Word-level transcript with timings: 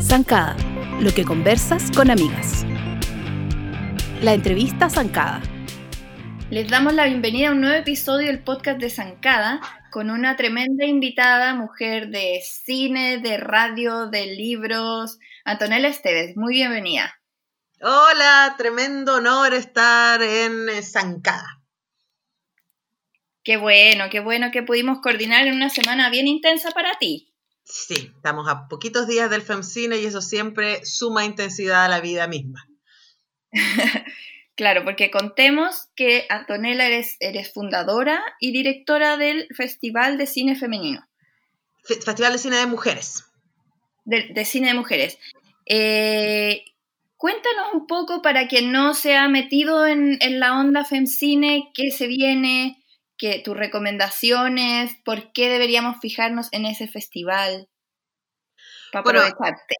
Zancada, 0.00 0.54
lo 1.00 1.10
que 1.12 1.24
conversas 1.24 1.90
con 1.90 2.10
amigas. 2.10 2.64
La 4.20 4.34
entrevista 4.34 4.90
Zancada. 4.90 5.40
Les 6.50 6.68
damos 6.68 6.92
la 6.92 7.06
bienvenida 7.06 7.48
a 7.48 7.52
un 7.52 7.62
nuevo 7.62 7.76
episodio 7.76 8.26
del 8.26 8.44
podcast 8.44 8.78
de 8.80 8.90
Zancada 8.90 9.60
con 9.90 10.10
una 10.10 10.36
tremenda 10.36 10.84
invitada, 10.84 11.54
mujer 11.54 12.10
de 12.10 12.42
cine, 12.44 13.18
de 13.18 13.38
radio, 13.38 14.08
de 14.08 14.26
libros, 14.26 15.18
Antonella 15.44 15.88
Esteves. 15.88 16.36
Muy 16.36 16.54
bienvenida. 16.54 17.18
Hola, 17.80 18.54
tremendo 18.58 19.16
honor 19.16 19.54
estar 19.54 20.22
en 20.22 20.68
Zancada. 20.82 21.63
Qué 23.44 23.58
bueno, 23.58 24.06
qué 24.10 24.20
bueno 24.20 24.50
que 24.50 24.62
pudimos 24.62 25.00
coordinar 25.00 25.46
en 25.46 25.54
una 25.54 25.68
semana 25.68 26.08
bien 26.08 26.26
intensa 26.26 26.70
para 26.70 26.98
ti. 26.98 27.30
Sí, 27.64 28.10
estamos 28.16 28.48
a 28.48 28.68
poquitos 28.68 29.06
días 29.06 29.28
del 29.28 29.42
FEMCINE 29.42 29.98
y 29.98 30.06
eso 30.06 30.22
siempre 30.22 30.84
suma 30.84 31.26
intensidad 31.26 31.84
a 31.84 31.88
la 31.88 32.00
vida 32.00 32.26
misma. 32.26 32.66
claro, 34.56 34.84
porque 34.84 35.10
contemos 35.10 35.88
que 35.94 36.26
Antonella 36.30 36.86
eres, 36.86 37.18
eres 37.20 37.52
fundadora 37.52 38.22
y 38.40 38.52
directora 38.52 39.18
del 39.18 39.46
Festival 39.54 40.16
de 40.16 40.26
Cine 40.26 40.56
Femenino. 40.56 41.06
Festival 41.84 42.32
de 42.32 42.38
Cine 42.38 42.56
de 42.56 42.66
Mujeres. 42.66 43.24
De, 44.06 44.44
Cine 44.46 44.68
de 44.68 44.74
Mujeres. 44.74 45.18
Eh, 45.66 46.64
cuéntanos 47.18 47.74
un 47.74 47.86
poco 47.86 48.22
para 48.22 48.48
quien 48.48 48.72
no 48.72 48.94
se 48.94 49.16
ha 49.16 49.28
metido 49.28 49.86
en, 49.86 50.16
en 50.20 50.40
la 50.40 50.58
onda 50.58 50.84
FemCine, 50.84 51.70
qué 51.74 51.90
se 51.90 52.06
viene, 52.06 52.83
que 53.16 53.40
tus 53.44 53.56
recomendaciones, 53.56 54.92
por 55.04 55.32
qué 55.32 55.48
deberíamos 55.48 55.96
fijarnos 56.00 56.48
en 56.52 56.66
ese 56.66 56.88
festival 56.88 57.68
para 58.92 59.00
aprovecharte. 59.00 59.76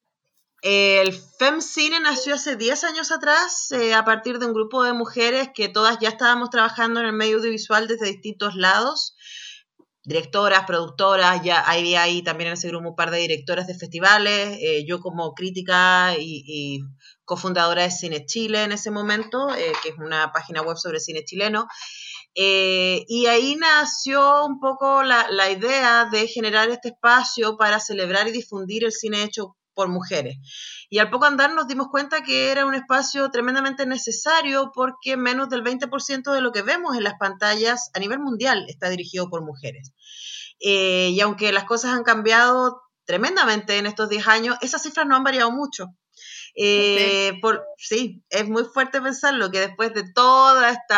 el 0.62 1.12
FemCine 1.12 2.00
nació 2.00 2.34
hace 2.34 2.56
10 2.56 2.84
años 2.84 3.12
atrás 3.12 3.70
eh, 3.72 3.94
a 3.94 4.04
partir 4.04 4.38
de 4.38 4.46
un 4.46 4.54
grupo 4.54 4.82
de 4.82 4.92
mujeres 4.92 5.50
que 5.54 5.68
todas 5.68 5.98
ya 6.00 6.08
estábamos 6.08 6.50
trabajando 6.50 7.00
en 7.00 7.06
el 7.06 7.12
medio 7.12 7.38
audiovisual 7.38 7.86
desde 7.86 8.06
distintos 8.06 8.54
lados. 8.54 9.16
Directoras, 10.06 10.64
productoras, 10.66 11.42
ya 11.42 11.60
había 11.60 12.02
ahí 12.02 12.22
también 12.22 12.48
en 12.48 12.54
ese 12.54 12.68
grupo 12.68 12.90
un 12.90 12.94
par 12.94 13.10
de 13.10 13.18
directoras 13.18 13.66
de 13.66 13.74
festivales, 13.74 14.58
eh, 14.60 14.84
yo 14.86 15.00
como 15.00 15.32
crítica 15.32 16.14
y, 16.18 16.82
cofundadora 17.24 17.84
de 17.84 17.90
Cine 17.90 18.26
Chile 18.26 18.64
en 18.64 18.72
ese 18.72 18.90
momento, 18.90 19.54
eh, 19.54 19.72
que 19.82 19.88
es 19.88 19.94
una 19.96 20.30
página 20.30 20.60
web 20.60 20.76
sobre 20.76 21.00
cine 21.00 21.24
chileno. 21.24 21.66
Eh, 22.34 23.04
y 23.06 23.26
ahí 23.26 23.56
nació 23.56 24.44
un 24.44 24.58
poco 24.58 25.02
la, 25.04 25.28
la, 25.30 25.50
idea 25.50 26.06
de 26.06 26.26
generar 26.26 26.68
este 26.68 26.88
espacio 26.88 27.56
para 27.56 27.78
celebrar 27.78 28.26
y 28.26 28.32
difundir 28.32 28.84
el 28.84 28.92
cine 28.92 29.22
hecho 29.22 29.56
por 29.74 29.88
mujeres. 29.88 30.38
Y 30.88 30.98
al 30.98 31.10
poco 31.10 31.26
andar 31.26 31.52
nos 31.54 31.66
dimos 31.68 31.88
cuenta 31.88 32.22
que 32.22 32.50
era 32.50 32.66
un 32.66 32.74
espacio 32.74 33.30
tremendamente 33.30 33.86
necesario 33.86 34.70
porque 34.74 35.16
menos 35.16 35.48
del 35.48 35.62
20% 35.62 36.32
de 36.32 36.40
lo 36.40 36.52
que 36.52 36.62
vemos 36.62 36.96
en 36.96 37.04
las 37.04 37.14
pantallas 37.18 37.90
a 37.94 37.98
nivel 37.98 38.20
mundial 38.20 38.64
está 38.68 38.88
dirigido 38.88 39.28
por 39.28 39.44
mujeres. 39.44 39.92
Eh, 40.60 41.10
y 41.10 41.20
aunque 41.20 41.52
las 41.52 41.64
cosas 41.64 41.92
han 41.92 42.04
cambiado 42.04 42.80
tremendamente 43.04 43.78
en 43.78 43.86
estos 43.86 44.08
10 44.08 44.28
años, 44.28 44.56
esas 44.62 44.82
cifras 44.82 45.06
no 45.06 45.16
han 45.16 45.24
variado 45.24 45.50
mucho. 45.50 45.88
Eh, 46.56 47.32
por, 47.42 47.64
sí, 47.76 48.22
es 48.30 48.48
muy 48.48 48.64
fuerte 48.64 49.00
pensarlo 49.00 49.50
que 49.50 49.58
después 49.58 49.92
de 49.92 50.04
todo 50.12 50.64
este 50.64 50.94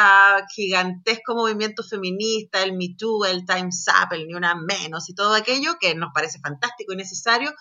gigantesco 0.54 1.34
movimiento 1.34 1.82
feminista, 1.82 2.62
el 2.62 2.76
Me 2.76 2.94
Too, 2.98 3.24
el 3.24 3.46
Time's 3.46 3.86
Up, 3.88 4.12
el 4.12 4.26
Ni 4.26 4.34
Una 4.34 4.54
Menos 4.54 5.08
y 5.08 5.14
todo 5.14 5.32
aquello, 5.34 5.76
que 5.80 5.94
nos 5.94 6.10
parece 6.14 6.40
fantástico 6.40 6.92
y 6.92 6.96
necesario, 6.96 7.54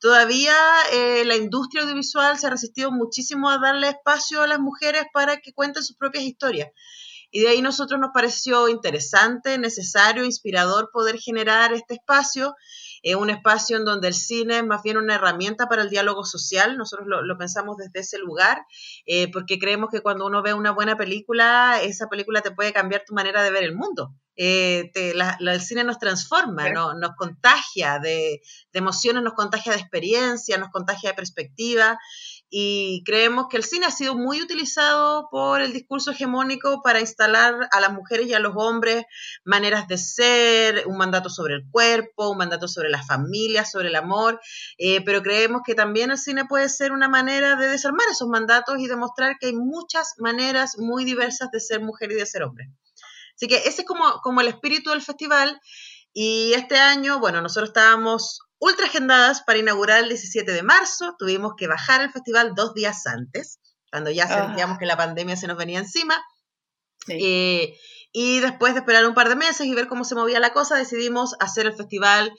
todavía 0.00 0.54
eh, 0.92 1.24
la 1.26 1.36
industria 1.36 1.82
audiovisual 1.82 2.38
se 2.38 2.46
ha 2.46 2.50
resistido 2.50 2.90
muchísimo 2.90 3.50
a 3.50 3.58
darle 3.58 3.90
espacio 3.90 4.40
a 4.40 4.46
las 4.46 4.58
mujeres 4.58 5.04
para 5.12 5.36
que 5.38 5.52
cuenten 5.52 5.82
sus 5.82 5.96
propias 5.96 6.24
historias. 6.24 6.70
Y 7.30 7.40
de 7.40 7.48
ahí 7.48 7.62
nosotros 7.62 7.98
nos 7.98 8.10
pareció 8.12 8.68
interesante, 8.68 9.56
necesario, 9.58 10.24
inspirador 10.24 10.90
poder 10.92 11.18
generar 11.18 11.72
este 11.72 11.94
espacio 11.94 12.54
es 13.02 13.16
un 13.16 13.30
espacio 13.30 13.76
en 13.76 13.84
donde 13.84 14.08
el 14.08 14.14
cine 14.14 14.58
es 14.58 14.64
más 14.64 14.82
bien 14.82 14.96
una 14.96 15.16
herramienta 15.16 15.68
para 15.68 15.82
el 15.82 15.90
diálogo 15.90 16.24
social, 16.24 16.76
nosotros 16.76 17.08
lo, 17.08 17.38
pensamos 17.38 17.76
desde 17.76 18.00
ese 18.00 18.18
lugar, 18.18 18.64
eh, 19.06 19.30
porque 19.30 19.58
creemos 19.58 19.90
que 19.90 20.00
cuando 20.00 20.26
uno 20.26 20.42
ve 20.42 20.54
una 20.54 20.70
buena 20.70 20.96
película, 20.96 21.80
esa 21.82 22.08
película 22.08 22.40
te 22.40 22.52
puede 22.52 22.72
cambiar 22.72 23.04
tu 23.06 23.14
manera 23.14 23.42
de 23.42 23.50
ver 23.50 23.64
el 23.64 23.74
mundo. 23.74 24.14
Eh, 24.36 24.90
el 24.94 25.60
cine 25.60 25.84
nos 25.84 25.98
transforma, 25.98 26.70
nos 26.70 27.10
contagia 27.16 27.98
de, 27.98 28.40
de, 28.72 28.78
emociones, 28.78 29.22
nos 29.22 29.34
contagia 29.34 29.72
de 29.72 29.78
experiencia, 29.78 30.56
nos 30.56 30.70
contagia 30.70 31.10
de 31.10 31.16
perspectiva 31.16 31.98
y 32.54 33.02
creemos 33.06 33.46
que 33.48 33.56
el 33.56 33.64
cine 33.64 33.86
ha 33.86 33.90
sido 33.90 34.14
muy 34.14 34.42
utilizado 34.42 35.28
por 35.30 35.62
el 35.62 35.72
discurso 35.72 36.10
hegemónico 36.10 36.82
para 36.82 37.00
instalar 37.00 37.66
a 37.70 37.80
las 37.80 37.94
mujeres 37.94 38.26
y 38.26 38.34
a 38.34 38.40
los 38.40 38.52
hombres 38.56 39.06
maneras 39.42 39.88
de 39.88 39.96
ser, 39.96 40.84
un 40.86 40.98
mandato 40.98 41.30
sobre 41.30 41.54
el 41.54 41.64
cuerpo, 41.70 42.28
un 42.28 42.36
mandato 42.36 42.68
sobre 42.68 42.90
la 42.90 43.02
familia, 43.02 43.64
sobre 43.64 43.88
el 43.88 43.96
amor, 43.96 44.38
eh, 44.76 45.00
pero 45.02 45.22
creemos 45.22 45.62
que 45.64 45.74
también 45.74 46.10
el 46.10 46.18
cine 46.18 46.44
puede 46.44 46.68
ser 46.68 46.92
una 46.92 47.08
manera 47.08 47.56
de 47.56 47.68
desarmar 47.68 48.06
esos 48.10 48.28
mandatos 48.28 48.78
y 48.80 48.86
demostrar 48.86 49.38
que 49.40 49.46
hay 49.46 49.54
muchas 49.54 50.16
maneras 50.18 50.76
muy 50.76 51.06
diversas 51.06 51.50
de 51.52 51.58
ser 51.58 51.80
mujer 51.80 52.12
y 52.12 52.16
de 52.16 52.26
ser 52.26 52.42
hombre. 52.42 52.70
Así 53.34 53.48
que 53.48 53.56
ese 53.66 53.80
es 53.80 53.86
como, 53.86 54.20
como 54.20 54.42
el 54.42 54.48
espíritu 54.48 54.90
del 54.90 55.00
festival. 55.00 55.58
Y 56.12 56.52
este 56.52 56.76
año, 56.76 57.18
bueno, 57.18 57.40
nosotros 57.40 57.70
estábamos 57.70 58.40
ultra 58.62 58.86
agendadas 58.86 59.42
para 59.42 59.58
inaugurar 59.58 60.04
el 60.04 60.08
17 60.08 60.52
de 60.52 60.62
marzo. 60.62 61.16
Tuvimos 61.18 61.54
que 61.56 61.66
bajar 61.66 62.00
el 62.00 62.12
festival 62.12 62.54
dos 62.54 62.74
días 62.74 63.06
antes, 63.08 63.58
cuando 63.90 64.10
ya 64.10 64.24
ah. 64.24 64.46
sentíamos 64.46 64.78
que 64.78 64.86
la 64.86 64.96
pandemia 64.96 65.36
se 65.36 65.48
nos 65.48 65.56
venía 65.56 65.80
encima. 65.80 66.16
Eh, 67.08 67.76
y 68.12 68.38
después 68.38 68.74
de 68.74 68.80
esperar 68.80 69.04
un 69.04 69.14
par 69.14 69.28
de 69.28 69.34
meses 69.34 69.66
y 69.66 69.74
ver 69.74 69.88
cómo 69.88 70.04
se 70.04 70.14
movía 70.14 70.38
la 70.38 70.52
cosa, 70.52 70.76
decidimos 70.76 71.34
hacer 71.40 71.66
el 71.66 71.72
festival 71.72 72.32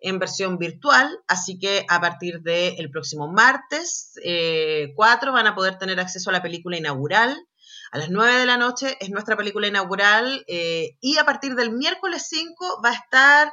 en 0.00 0.18
versión 0.18 0.58
virtual. 0.58 1.18
Así 1.26 1.58
que 1.58 1.86
a 1.88 1.98
partir 1.98 2.42
del 2.42 2.90
próximo 2.90 3.32
martes 3.32 4.12
4 4.16 4.22
eh, 4.22 5.32
van 5.32 5.46
a 5.46 5.54
poder 5.54 5.78
tener 5.78 5.98
acceso 5.98 6.28
a 6.28 6.34
la 6.34 6.42
película 6.42 6.76
inaugural. 6.76 7.38
A 7.90 7.98
las 7.98 8.10
9 8.10 8.34
de 8.34 8.46
la 8.46 8.58
noche 8.58 8.98
es 9.00 9.08
nuestra 9.08 9.36
película 9.36 9.66
inaugural 9.66 10.44
eh, 10.46 10.98
y 11.00 11.16
a 11.16 11.24
partir 11.24 11.54
del 11.54 11.72
miércoles 11.72 12.26
5 12.28 12.82
va 12.84 12.90
a 12.90 12.94
estar 12.94 13.52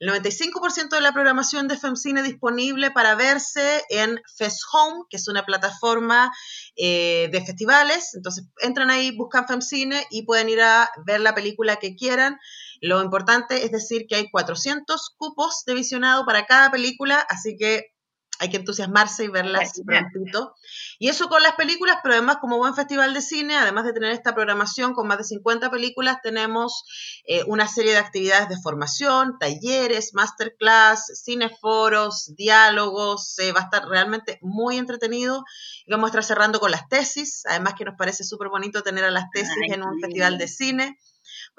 el 0.00 0.08
95% 0.08 0.88
de 0.88 1.00
la 1.02 1.12
programación 1.12 1.68
de 1.68 1.76
FemCine 1.76 2.22
disponible 2.22 2.90
para 2.90 3.14
verse 3.14 3.84
en 3.90 4.18
Fest 4.34 4.62
Home, 4.72 5.04
que 5.10 5.18
es 5.18 5.28
una 5.28 5.44
plataforma 5.44 6.32
eh, 6.74 7.28
de 7.30 7.44
festivales. 7.44 8.14
Entonces 8.14 8.46
entran 8.62 8.90
ahí, 8.90 9.14
buscan 9.14 9.46
FemCine 9.46 10.06
y 10.10 10.24
pueden 10.24 10.48
ir 10.48 10.62
a 10.62 10.90
ver 11.04 11.20
la 11.20 11.34
película 11.34 11.76
que 11.76 11.96
quieran. 11.96 12.38
Lo 12.80 13.02
importante 13.02 13.62
es 13.66 13.72
decir 13.72 14.06
que 14.08 14.16
hay 14.16 14.30
400 14.30 15.14
cupos 15.18 15.64
de 15.66 15.74
visionado 15.74 16.24
para 16.24 16.46
cada 16.46 16.70
película, 16.70 17.20
así 17.28 17.58
que 17.58 17.92
hay 18.40 18.48
que 18.48 18.56
entusiasmarse 18.56 19.24
y 19.24 19.28
verlas 19.28 19.80
prontito. 19.84 20.54
Y 20.98 21.08
eso 21.08 21.28
con 21.28 21.42
las 21.42 21.54
películas, 21.56 21.98
pero 22.02 22.14
además 22.14 22.38
como 22.40 22.56
buen 22.56 22.74
festival 22.74 23.12
de 23.12 23.20
cine, 23.20 23.54
además 23.54 23.84
de 23.84 23.92
tener 23.92 24.12
esta 24.12 24.34
programación 24.34 24.94
con 24.94 25.06
más 25.06 25.18
de 25.18 25.24
50 25.24 25.70
películas, 25.70 26.16
tenemos 26.22 26.84
eh, 27.26 27.44
una 27.46 27.68
serie 27.68 27.92
de 27.92 27.98
actividades 27.98 28.48
de 28.48 28.56
formación, 28.56 29.38
talleres, 29.38 30.14
masterclass, 30.14 31.22
cineforos, 31.22 32.34
diálogos, 32.34 33.38
eh, 33.40 33.52
va 33.52 33.60
a 33.60 33.64
estar 33.64 33.86
realmente 33.86 34.38
muy 34.40 34.78
entretenido. 34.78 35.44
Y 35.84 35.92
vamos 35.92 36.08
a 36.08 36.10
estar 36.10 36.24
cerrando 36.24 36.60
con 36.60 36.70
las 36.70 36.88
tesis, 36.88 37.42
además 37.46 37.74
que 37.74 37.84
nos 37.84 37.96
parece 37.96 38.24
súper 38.24 38.48
bonito 38.48 38.82
tener 38.82 39.04
a 39.04 39.10
las 39.10 39.28
tesis 39.30 39.54
en 39.68 39.82
un 39.82 40.00
festival 40.00 40.38
de 40.38 40.48
cine. 40.48 40.98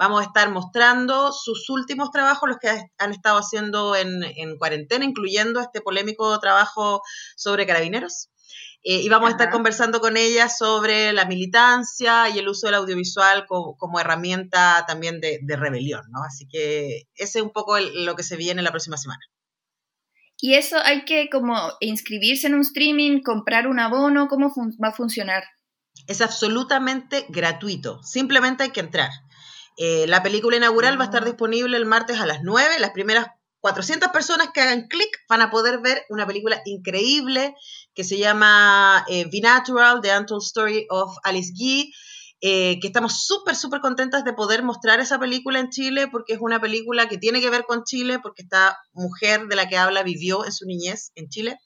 Vamos 0.02 0.22
a 0.22 0.24
estar 0.24 0.50
mostrando 0.50 1.30
sus 1.30 1.70
últimos 1.70 2.10
trabajos, 2.10 2.48
los 2.48 2.58
que 2.58 2.68
han 2.98 3.12
estado 3.12 3.38
haciendo 3.38 3.94
en, 3.94 4.58
cuarentena, 4.58 5.04
incluyendo 5.04 5.60
este 5.60 5.80
polémico 5.80 6.40
trabajo 6.40 7.02
sobre 7.36 7.68
carabineros. 7.68 8.28
Eh, 8.82 9.02
y 9.02 9.08
vamos 9.08 9.28
a 9.28 9.30
estar 9.30 9.50
conversando 9.50 10.00
con 10.00 10.16
ellas 10.16 10.58
sobre 10.58 11.12
la 11.12 11.24
militancia 11.26 12.28
y 12.30 12.40
el 12.40 12.48
uso 12.48 12.66
del 12.66 12.74
audiovisual 12.74 13.46
como, 13.46 14.00
herramienta 14.00 14.84
también 14.88 15.20
de, 15.20 15.38
rebelión, 15.56 16.02
¿no? 16.10 16.24
Así 16.24 16.48
que 16.48 17.02
ese 17.14 17.38
es 17.38 17.44
un 17.44 17.52
poco 17.52 17.78
lo 17.78 18.16
que 18.16 18.24
se 18.24 18.36
viene 18.36 18.60
la 18.60 18.72
próxima 18.72 18.96
semana. 18.96 19.22
Y 20.36 20.54
eso 20.54 20.78
hay 20.82 21.04
que 21.04 21.28
como 21.30 21.56
inscribirse 21.78 22.48
en 22.48 22.54
un 22.54 22.62
streaming, 22.62 23.22
comprar 23.22 23.68
un 23.68 23.78
abono, 23.78 24.26
¿cómo 24.26 24.52
va 24.82 24.88
a 24.88 24.92
funcionar? 24.92 25.44
Es 26.08 26.20
absolutamente 26.20 27.24
gratuito, 27.28 28.02
simplemente 28.02 28.64
hay 28.64 28.70
que 28.70 28.80
entrar. 28.80 29.10
Eh, 29.76 30.06
la 30.06 30.22
película 30.22 30.56
inaugural 30.56 30.98
va 30.98 31.04
a 31.04 31.06
estar 31.06 31.22
ah. 31.22 31.26
disponible 31.26 31.76
el 31.76 31.86
martes 31.86 32.20
a 32.20 32.26
las 32.26 32.42
9. 32.42 32.78
Las 32.78 32.90
primeras 32.90 33.26
400 33.60 34.10
personas 34.10 34.48
que 34.52 34.60
hagan 34.60 34.88
clic 34.88 35.08
van 35.28 35.40
a 35.40 35.50
poder 35.50 35.80
ver 35.80 36.04
una 36.10 36.26
película 36.26 36.60
increíble 36.64 37.54
que 37.94 38.04
se 38.04 38.18
llama 38.18 39.04
eh, 39.08 39.26
V 39.26 39.40
Natural, 39.40 40.00
The 40.02 40.18
Untold 40.18 40.42
Story 40.42 40.86
of 40.90 41.16
Alice 41.24 41.52
Guy. 41.56 41.92
eh, 42.44 42.80
que 42.80 42.88
estamos 42.88 43.24
súper, 43.24 43.54
súper 43.54 43.80
contentas 43.80 44.24
de 44.24 44.32
poder 44.32 44.64
mostrar 44.64 44.98
esa 44.98 45.16
película 45.20 45.60
en 45.60 45.70
Chile, 45.70 46.08
porque 46.08 46.32
es 46.32 46.40
una 46.40 46.60
película 46.60 47.08
que 47.08 47.16
tiene 47.16 47.40
que 47.40 47.50
ver 47.50 47.62
con 47.62 47.84
Chile, 47.84 48.18
porque 48.18 48.42
esta 48.42 48.76
mujer 48.92 49.46
de 49.46 49.54
la 49.54 49.68
que 49.68 49.76
habla 49.76 50.02
vivió 50.02 50.44
en 50.44 50.50
su 50.50 50.66
niñez 50.66 51.12
en 51.14 51.28
Chile. 51.28 51.60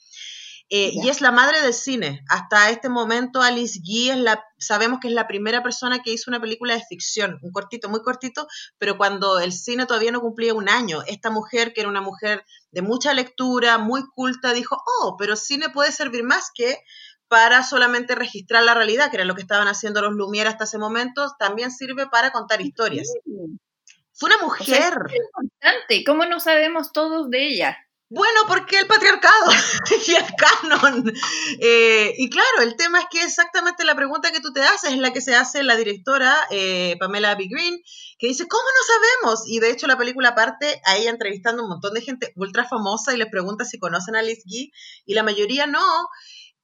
Eh, 0.69 0.91
y 0.95 1.09
es 1.09 1.21
la 1.21 1.31
madre 1.31 1.63
del 1.63 1.73
cine. 1.73 2.25
Hasta 2.29 2.71
este 2.71 2.89
momento 2.89 3.41
Alice 3.41 3.79
Guy 3.85 4.11
es 4.11 4.17
la, 4.17 4.45
sabemos 4.59 4.99
que 5.01 5.09
es 5.09 5.15
la 5.15 5.29
primera 5.29 5.63
persona 5.63 6.03
que 6.03 6.13
hizo 6.13 6.29
una 6.29 6.41
película 6.41 6.75
de 6.75 6.83
ficción, 6.89 7.39
un 7.43 7.53
cortito, 7.53 7.89
muy 7.89 8.03
cortito, 8.03 8.49
pero 8.77 8.97
cuando 8.97 9.39
el 9.39 9.53
cine 9.53 9.87
todavía 9.87 10.11
no 10.11 10.21
cumplía 10.21 10.55
un 10.55 10.69
año, 10.69 11.03
esta 11.07 11.31
mujer, 11.31 11.73
que 11.73 11.83
era 11.83 11.89
una 11.89 12.01
mujer 12.01 12.45
de 12.73 12.83
mucha 12.83 13.15
lectura, 13.15 13.79
muy 13.79 14.03
culta, 14.15 14.53
dijo, 14.53 14.77
oh, 15.01 15.17
pero 15.17 15.37
cine 15.37 15.69
puede 15.69 15.93
servir 15.93 16.25
más 16.25 16.51
que 16.53 16.79
para 17.29 17.63
solamente 17.63 18.17
registrar 18.17 18.65
la 18.65 18.75
realidad, 18.75 19.11
que 19.11 19.17
era 19.17 19.25
lo 19.25 19.35
que 19.35 19.43
estaban 19.43 19.69
haciendo 19.69 20.03
los 20.03 20.15
Lumière 20.15 20.49
hasta 20.49 20.65
ese 20.65 20.79
momento, 20.79 21.35
también 21.39 21.71
sirve 21.71 22.09
para 22.09 22.33
contar 22.33 22.61
historias. 22.61 23.13
Fue 24.13 24.31
una 24.31 24.43
mujer. 24.43 24.95
importante. 25.15 26.05
¿Cómo 26.05 26.25
no 26.25 26.41
sabemos 26.41 26.93
todos 26.93 27.31
de 27.31 27.49
ella? 27.49 27.77
Bueno, 28.09 28.43
porque 28.47 28.79
el 28.79 28.87
patriarcado 28.87 29.51
y 30.07 30.15
el 30.15 30.25
canon. 30.39 31.13
Eh, 31.59 32.15
y 32.17 32.31
claro, 32.31 32.63
el 32.63 32.77
tema 32.77 33.01
es 33.01 33.07
que 33.11 33.23
exactamente 33.23 33.85
la 33.85 33.97
pregunta 33.97 34.31
que 34.31 34.39
tú 34.39 34.53
te 34.53 34.63
haces 34.63 34.93
es 34.93 34.99
la 34.99 35.13
que 35.13 35.21
se 35.21 35.35
hace 35.35 35.65
la 35.65 35.77
directora 35.77 36.33
eh, 36.51 36.97
Pamela 37.01 37.35
B. 37.35 37.49
Green, 37.51 37.83
que 38.19 38.29
dice, 38.29 38.47
¿cómo 38.47 38.63
no 38.63 38.95
sabemos? 38.95 39.43
Y 39.49 39.59
de 39.59 39.71
hecho 39.71 39.89
la 39.89 39.99
película 39.99 40.37
parte 40.37 40.81
a 40.85 40.97
ella 40.97 41.11
entrevistando 41.11 41.63
a 41.63 41.65
un 41.65 41.71
montón 41.71 41.95
de 41.95 42.01
gente 42.01 42.33
ultra 42.37 42.65
famosa 42.65 43.13
y 43.13 43.17
les 43.17 43.29
pregunta 43.29 43.65
si 43.65 43.81
conocen 43.81 44.15
a 44.15 44.23
Liz 44.23 44.45
Guy, 44.45 44.73
y 45.05 45.15
la 45.15 45.25
mayoría 45.25 45.67
no. 45.67 45.83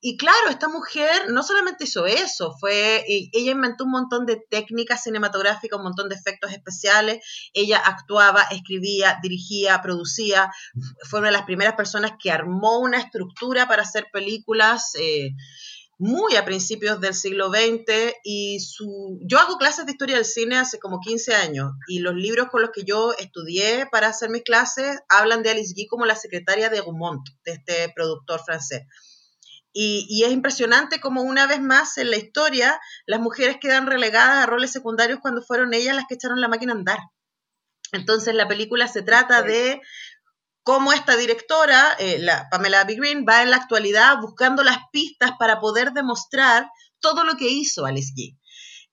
Y 0.04 0.16
claro, 0.16 0.48
esta 0.50 0.68
mujer 0.68 1.30
no 1.30 1.44
solamente 1.44 1.84
hizo 1.84 2.06
eso, 2.06 2.56
fue, 2.58 3.04
ella 3.06 3.52
inventó 3.52 3.84
un 3.84 3.92
montón 3.92 4.26
de 4.26 4.36
técnicas 4.50 5.04
cinematográficas, 5.04 5.78
un 5.78 5.84
montón 5.84 6.08
de 6.08 6.16
efectos 6.16 6.50
especiales, 6.50 7.24
ella 7.54 7.78
actuaba, 7.78 8.42
escribía, 8.50 9.20
dirigía, 9.22 9.80
producía, 9.80 10.50
fue 11.08 11.20
una 11.20 11.28
de 11.28 11.34
las 11.34 11.44
primeras 11.44 11.74
personas 11.74 12.14
que 12.20 12.32
armó 12.32 12.80
una 12.80 12.98
estructura 12.98 13.68
para 13.68 13.82
hacer 13.82 14.08
películas. 14.12 14.90
Eh, 14.96 15.36
muy 15.98 16.34
a 16.34 16.44
principios 16.44 17.00
del 17.00 17.14
siglo 17.14 17.48
XX 17.48 18.16
y 18.24 18.58
su... 18.58 19.20
Yo 19.22 19.38
hago 19.38 19.56
clases 19.56 19.86
de 19.86 19.92
historia 19.92 20.16
del 20.16 20.24
cine 20.24 20.56
hace 20.56 20.80
como 20.80 20.98
15 20.98 21.32
años 21.32 21.74
y 21.86 22.00
los 22.00 22.16
libros 22.16 22.48
con 22.50 22.60
los 22.60 22.70
que 22.70 22.82
yo 22.82 23.12
estudié 23.16 23.86
para 23.86 24.08
hacer 24.08 24.28
mis 24.28 24.42
clases 24.42 24.98
hablan 25.08 25.44
de 25.44 25.50
Alice 25.50 25.74
Guy 25.76 25.86
como 25.86 26.04
la 26.04 26.16
secretaria 26.16 26.70
de 26.70 26.80
Gaumont, 26.80 27.22
de 27.44 27.52
este 27.52 27.92
productor 27.94 28.40
francés. 28.44 28.82
Y, 29.74 30.22
es 30.24 30.32
impresionante 30.32 31.00
como 31.00 31.22
una 31.22 31.46
vez 31.46 31.60
más 31.60 31.96
en 31.96 32.10
la 32.10 32.16
historia 32.16 32.78
las 33.06 33.20
mujeres 33.20 33.56
quedan 33.60 33.86
relegadas 33.86 34.42
a 34.42 34.46
roles 34.46 34.70
secundarios 34.70 35.18
cuando 35.20 35.42
fueron 35.42 35.72
ellas 35.72 35.96
las 35.96 36.04
que 36.06 36.14
echaron 36.14 36.40
la 36.40 36.48
máquina 36.48 36.72
a 36.72 36.76
andar. 36.76 36.98
Entonces 37.92 38.34
la 38.34 38.48
película 38.48 38.88
se 38.88 39.02
trata 39.02 39.42
de 39.42 39.80
cómo 40.62 40.92
esta 40.92 41.16
directora, 41.16 41.94
eh, 41.98 42.18
la 42.18 42.48
Pamela 42.50 42.84
B. 42.84 42.94
Green, 42.96 43.24
va 43.28 43.42
en 43.42 43.50
la 43.50 43.56
actualidad 43.56 44.18
buscando 44.20 44.62
las 44.62 44.78
pistas 44.92 45.32
para 45.38 45.60
poder 45.60 45.92
demostrar 45.92 46.68
todo 47.00 47.24
lo 47.24 47.36
que 47.36 47.48
hizo 47.48 47.86
Alice 47.86 48.12
Guy. 48.14 48.38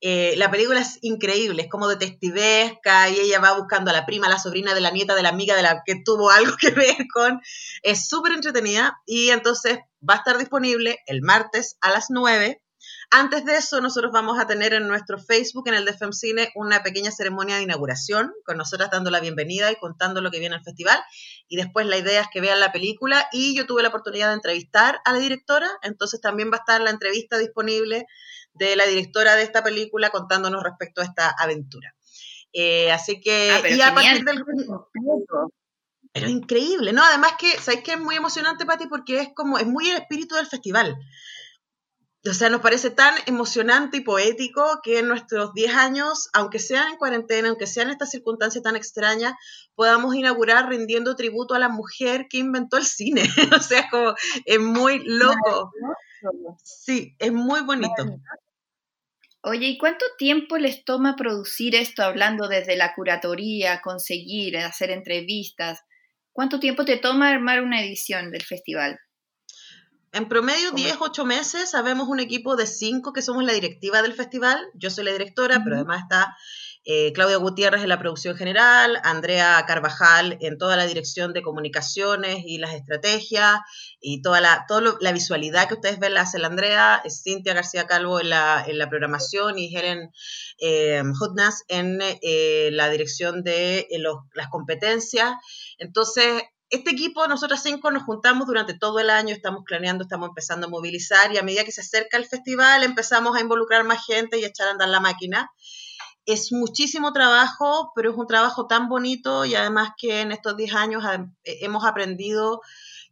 Eh, 0.02 0.36
la 0.38 0.50
película 0.50 0.80
es 0.80 0.98
increíble, 1.02 1.64
es 1.64 1.70
como 1.70 1.90
detectivesca 1.90 3.10
y 3.10 3.20
ella 3.20 3.40
va 3.40 3.58
buscando 3.58 3.92
a 3.92 3.94
la 3.94 4.06
prima, 4.06 4.30
la 4.30 4.40
sobrina 4.40 4.74
de 4.74 4.80
la 4.80 4.92
nieta 4.92 5.14
de 5.14 5.24
la 5.24 5.30
amiga 5.30 5.58
de 5.58 5.62
la 5.62 5.84
que 5.86 6.02
tuvo 6.04 6.30
algo 6.30 6.56
que 6.60 6.72
ver 6.72 7.06
con. 7.14 7.42
Es 7.84 8.08
súper 8.08 8.34
entretenida 8.34 8.98
y 9.06 9.30
entonces 9.30 9.80
va 10.07 10.16
a 10.16 10.18
estar 10.18 10.38
disponible 10.38 11.00
el 11.06 11.22
martes 11.22 11.78
a 11.81 11.92
las 11.92 12.07
9. 12.10 12.62
Antes 13.12 13.44
de 13.44 13.57
eso, 13.57 13.81
nosotros 13.81 14.12
vamos 14.13 14.40
a 14.40 14.48
tener 14.48 14.74
en 14.74 14.88
nuestro 14.88 15.18
Facebook, 15.18 15.68
en 15.68 15.74
el 15.74 15.86
de 15.86 15.94
FemCine, 15.94 16.51
una 16.56 16.84
pequeña 16.84 17.12
ceremonia 17.12 17.57
de 17.57 17.63
inauguración, 17.63 18.31
con 18.46 18.57
nosotras 18.57 18.90
dando 18.92 19.12
la 19.12 19.19
bienvenida 19.19 19.72
y 19.72 19.75
contando 19.75 20.22
lo 20.22 20.31
que 20.31 20.40
viene 20.40 20.56
al 20.56 20.63
festival. 20.63 21.00
Y 21.48 21.57
después 21.57 21.86
la 21.88 21.98
idea 21.98 22.22
es 22.22 22.28
que 22.31 22.42
vean 22.42 22.60
la 22.60 22.72
película. 22.72 23.28
Y 23.31 23.56
yo 23.56 23.66
tuve 23.66 23.81
la 23.81 23.90
oportunidad 23.90 24.30
de 24.30 24.36
entrevistar 24.36 25.01
a 25.06 25.13
la 25.13 25.19
directora, 25.19 25.69
entonces 25.81 26.22
también 26.22 26.52
va 26.52 26.57
a 26.57 26.60
estar 26.60 26.81
la 26.81 26.92
entrevista 26.92 27.38
disponible 27.38 28.06
de 28.54 28.75
la 28.75 28.86
directora 28.86 29.36
de 29.36 29.44
esta 29.44 29.63
película 29.63 30.10
contándonos 30.10 30.63
respecto 30.63 31.02
a 31.02 31.06
esta 31.06 31.30
aventura. 31.30 31.95
Eh, 32.54 32.92
así 32.92 33.22
que, 33.22 33.52
ah, 33.52 33.69
y 33.69 33.81
a 33.81 33.94
partir 33.94 34.24
del... 34.24 34.44
Pero 36.11 36.27
increíble, 36.27 36.91
¿no? 36.91 37.03
Además 37.03 37.33
que, 37.38 37.51
¿sabéis 37.59 37.83
que 37.83 37.94
es 37.94 38.00
muy 38.00 38.15
emocionante, 38.15 38.65
Pati? 38.65 38.88
Porque 38.88 39.19
es 39.19 39.29
como, 39.35 39.57
es 39.57 39.67
muy 39.67 39.89
el 39.89 39.97
espíritu 39.97 40.35
del 40.35 40.47
festival. 40.47 40.97
O 42.27 42.33
sea, 42.33 42.50
nos 42.50 42.59
parece 42.59 42.89
tan 42.89 43.13
emocionante 43.27 43.97
y 43.97 44.01
poético 44.01 44.81
que 44.83 45.00
en 45.00 45.07
nuestros 45.07 45.53
10 45.53 45.73
años, 45.73 46.29
aunque 46.33 46.59
sean 46.59 46.91
en 46.91 46.97
cuarentena, 46.97 47.47
aunque 47.47 47.65
sean 47.65 47.89
estas 47.89 48.09
circunstancias 48.09 48.61
tan 48.61 48.75
extrañas, 48.75 49.33
podamos 49.73 50.13
inaugurar 50.15 50.67
rindiendo 50.67 51.15
tributo 51.15 51.53
a 51.53 51.59
la 51.59 51.69
mujer 51.69 52.27
que 52.29 52.39
inventó 52.39 52.77
el 52.77 52.85
cine. 52.85 53.23
o 53.57 53.61
sea, 53.61 53.89
como 53.89 54.15
es 54.45 54.59
muy 54.59 55.01
loco. 55.06 55.71
Sí, 56.63 57.15
es 57.19 57.31
muy 57.31 57.61
bonito. 57.61 58.03
Oye, 59.41 59.67
¿y 59.67 59.77
cuánto 59.77 60.06
tiempo 60.17 60.57
les 60.57 60.83
toma 60.83 61.15
producir 61.15 61.73
esto, 61.75 62.03
hablando 62.03 62.50
desde 62.50 62.75
la 62.75 62.94
curatoría, 62.94 63.81
conseguir, 63.81 64.57
hacer 64.57 64.91
entrevistas? 64.91 65.79
¿Cuánto 66.31 66.60
tiempo 66.60 66.86
te 66.86 66.98
toma 66.98 67.30
armar 67.30 67.62
una 67.62 67.81
edición 67.81 68.31
del 68.31 68.44
festival? 68.44 69.00
En 70.12 70.28
promedio, 70.28 70.72
10, 70.72 70.98
8 71.00 71.26
meses. 71.26 71.70
Sabemos 71.70 72.08
un 72.08 72.20
equipo 72.20 72.56
de 72.56 72.66
5 72.66 73.14
que 73.14 73.22
somos 73.22 73.44
la 73.44 73.54
directiva 73.54 74.02
del 74.02 74.14
festival. 74.14 74.60
Yo 74.74 74.90
soy 74.90 75.04
la 75.04 75.12
directora, 75.12 75.62
pero 75.64 75.76
además 75.76 76.02
está 76.02 76.36
eh, 76.86 77.12
Claudia 77.14 77.38
Gutiérrez 77.38 77.84
en 77.84 77.90
la 77.90 78.00
producción 78.00 78.36
general, 78.36 79.00
Andrea 79.04 79.64
Carvajal 79.68 80.38
en 80.42 80.58
toda 80.58 80.78
la 80.78 80.88
dirección 80.88 81.34
de 81.34 81.42
comunicaciones 81.42 82.40
y 82.46 82.58
las 82.58 82.74
estrategias 82.74 83.60
y 84.00 84.22
toda 84.22 84.40
la, 84.40 84.66
toda 84.68 84.96
la 85.00 85.12
visualidad 85.12 85.68
que 85.68 85.74
ustedes 85.74 86.00
ven 86.00 86.14
la 86.14 86.22
hace 86.22 86.40
la 86.40 86.48
Andrea, 86.48 87.04
Cintia 87.08 87.54
García 87.54 87.86
Calvo 87.86 88.20
en 88.20 88.30
la, 88.30 88.64
en 88.66 88.78
la 88.78 88.90
programación 88.90 89.60
y 89.60 89.76
Helen 89.76 90.10
eh, 90.60 91.04
Hudnas 91.04 91.64
en 91.68 92.00
eh, 92.02 92.70
la 92.72 92.90
dirección 92.90 93.44
de 93.44 93.88
las 94.34 94.48
competencias. 94.48 95.34
Entonces, 95.80 96.44
este 96.70 96.92
equipo, 96.92 97.28
nosotros 97.28 97.62
cinco, 97.64 97.90
nos 97.90 98.04
juntamos 98.04 98.46
durante 98.46 98.78
todo 98.78 99.00
el 99.00 99.10
año, 99.10 99.34
estamos 99.34 99.64
planeando, 99.66 100.04
estamos 100.04 100.30
empezando 100.30 100.68
a 100.68 100.70
movilizar 100.70 101.34
y 101.34 101.38
a 101.38 101.44
medida 101.44 101.64
que 101.64 101.72
se 101.72 101.81
acerca 101.81 102.18
el 102.18 102.26
festival 102.26 102.84
empezamos 102.84 103.36
a 103.36 103.42
involucrar 103.42 103.84
más 103.86 104.06
gente 104.06 104.38
y 104.38 104.44
a 104.44 104.48
echar 104.48 104.68
a 104.68 104.72
andar 104.72 104.90
la 104.90 105.00
máquina 105.00 105.50
es 106.31 106.52
muchísimo 106.52 107.12
trabajo, 107.12 107.92
pero 107.96 108.12
es 108.12 108.18
un 108.18 108.28
trabajo 108.28 108.68
tan 108.68 108.88
bonito 108.88 109.46
y 109.46 109.56
además 109.56 109.92
que 109.98 110.22
en 110.22 110.31
estos 110.31 110.56
10 110.56 110.76
años 110.76 111.04
eh, 111.44 111.57
hemos 111.62 111.86
aprendido 111.86 112.62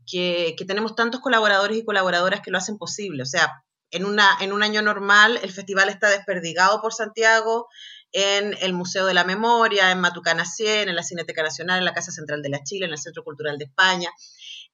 que, 0.06 0.56
tenemos 0.68 0.96
tantos 0.96 1.20
colaboradores 1.20 1.78
y 1.78 1.86
colaboradoras 1.86 2.42
que 2.42 2.52
lo 2.52 2.58
hacen 2.58 2.78
posible. 2.78 3.24
O 3.24 3.26
sea, 3.26 3.64
en, 3.92 4.06
una, 4.06 4.38
en 4.40 4.54
un 4.54 4.64
año 4.64 4.82
normal 4.82 5.40
el 5.42 5.52
festival 5.52 5.90
está 5.90 6.10
desperdigado 6.10 6.82
por 6.82 6.94
Santiago, 6.94 7.68
en 8.12 8.56
el 8.62 8.74
Museo 8.74 9.06
de 9.06 9.14
la 9.14 9.24
Memoria, 9.24 9.92
en 9.92 10.00
Matucana 10.00 10.46
100, 10.46 10.90
en 10.90 10.96
la 10.96 11.04
Cineteca 11.04 11.44
Nacional, 11.44 11.80
en 11.80 11.86
la 11.86 11.94
Casa 11.94 12.12
Central 12.12 12.42
de 12.42 12.50
la 12.50 12.64
Chile, 12.64 12.86
en 12.86 12.92
el 12.92 12.98
Centro 12.98 13.24
Cultural 13.24 13.58
de 13.58 13.66
España, 13.66 14.10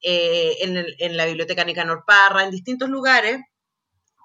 eh, 0.01 0.57
en, 0.61 0.85
en, 0.99 1.17
la 1.17 1.25
Biblioteca 1.25 1.63
Nicanor 1.63 2.03
Parra, 2.05 2.43
en 2.43 2.51
distintos 2.51 2.89
lugares, 2.89 3.39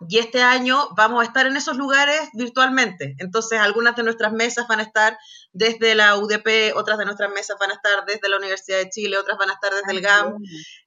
y 0.09 0.19
este 0.19 0.43
año 0.43 0.89
vamos 0.97 1.23
a 1.23 1.25
estar 1.25 1.47
en 1.47 1.57
esos 1.57 1.77
lugares 1.77 2.29
virtualmente. 2.35 3.17
Entonces, 3.19 3.59
algunas 3.59 3.97
de 3.97 4.05
nuestras 4.05 4.33
mesas 4.33 4.69
van 4.69 4.81
a 4.81 4.85
estar 4.85 5.19
desde 5.53 5.95
la 5.95 6.17
UDP, 6.17 6.77
otras 6.77 6.99
de 6.99 7.05
nuestras 7.05 7.31
mesas 7.33 7.57
van 7.59 7.71
a 7.71 7.75
estar 7.75 8.05
desde 8.07 8.29
la 8.29 8.37
Universidad 8.37 8.79
de 8.79 8.91
Chile, 8.91 9.19
otras 9.19 9.39
van 9.39 9.51
a 9.51 9.55
estar 9.55 9.73
desde 9.75 9.93
el 9.93 10.01
GAM. 10.01 10.37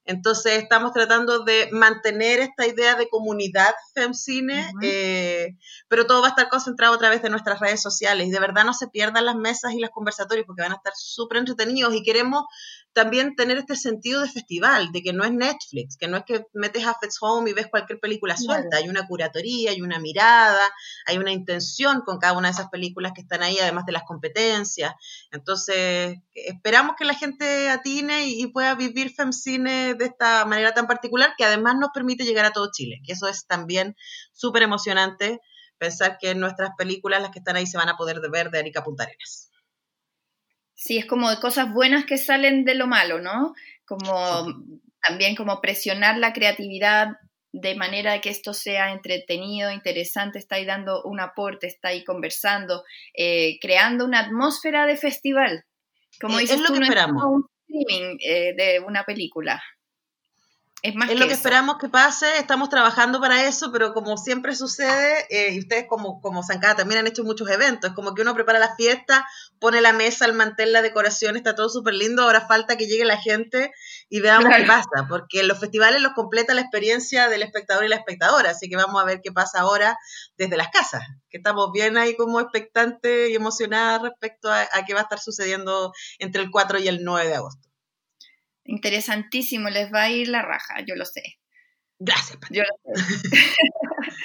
Entonces, 0.05 0.63
estamos 0.63 0.93
tratando 0.93 1.43
de 1.43 1.69
mantener 1.71 2.39
esta 2.39 2.65
idea 2.65 2.95
de 2.95 3.09
comunidad 3.09 3.73
FemCine, 3.93 4.71
eh, 4.81 5.57
pero 5.87 6.07
todo 6.07 6.21
va 6.21 6.27
a 6.27 6.29
estar 6.29 6.49
concentrado 6.49 6.93
a 6.93 6.97
través 6.97 7.21
de 7.21 7.29
nuestras 7.29 7.59
redes 7.59 7.81
sociales. 7.81 8.27
Y 8.27 8.31
de 8.31 8.39
verdad 8.39 8.63
no 8.63 8.73
se 8.73 8.87
pierdan 8.87 9.25
las 9.25 9.35
mesas 9.35 9.73
y 9.73 9.79
los 9.79 9.89
conversatorios 9.89 10.45
porque 10.45 10.63
van 10.63 10.71
a 10.71 10.75
estar 10.75 10.93
súper 10.95 11.39
entretenidos 11.39 11.93
y 11.93 12.03
queremos 12.03 12.45
también 12.93 13.35
tener 13.35 13.57
este 13.57 13.75
sentido 13.75 14.21
de 14.21 14.29
festival, 14.29 14.91
de 14.91 15.01
que 15.01 15.13
no 15.13 15.23
es 15.23 15.31
Netflix, 15.31 15.95
que 15.97 16.07
no 16.07 16.17
es 16.17 16.23
que 16.25 16.45
metes 16.53 16.85
a 16.85 16.95
Fetch 16.99 17.15
Home 17.21 17.49
y 17.49 17.53
ves 17.53 17.67
cualquier 17.67 17.99
película 17.99 18.35
suelta, 18.35 18.77
hay 18.77 18.89
una 18.89 19.07
curatoría, 19.07 19.71
hay 19.71 19.81
una 19.81 19.99
mirada, 19.99 20.69
hay 21.05 21.17
una 21.17 21.31
intención 21.31 22.01
con 22.01 22.19
cada 22.19 22.37
una 22.37 22.49
de 22.49 22.53
esas 22.53 22.69
películas 22.69 23.13
que 23.15 23.21
están 23.21 23.43
ahí, 23.43 23.57
además 23.59 23.85
de 23.85 23.93
las 23.93 24.03
competencias. 24.03 24.93
Entonces, 25.31 26.17
esperamos 26.33 26.95
que 26.97 27.05
la 27.05 27.13
gente 27.13 27.69
atine 27.69 28.27
y, 28.27 28.47
pueda 28.51 28.75
vivir 28.75 29.13
FemCine 29.13 29.93
de 29.93 30.05
esta 30.05 30.43
manera 30.45 30.73
tan 30.73 30.85
particular, 30.85 31.33
que 31.37 31.45
además 31.45 31.75
nos 31.79 31.91
permite 31.93 32.25
llegar 32.25 32.43
a 32.43 32.51
todo 32.51 32.69
Chile, 32.73 33.01
que 33.05 33.13
eso 33.13 33.29
es 33.29 33.47
también 33.47 33.95
súper 34.33 34.63
emocionante, 34.63 35.39
pensar 35.77 36.17
que 36.19 36.35
nuestras 36.35 36.71
películas, 36.77 37.21
las 37.21 37.31
que 37.31 37.39
están 37.39 37.55
ahí, 37.55 37.65
se 37.65 37.77
van 37.77 37.87
a 37.87 37.95
poder 37.95 38.19
ver 38.29 38.51
de 38.51 38.59
Arica 38.59 38.83
Punta 38.83 39.03
Arenas. 39.03 39.50
Sí, 40.83 40.97
es 40.97 41.05
como 41.05 41.27
cosas 41.39 41.71
buenas 41.71 42.05
que 42.05 42.17
salen 42.17 42.65
de 42.65 42.73
lo 42.73 42.87
malo, 42.87 43.19
¿no? 43.21 43.53
Como 43.85 44.11
también 45.07 45.35
como 45.35 45.61
presionar 45.61 46.17
la 46.17 46.33
creatividad 46.33 47.09
de 47.53 47.75
manera 47.75 48.19
que 48.19 48.29
esto 48.31 48.53
sea 48.55 48.91
entretenido, 48.91 49.69
interesante, 49.71 50.39
está 50.39 50.55
ahí 50.55 50.65
dando 50.65 51.03
un 51.03 51.19
aporte, 51.19 51.67
está 51.67 51.89
ahí 51.89 52.03
conversando, 52.03 52.83
eh, 53.13 53.59
creando 53.61 54.05
una 54.05 54.21
atmósfera 54.21 54.87
de 54.87 54.97
festival. 54.97 55.65
Como 56.19 56.39
Eh, 56.39 56.41
dices 56.41 56.57
es 56.57 56.61
lo 56.61 56.67
tú, 56.67 56.73
que 56.73 56.79
no 56.79 56.85
esperamos. 56.85 57.21
como 57.21 57.35
un 57.35 57.45
streaming 57.69 58.17
eh, 58.21 58.53
de 58.57 58.79
una 58.79 59.03
película. 59.03 59.61
Es 60.83 60.95
más 60.95 61.09
Es 61.11 61.15
que 61.15 61.19
lo 61.19 61.27
que 61.27 61.33
eso. 61.33 61.41
esperamos 61.41 61.77
que 61.77 61.89
pase, 61.89 62.25
estamos 62.37 62.69
trabajando 62.69 63.19
para 63.19 63.45
eso, 63.45 63.71
pero 63.71 63.93
como 63.93 64.17
siempre 64.17 64.55
sucede, 64.55 65.27
eh, 65.29 65.53
y 65.53 65.59
ustedes 65.59 65.85
como, 65.87 66.19
como 66.21 66.41
Zancada 66.43 66.75
también 66.77 66.99
han 67.01 67.07
hecho 67.07 67.23
muchos 67.23 67.47
eventos, 67.51 67.91
es 67.91 67.95
como 67.95 68.15
que 68.15 68.23
uno 68.23 68.33
prepara 68.33 68.57
la 68.57 68.75
fiesta, 68.75 69.23
pone 69.59 69.79
la 69.81 69.93
mesa, 69.93 70.25
el 70.25 70.33
mantel, 70.33 70.73
la 70.73 70.81
decoración, 70.81 71.35
está 71.35 71.53
todo 71.53 71.69
súper 71.69 71.93
lindo, 71.93 72.23
ahora 72.23 72.47
falta 72.47 72.77
que 72.77 72.87
llegue 72.87 73.05
la 73.05 73.17
gente 73.17 73.71
y 74.09 74.21
veamos 74.21 74.45
Claro. 74.47 74.63
qué 74.63 74.63
pasa, 74.65 75.05
porque 75.07 75.43
los 75.43 75.59
festivales 75.59 76.01
los 76.01 76.13
completa 76.13 76.55
la 76.55 76.61
experiencia 76.61 77.29
del 77.29 77.43
espectador 77.43 77.85
y 77.85 77.89
la 77.89 77.97
espectadora, 77.97 78.49
así 78.49 78.67
que 78.67 78.75
vamos 78.75 78.99
a 78.99 79.05
ver 79.05 79.21
qué 79.23 79.31
pasa 79.31 79.59
ahora 79.59 79.97
desde 80.37 80.57
las 80.57 80.69
casas, 80.69 81.03
que 81.29 81.37
estamos 81.37 81.71
bien 81.71 81.95
ahí 81.97 82.15
como 82.15 82.39
expectantes 82.39 83.29
y 83.29 83.35
emocionadas 83.35 84.01
respecto 84.01 84.51
a, 84.51 84.61
a 84.61 84.83
qué 84.87 84.95
va 84.95 85.01
a 85.01 85.03
estar 85.03 85.19
sucediendo 85.19 85.93
entre 86.17 86.41
el 86.41 86.49
4 86.49 86.79
y 86.79 86.87
el 86.87 87.03
9 87.03 87.27
de 87.29 87.35
agosto. 87.35 87.70
Interesantísimo, 88.65 89.69
les 89.69 89.91
va 89.93 90.03
a 90.03 90.11
ir 90.11 90.27
la 90.29 90.41
raja, 90.41 90.81
yo 90.87 90.95
lo 90.95 91.05
sé. 91.05 91.23
Gracias, 91.99 92.37
Pati. 92.37 92.57
Yo 92.57 92.63
lo 92.63 92.75
sé. 92.83 92.91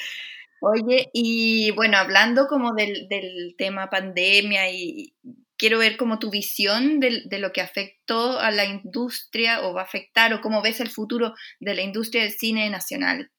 Oye, 0.60 1.10
y 1.12 1.70
bueno, 1.72 1.98
hablando 1.98 2.46
como 2.48 2.74
del, 2.74 3.08
del 3.08 3.54
tema 3.58 3.90
pandemia 3.90 4.70
y 4.70 5.14
quiero 5.58 5.78
ver 5.78 5.96
como 5.96 6.18
tu 6.18 6.30
visión 6.30 6.98
de, 7.00 7.22
de 7.26 7.38
lo 7.38 7.52
que 7.52 7.60
afectó 7.60 8.38
a 8.40 8.50
la 8.50 8.64
industria 8.64 9.62
o 9.62 9.74
va 9.74 9.82
a 9.82 9.84
afectar 9.84 10.32
o 10.34 10.40
cómo 10.40 10.62
ves 10.62 10.80
el 10.80 10.90
futuro 10.90 11.34
de 11.60 11.74
la 11.74 11.82
industria 11.82 12.22
del 12.22 12.32
cine 12.32 12.68
nacional 12.70 13.30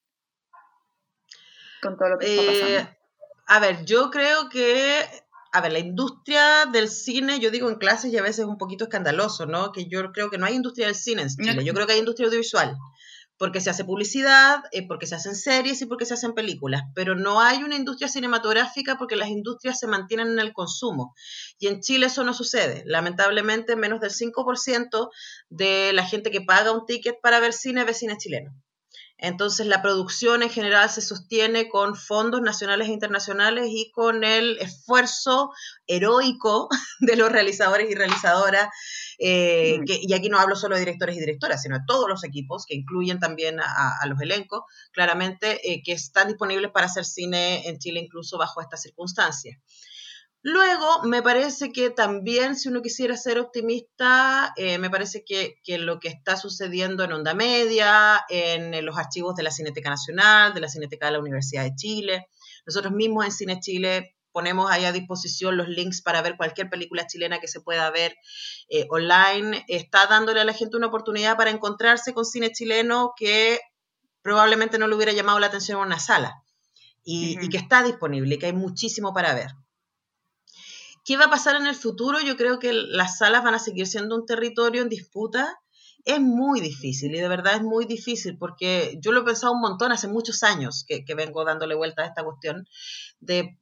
con 1.80 1.96
todo 1.96 2.08
lo 2.10 2.18
que 2.18 2.26
está 2.26 2.42
Eh, 2.42 2.44
pasando. 2.44 2.90
a 3.46 3.60
ver, 3.60 3.84
yo 3.84 4.10
creo 4.10 4.48
que, 4.48 5.04
a 5.52 5.60
ver, 5.60 5.72
la 5.72 5.78
industria 5.78 6.66
del 6.66 6.88
cine, 6.88 7.40
yo 7.40 7.50
digo 7.50 7.68
en 7.68 7.76
clases 7.76 8.12
y 8.12 8.18
a 8.18 8.22
veces 8.22 8.40
es 8.40 8.44
un 8.44 8.58
poquito 8.58 8.84
escandaloso, 8.84 9.46
¿no? 9.46 9.72
Que 9.72 9.86
yo 9.88 10.12
creo 10.12 10.30
que 10.30 10.38
no 10.38 10.46
hay 10.46 10.54
industria 10.54 10.86
del 10.86 10.94
cine 10.94 11.22
en 11.22 11.28
Chile, 11.28 11.64
yo 11.64 11.74
creo 11.74 11.86
que 11.86 11.94
hay 11.94 11.98
industria 11.98 12.26
audiovisual, 12.26 12.76
porque 13.38 13.60
se 13.60 13.70
hace 13.70 13.84
publicidad, 13.84 14.62
eh, 14.72 14.86
porque 14.86 15.06
se 15.06 15.14
hacen 15.14 15.34
series 15.34 15.80
y 15.80 15.86
porque 15.86 16.04
se 16.04 16.14
hacen 16.14 16.34
películas, 16.34 16.82
pero 16.94 17.14
no 17.14 17.40
hay 17.40 17.62
una 17.62 17.76
industria 17.76 18.08
cinematográfica 18.08 18.96
porque 18.98 19.16
las 19.16 19.28
industrias 19.28 19.78
se 19.78 19.86
mantienen 19.86 20.28
en 20.28 20.38
el 20.40 20.52
consumo. 20.52 21.14
Y 21.58 21.68
en 21.68 21.80
Chile 21.80 22.06
eso 22.06 22.24
no 22.24 22.34
sucede. 22.34 22.82
Lamentablemente, 22.84 23.76
menos 23.76 24.00
del 24.00 24.10
5% 24.10 25.10
de 25.48 25.92
la 25.92 26.04
gente 26.04 26.30
que 26.30 26.42
paga 26.42 26.72
un 26.72 26.84
ticket 26.84 27.20
para 27.22 27.40
ver 27.40 27.52
cine 27.52 27.84
ve 27.84 27.94
cine 27.94 28.16
chileno. 28.18 28.52
Entonces 29.20 29.66
la 29.66 29.82
producción 29.82 30.42
en 30.44 30.50
general 30.50 30.88
se 30.90 31.00
sostiene 31.02 31.68
con 31.68 31.96
fondos 31.96 32.40
nacionales 32.40 32.88
e 32.88 32.92
internacionales 32.92 33.66
y 33.68 33.90
con 33.90 34.22
el 34.22 34.58
esfuerzo 34.58 35.50
heroico 35.88 36.68
de 37.00 37.16
los 37.16 37.30
realizadores 37.32 37.90
y 37.90 37.94
realizadoras. 37.94 38.68
eh, 39.20 39.78
Mm. 39.80 39.84
que- 39.84 39.98
y 40.00 40.12
aquí 40.14 40.28
no 40.28 40.38
hablo 40.38 40.54
solo 40.54 40.76
de 40.76 40.80
directores 40.82 41.16
y 41.16 41.20
directoras, 41.20 41.60
sino 41.62 41.76
de 41.78 41.84
todos 41.88 42.08
los 42.08 42.22
equipos, 42.22 42.64
que 42.66 42.76
incluyen 42.76 43.18
también 43.18 43.58
a, 43.58 43.98
a 44.00 44.06
los 44.06 44.20
elencos, 44.20 44.62
claramente, 44.92 45.58
eh, 45.72 45.82
que 45.84 45.90
están 45.92 46.28
disponibles 46.28 46.70
para 46.70 46.86
hacer 46.86 47.04
cine 47.04 47.66
en 47.68 47.78
Chile 47.80 47.98
incluso 47.98 48.38
bajo 48.38 48.60
estas 48.60 48.80
circunstancias. 48.82 49.58
Luego, 50.42 51.02
me 51.02 51.20
parece 51.20 51.72
que 51.72 51.90
también, 51.90 52.54
si 52.54 52.68
uno 52.68 52.80
quisiera 52.80 53.16
ser 53.16 53.38
optimista, 53.40 54.52
eh, 54.56 54.78
me 54.78 54.88
parece 54.88 55.24
que, 55.24 55.56
que 55.64 55.78
lo 55.78 55.98
que 55.98 56.08
está 56.08 56.36
sucediendo 56.36 57.02
en 57.02 57.12
Onda 57.12 57.34
Media, 57.34 58.24
en, 58.28 58.72
en 58.72 58.86
los 58.86 58.96
archivos 58.96 59.34
de 59.34 59.42
la 59.42 59.50
Cineteca 59.50 59.90
Nacional, 59.90 60.54
de 60.54 60.60
la 60.60 60.68
Cineteca 60.68 61.06
de 61.06 61.12
la 61.12 61.18
Universidad 61.18 61.64
de 61.64 61.74
Chile, 61.74 62.28
nosotros 62.66 62.92
mismos 62.92 63.24
en 63.24 63.32
Cine 63.32 63.60
Chile 63.60 64.14
ponemos 64.30 64.70
ahí 64.70 64.84
a 64.84 64.92
disposición 64.92 65.56
los 65.56 65.68
links 65.68 66.00
para 66.02 66.22
ver 66.22 66.36
cualquier 66.36 66.70
película 66.70 67.06
chilena 67.08 67.40
que 67.40 67.48
se 67.48 67.60
pueda 67.60 67.90
ver 67.90 68.14
eh, 68.68 68.86
online, 68.90 69.64
está 69.66 70.06
dándole 70.06 70.40
a 70.40 70.44
la 70.44 70.52
gente 70.52 70.76
una 70.76 70.86
oportunidad 70.86 71.36
para 71.36 71.50
encontrarse 71.50 72.14
con 72.14 72.24
cine 72.24 72.52
chileno 72.52 73.14
que 73.16 73.58
probablemente 74.22 74.78
no 74.78 74.86
le 74.86 74.94
hubiera 74.94 75.12
llamado 75.12 75.40
la 75.40 75.48
atención 75.48 75.80
en 75.80 75.86
una 75.86 75.98
sala. 75.98 76.44
Y, 77.02 77.42
y 77.44 77.48
que 77.48 77.56
está 77.56 77.82
disponible 77.82 78.34
y 78.34 78.38
que 78.38 78.46
hay 78.46 78.52
muchísimo 78.52 79.14
para 79.14 79.34
ver. 79.34 79.50
¿Qué 81.08 81.16
va 81.16 81.24
a 81.24 81.30
pasar 81.30 81.56
en 81.56 81.66
el 81.66 81.74
futuro? 81.74 82.20
Yo 82.20 82.36
creo 82.36 82.58
que 82.58 82.70
las 82.74 83.16
salas 83.16 83.42
van 83.42 83.54
a 83.54 83.58
seguir 83.58 83.86
siendo 83.86 84.14
un 84.14 84.26
territorio 84.26 84.82
en 84.82 84.90
disputa. 84.90 85.58
Es 86.04 86.20
muy 86.20 86.60
difícil 86.60 87.14
y 87.14 87.18
de 87.18 87.28
verdad 87.28 87.54
es 87.54 87.62
muy 87.62 87.86
difícil 87.86 88.36
porque 88.36 88.98
yo 89.00 89.12
lo 89.12 89.22
he 89.22 89.24
pensado 89.24 89.54
un 89.54 89.62
montón 89.62 89.90
hace 89.90 90.06
muchos 90.06 90.42
años 90.42 90.84
que, 90.86 91.02
vengo 91.14 91.46
dándole 91.46 91.74
vuelta 91.74 92.02
a 92.02 92.08
esta 92.08 92.24
cuestión 92.24 92.68
de 93.20 93.56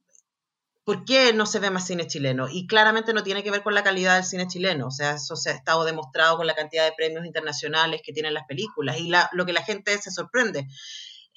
por 0.83 1.05
qué 1.05 1.31
no 1.31 1.45
se 1.45 1.59
ve 1.59 1.69
más 1.69 1.87
cine 1.87 2.05
chileno. 2.05 2.49
Y 2.51 2.67
claramente 2.67 3.13
no 3.13 3.23
tiene 3.23 3.43
que 3.43 3.51
ver 3.51 3.63
con 3.63 3.73
la 3.73 3.83
calidad 3.83 4.15
del 4.15 4.25
cine 4.25 4.47
chileno. 4.47 4.87
O 4.87 4.91
sea, 4.91 5.11
eso 5.11 5.37
se 5.37 5.51
ha 5.51 5.53
estado 5.53 5.85
demostrado 5.85 6.35
con 6.35 6.47
la 6.47 6.53
cantidad 6.53 6.83
de 6.83 6.91
premios 6.97 7.25
internacionales 7.25 8.01
que 8.03 8.11
tienen 8.11 8.33
las 8.33 8.45
películas 8.45 8.99
y 8.99 9.07
la, 9.07 9.29
lo 9.31 9.45
que 9.45 9.53
la 9.53 9.63
gente 9.63 9.97
se 9.99 10.11
sorprende 10.11 10.67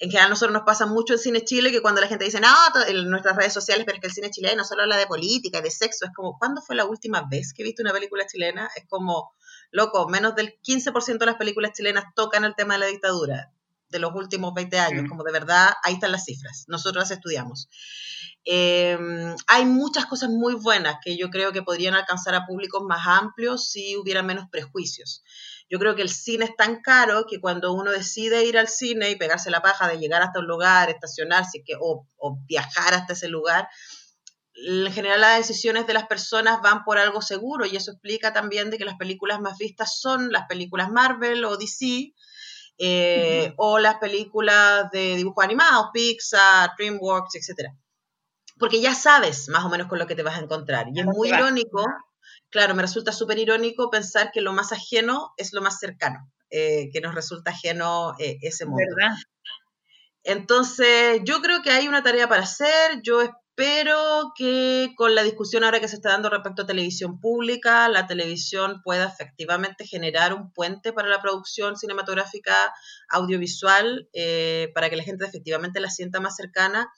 en 0.01 0.09
general 0.09 0.27
a 0.27 0.29
nosotros 0.31 0.51
nos 0.51 0.63
pasa 0.63 0.87
mucho 0.87 1.13
en 1.13 1.19
Cine 1.19 1.45
Chile 1.45 1.71
que 1.71 1.79
cuando 1.79 2.01
la 2.01 2.07
gente 2.07 2.25
dice, 2.25 2.39
no, 2.39 2.49
en 2.87 3.09
nuestras 3.11 3.35
redes 3.35 3.53
sociales, 3.53 3.85
pero 3.85 3.97
es 3.97 4.01
que 4.01 4.07
el 4.07 4.13
cine 4.13 4.31
chileno 4.31 4.63
solo 4.63 4.81
habla 4.81 4.97
de 4.97 5.05
política 5.05 5.59
y 5.59 5.61
de 5.61 5.69
sexo, 5.69 6.05
es 6.05 6.11
como, 6.15 6.39
¿cuándo 6.39 6.59
fue 6.63 6.75
la 6.75 6.85
última 6.85 7.27
vez 7.29 7.53
que 7.53 7.63
viste 7.63 7.83
una 7.83 7.93
película 7.93 8.25
chilena? 8.25 8.67
Es 8.75 8.85
como, 8.89 9.35
loco, 9.69 10.09
menos 10.09 10.33
del 10.33 10.59
15% 10.63 11.19
de 11.19 11.25
las 11.27 11.35
películas 11.35 11.73
chilenas 11.73 12.05
tocan 12.15 12.43
el 12.45 12.55
tema 12.55 12.73
de 12.73 12.79
la 12.79 12.85
dictadura 12.87 13.51
de 13.89 13.99
los 13.99 14.11
últimos 14.15 14.55
20 14.55 14.79
años, 14.79 15.03
Mm. 15.03 15.07
como 15.07 15.23
de 15.23 15.33
verdad, 15.33 15.69
ahí 15.83 15.93
están 15.93 16.11
las 16.11 16.25
cifras, 16.25 16.65
nosotros 16.67 17.03
las 17.03 17.11
estudiamos. 17.11 17.69
Eh, 18.43 18.97
hay 19.45 19.65
muchas 19.65 20.07
cosas 20.07 20.29
muy 20.29 20.55
buenas 20.55 20.95
que 21.03 21.15
yo 21.15 21.29
creo 21.29 21.51
que 21.51 21.61
podrían 21.61 21.93
alcanzar 21.93 22.33
a 22.33 22.47
públicos 22.47 22.81
más 22.87 23.05
amplios 23.05 23.69
si 23.69 23.95
hubiera 23.97 24.23
menos 24.23 24.45
prejuicios. 24.49 25.23
Yo 25.71 25.79
creo 25.79 25.95
que 25.95 26.01
el 26.01 26.09
cine 26.09 26.45
es 26.45 26.55
tan 26.57 26.81
caro 26.81 27.25
que 27.29 27.39
cuando 27.39 27.71
uno 27.71 27.91
decide 27.91 28.43
ir 28.43 28.57
al 28.57 28.67
cine 28.67 29.09
y 29.09 29.15
pegarse 29.15 29.49
la 29.49 29.61
paja 29.61 29.87
de 29.87 29.97
llegar 29.99 30.21
hasta 30.21 30.39
un 30.39 30.47
lugar, 30.47 30.89
estacionarse 30.89 31.63
que, 31.65 31.75
o, 31.79 32.05
o 32.17 32.37
viajar 32.45 32.93
hasta 32.93 33.13
ese 33.13 33.29
lugar, 33.29 33.69
en 34.53 34.91
general 34.91 35.21
las 35.21 35.37
decisiones 35.37 35.87
de 35.87 35.93
las 35.93 36.07
personas 36.07 36.61
van 36.61 36.83
por 36.83 36.97
algo 36.97 37.21
seguro 37.21 37.65
y 37.65 37.77
eso 37.77 37.91
explica 37.91 38.33
también 38.33 38.69
de 38.69 38.77
que 38.77 38.83
las 38.83 38.97
películas 38.97 39.39
más 39.39 39.57
vistas 39.57 39.97
son 39.97 40.29
las 40.33 40.45
películas 40.47 40.91
Marvel 40.91 41.45
o 41.45 41.55
DC 41.55 42.13
eh, 42.77 43.53
o 43.57 43.79
las 43.79 43.95
películas 43.95 44.89
de 44.91 45.15
dibujos 45.15 45.43
animados, 45.43 45.91
Pixar, 45.93 46.71
DreamWorks, 46.77 47.35
etc. 47.35 47.69
Porque 48.57 48.81
ya 48.81 48.93
sabes 48.93 49.47
más 49.49 49.63
o 49.63 49.69
menos 49.69 49.87
con 49.87 49.99
lo 49.99 50.07
que 50.07 50.15
te 50.15 50.23
vas 50.23 50.37
a 50.37 50.41
encontrar. 50.41 50.87
Y 50.93 50.99
es 50.99 51.05
muy 51.05 51.29
irónico, 51.29 51.85
claro, 52.51 52.75
me 52.75 52.81
resulta 52.81 53.11
súper 53.11 53.39
irónico 53.39 53.89
pensar 53.89 54.31
que 54.31 54.41
lo 54.41 54.53
más 54.53 54.71
ajeno 54.71 55.33
es 55.37 55.53
lo 55.53 55.61
más 55.61 55.79
cercano, 55.79 56.31
eh, 56.49 56.89
que 56.91 57.01
nos 57.01 57.15
resulta 57.15 57.51
ajeno 57.51 58.13
eh, 58.19 58.37
ese 58.41 58.65
mundo. 58.65 58.83
¿Verdad? 58.95 59.15
Entonces, 60.23 61.21
yo 61.23 61.41
creo 61.41 61.61
que 61.63 61.71
hay 61.71 61.87
una 61.87 62.03
tarea 62.03 62.27
para 62.27 62.43
hacer. 62.43 63.01
Yo 63.01 63.21
espero 63.21 64.33
que 64.35 64.93
con 64.95 65.15
la 65.15 65.23
discusión 65.23 65.63
ahora 65.63 65.79
que 65.79 65.87
se 65.87 65.95
está 65.95 66.09
dando 66.09 66.29
respecto 66.29 66.61
a 66.61 66.67
televisión 66.67 67.19
pública, 67.19 67.89
la 67.89 68.05
televisión 68.05 68.81
pueda 68.83 69.05
efectivamente 69.05 69.85
generar 69.85 70.33
un 70.33 70.51
puente 70.53 70.93
para 70.93 71.07
la 71.09 71.21
producción 71.21 71.75
cinematográfica 71.75 72.73
audiovisual, 73.09 74.09
eh, 74.13 74.71
para 74.75 74.89
que 74.89 74.95
la 74.95 75.03
gente 75.03 75.25
efectivamente 75.25 75.79
la 75.79 75.89
sienta 75.89 76.19
más 76.19 76.35
cercana. 76.35 76.91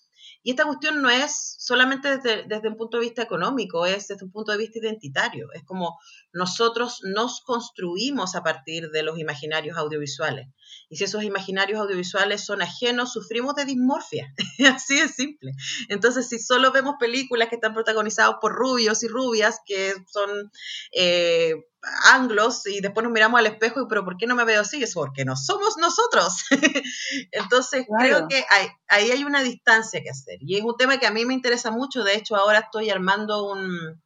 Y 0.44 0.52
esta 0.52 0.66
cuestión 0.66 1.02
no 1.02 1.10
es 1.10 1.56
solamente 1.58 2.18
desde, 2.18 2.44
desde 2.44 2.68
un 2.68 2.76
punto 2.76 2.98
de 2.98 3.04
vista 3.04 3.24
económico, 3.24 3.86
es 3.86 4.10
desde 4.10 4.26
un 4.26 4.32
punto 4.32 4.52
de 4.52 4.58
vista 4.58 4.80
identitario. 4.80 5.48
Es 5.54 5.64
como 5.64 5.98
nosotros 6.34 7.00
nos 7.04 7.42
construimos 7.42 8.36
a 8.36 8.44
partir 8.44 8.90
de 8.90 9.04
los 9.04 9.20
imaginarios 9.20 9.78
audiovisuales. 9.78 10.48
Y 10.90 10.98
si 10.98 11.04
esos 11.06 11.24
imaginarios 11.24 11.80
audiovisuales 11.80 12.44
son 12.46 12.62
ajenos, 12.62 13.14
sufrimos 13.14 13.56
de 13.56 13.66
dismorfia. 13.66 14.34
Así 14.76 15.00
de 15.00 15.08
simple. 15.08 15.52
Entonces, 15.90 16.28
si 16.28 16.40
solo 16.40 16.72
vemos 16.72 16.96
películas 17.00 17.50
que 17.50 17.56
están 17.56 17.74
protagonizadas 17.74 18.36
por 18.42 18.54
rubios 18.54 19.04
y 19.04 19.08
rubias, 19.08 19.60
que 19.66 19.94
son 20.12 20.52
eh, 20.92 21.54
anglos, 22.12 22.66
y 22.68 22.80
después 22.82 23.04
nos 23.04 23.14
miramos 23.14 23.40
al 23.40 23.46
espejo 23.48 23.82
y, 23.82 23.86
pero 23.88 24.04
¿por 24.06 24.18
qué 24.18 24.26
no 24.28 24.36
me 24.36 24.46
veo 24.46 24.62
así? 24.62 24.82
Es 24.82 24.94
porque 24.94 25.26
no 25.26 25.36
somos 25.36 25.78
nosotros. 25.78 26.34
Entonces, 27.32 27.86
Claro. 27.88 28.28
creo 28.28 28.28
que 28.28 28.46
hay- 28.50 28.68
ahí 28.88 29.12
hay 29.12 29.24
una 29.24 29.44
distancia 29.44 30.02
que 30.02 30.10
hacer. 30.10 30.38
Y 30.42 30.58
es 30.58 30.64
un 30.64 30.76
tema 30.78 30.98
que 31.00 31.08
a 31.08 31.12
mí 31.12 31.26
me 31.26 31.34
interesa 31.34 31.72
mucho. 31.72 32.04
De 32.04 32.16
hecho, 32.16 32.36
ahora 32.36 32.60
estoy 32.60 32.90
armando 32.90 33.46
un, 33.52 34.02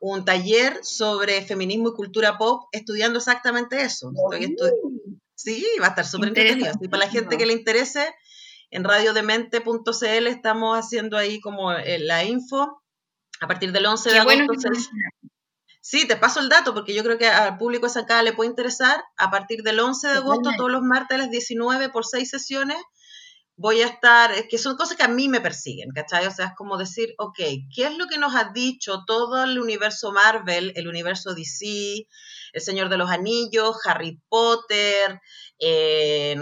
un 0.00 0.24
taller 0.24 0.80
sobre 0.82 1.42
feminismo 1.42 1.88
y 1.90 1.94
cultura 1.94 2.36
pop, 2.38 2.68
estudiando 2.72 3.18
exactamente 3.18 3.80
eso. 3.82 4.10
Estoy 4.32 4.46
estu- 4.56 4.70
Sí, 5.36 5.66
va 5.80 5.86
a 5.86 5.88
estar 5.90 6.06
súper 6.06 6.28
entretenido. 6.28 6.70
Así 6.76 6.88
para 6.88 7.04
la 7.06 7.10
gente 7.10 7.36
que 7.38 7.46
le 7.46 7.52
interese, 7.54 8.14
en 8.70 8.84
radiodemente.cl 8.84 10.26
estamos 10.28 10.78
haciendo 10.78 11.16
ahí 11.16 11.40
como 11.40 11.72
eh, 11.72 11.98
la 11.98 12.24
info. 12.24 12.82
A 13.40 13.46
partir 13.48 13.72
del 13.72 13.84
11 13.86 14.10
de 14.10 14.14
Qué 14.14 14.20
agosto. 14.20 14.52
Sí, 15.80 16.06
te 16.08 16.16
paso 16.16 16.40
el 16.40 16.48
dato 16.48 16.72
porque 16.72 16.94
yo 16.94 17.02
creo 17.02 17.18
que 17.18 17.26
al 17.28 17.58
público 17.58 17.86
de 17.86 17.92
Zancada 17.92 18.22
le 18.22 18.32
puede 18.32 18.48
interesar. 18.48 19.02
A 19.16 19.30
partir 19.30 19.62
del 19.62 19.80
11 19.80 20.08
de 20.08 20.14
agosto, 20.14 20.50
todos 20.56 20.70
los 20.70 20.82
martes 20.82 21.16
a 21.16 21.18
las 21.18 21.30
19 21.30 21.88
por 21.90 22.06
seis 22.06 22.30
sesiones, 22.30 22.78
voy 23.56 23.82
a 23.82 23.86
estar, 23.86 24.32
es 24.32 24.46
que 24.48 24.58
son 24.58 24.76
cosas 24.76 24.96
que 24.96 25.04
a 25.04 25.08
mí 25.08 25.28
me 25.28 25.40
persiguen, 25.40 25.90
¿cachai? 25.90 26.26
O 26.26 26.30
sea, 26.30 26.46
es 26.46 26.52
como 26.56 26.76
decir, 26.76 27.14
ok, 27.18 27.36
¿qué 27.74 27.84
es 27.84 27.96
lo 27.96 28.06
que 28.06 28.18
nos 28.18 28.34
ha 28.34 28.50
dicho 28.52 29.04
todo 29.06 29.44
el 29.44 29.58
universo 29.58 30.12
Marvel, 30.12 30.72
el 30.76 30.88
universo 30.88 31.34
DC, 31.34 32.06
El 32.52 32.60
Señor 32.60 32.88
de 32.88 32.96
los 32.98 33.10
Anillos, 33.10 33.76
Harry 33.86 34.20
Potter, 34.28 35.20
eh, 35.58 36.36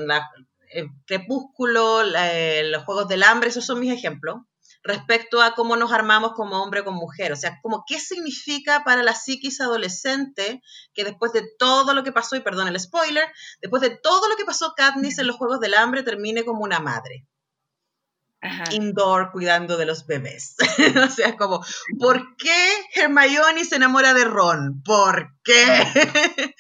Crepúsculo, 1.07 2.02
eh, 2.02 2.64
los 2.71 2.85
Juegos 2.85 3.09
del 3.09 3.23
Hambre, 3.23 3.50
esos 3.50 3.66
son 3.66 3.81
mis 3.81 3.92
ejemplos? 3.92 4.37
Respecto 4.82 5.40
a 5.40 5.54
cómo 5.54 5.76
nos 5.76 5.92
armamos 5.92 6.32
como 6.32 6.62
hombre 6.62 6.80
o 6.80 6.84
como 6.84 7.00
mujer. 7.00 7.32
O 7.32 7.36
sea, 7.36 7.60
como 7.62 7.84
qué 7.86 7.98
significa 8.00 8.82
para 8.84 9.02
la 9.02 9.14
psiquis 9.14 9.60
adolescente 9.60 10.62
que 10.94 11.04
después 11.04 11.32
de 11.32 11.48
todo 11.58 11.94
lo 11.94 12.04
que 12.04 12.12
pasó, 12.12 12.36
y 12.36 12.40
perdón 12.40 12.68
el 12.68 12.80
spoiler, 12.80 13.26
después 13.60 13.82
de 13.82 13.90
todo 13.90 14.28
lo 14.28 14.36
que 14.36 14.44
pasó 14.44 14.74
Katniss 14.76 15.18
en 15.18 15.26
los 15.26 15.36
Juegos 15.36 15.60
del 15.60 15.74
Hambre, 15.74 16.02
termine 16.02 16.44
como 16.44 16.64
una 16.64 16.80
madre. 16.80 17.26
Indoor 18.72 19.30
cuidando 19.30 19.76
de 19.76 19.86
los 19.86 20.04
bebés. 20.04 20.56
o 21.06 21.08
sea, 21.08 21.36
como, 21.36 21.64
¿por 22.00 22.36
qué 22.36 22.72
Hermione 22.96 23.64
se 23.64 23.76
enamora 23.76 24.14
de 24.14 24.24
Ron? 24.24 24.82
¿Por 24.82 25.36
qué? 25.44 25.64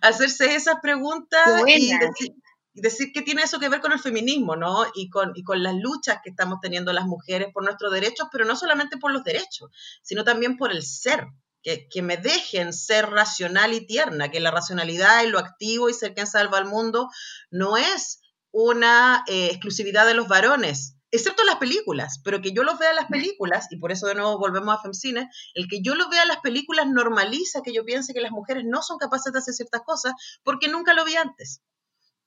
Hacerse 0.00 0.54
esas 0.54 0.76
preguntas 0.80 1.44
y 1.66 1.98
decir, 1.98 2.34
decir 2.74 3.12
que 3.12 3.22
tiene 3.22 3.42
eso 3.42 3.58
que 3.58 3.68
ver 3.68 3.80
con 3.80 3.92
el 3.92 4.00
feminismo, 4.00 4.56
¿no? 4.56 4.84
Y 4.94 5.08
con, 5.08 5.32
y 5.34 5.42
con 5.42 5.62
las 5.62 5.74
luchas 5.74 6.18
que 6.22 6.30
estamos 6.30 6.58
teniendo 6.60 6.92
las 6.92 7.06
mujeres 7.06 7.48
por 7.52 7.64
nuestros 7.64 7.92
derechos, 7.92 8.28
pero 8.30 8.44
no 8.44 8.56
solamente 8.56 8.98
por 8.98 9.12
los 9.12 9.24
derechos, 9.24 9.70
sino 10.02 10.24
también 10.24 10.56
por 10.56 10.72
el 10.72 10.82
ser. 10.82 11.26
Que, 11.62 11.88
que 11.88 12.02
me 12.02 12.18
dejen 12.18 12.74
ser 12.74 13.08
racional 13.08 13.72
y 13.72 13.86
tierna, 13.86 14.30
que 14.30 14.38
la 14.38 14.50
racionalidad 14.50 15.24
y 15.24 15.28
lo 15.28 15.38
activo 15.38 15.88
y 15.88 15.94
ser 15.94 16.12
quien 16.12 16.26
salva 16.26 16.58
al 16.58 16.66
mundo 16.66 17.08
no 17.50 17.78
es 17.78 18.20
una 18.50 19.24
eh, 19.26 19.46
exclusividad 19.46 20.06
de 20.06 20.12
los 20.12 20.28
varones, 20.28 20.94
excepto 21.10 21.42
las 21.42 21.56
películas, 21.56 22.20
pero 22.22 22.40
que 22.40 22.52
yo 22.52 22.64
los 22.64 22.78
vea 22.78 22.90
en 22.90 22.96
las 22.96 23.06
películas, 23.06 23.66
y 23.70 23.78
por 23.78 23.92
eso 23.92 24.06
de 24.06 24.14
nuevo 24.14 24.38
volvemos 24.38 24.76
a 24.76 24.80
Femcine, 24.80 25.28
el 25.54 25.66
que 25.68 25.80
yo 25.80 25.94
lo 25.94 26.08
vea 26.08 26.22
en 26.22 26.28
las 26.28 26.38
películas 26.38 26.86
normaliza 26.86 27.62
que 27.62 27.72
yo 27.72 27.84
piense 27.84 28.12
que 28.14 28.20
las 28.20 28.30
mujeres 28.30 28.64
no 28.64 28.82
son 28.82 28.98
capaces 28.98 29.32
de 29.32 29.40
hacer 29.40 29.54
ciertas 29.54 29.82
cosas 29.82 30.12
porque 30.42 30.68
nunca 30.68 30.94
lo 30.94 31.04
vi 31.04 31.16
antes. 31.16 31.62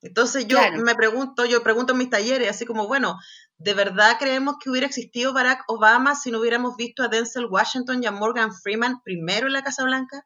Entonces 0.07 0.47
yo 0.47 0.57
me 0.85 0.95
pregunto, 0.95 1.45
yo 1.45 1.61
pregunto 1.63 1.91
en 1.91 1.99
mis 1.99 2.09
talleres, 2.09 2.49
así 2.49 2.65
como, 2.65 2.87
bueno, 2.87 3.19
¿de 3.57 3.73
verdad 3.73 4.15
creemos 4.17 4.55
que 4.57 4.69
hubiera 4.69 4.87
existido 4.87 5.33
Barack 5.33 5.65
Obama 5.67 6.15
si 6.15 6.31
no 6.31 6.39
hubiéramos 6.39 6.77
visto 6.77 7.03
a 7.03 7.09
Denzel 7.09 7.47
Washington 7.47 8.01
y 8.01 8.05
a 8.05 8.11
Morgan 8.11 8.53
Freeman 8.53 9.01
primero 9.03 9.47
en 9.47 9.53
la 9.53 9.63
Casa 9.63 9.83
Blanca? 9.83 10.25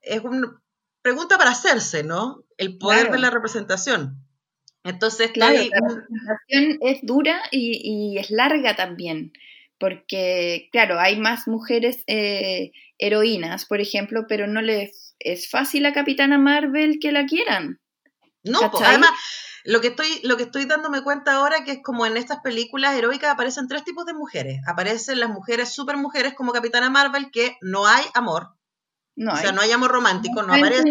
Es 0.00 0.22
una 0.24 0.60
pregunta 1.02 1.38
para 1.38 1.50
hacerse, 1.50 2.02
¿no? 2.02 2.42
El 2.56 2.78
poder 2.78 3.12
de 3.12 3.18
la 3.18 3.30
representación. 3.30 4.26
Entonces, 4.82 5.30
claro, 5.30 5.54
la 5.54 5.88
representación 5.88 6.78
es 6.80 6.98
dura 7.02 7.40
y, 7.52 8.18
es 8.18 8.30
larga 8.30 8.74
también, 8.74 9.32
porque, 9.78 10.68
claro, 10.72 10.98
hay 10.98 11.20
más 11.20 11.46
mujeres 11.46 12.02
eh, 12.08 12.72
heroínas, 12.98 13.66
por 13.66 13.80
ejemplo, 13.80 14.24
pero 14.28 14.48
no 14.48 14.62
les 14.62 15.14
es 15.20 15.48
fácil 15.48 15.86
a 15.86 15.92
Capitana 15.92 16.38
Marvel 16.38 16.98
que 17.00 17.12
la 17.12 17.26
quieran. 17.26 17.78
No, 18.42 18.70
pues, 18.70 18.82
además, 18.86 19.10
lo 19.64 19.80
que, 19.80 19.88
estoy, 19.88 20.20
lo 20.24 20.36
que 20.36 20.44
estoy 20.44 20.64
dándome 20.64 21.02
cuenta 21.02 21.34
ahora 21.34 21.64
que 21.64 21.72
es 21.72 21.78
como 21.82 22.06
en 22.06 22.16
estas 22.16 22.40
películas 22.40 22.94
heroicas 22.94 23.30
aparecen 23.30 23.68
tres 23.68 23.84
tipos 23.84 24.06
de 24.06 24.14
mujeres. 24.14 24.60
Aparecen 24.66 25.20
las 25.20 25.30
mujeres, 25.30 25.72
super 25.72 25.96
mujeres 25.96 26.34
como 26.34 26.52
Capitana 26.52 26.88
Marvel, 26.88 27.30
que 27.30 27.56
no 27.60 27.86
hay 27.86 28.04
amor. 28.14 28.54
No 29.16 29.34
o 29.34 29.36
sea, 29.36 29.52
no 29.52 29.60
hay 29.60 29.70
amor 29.70 29.90
romántico, 29.90 30.42
no, 30.42 30.54
aparece. 30.54 30.84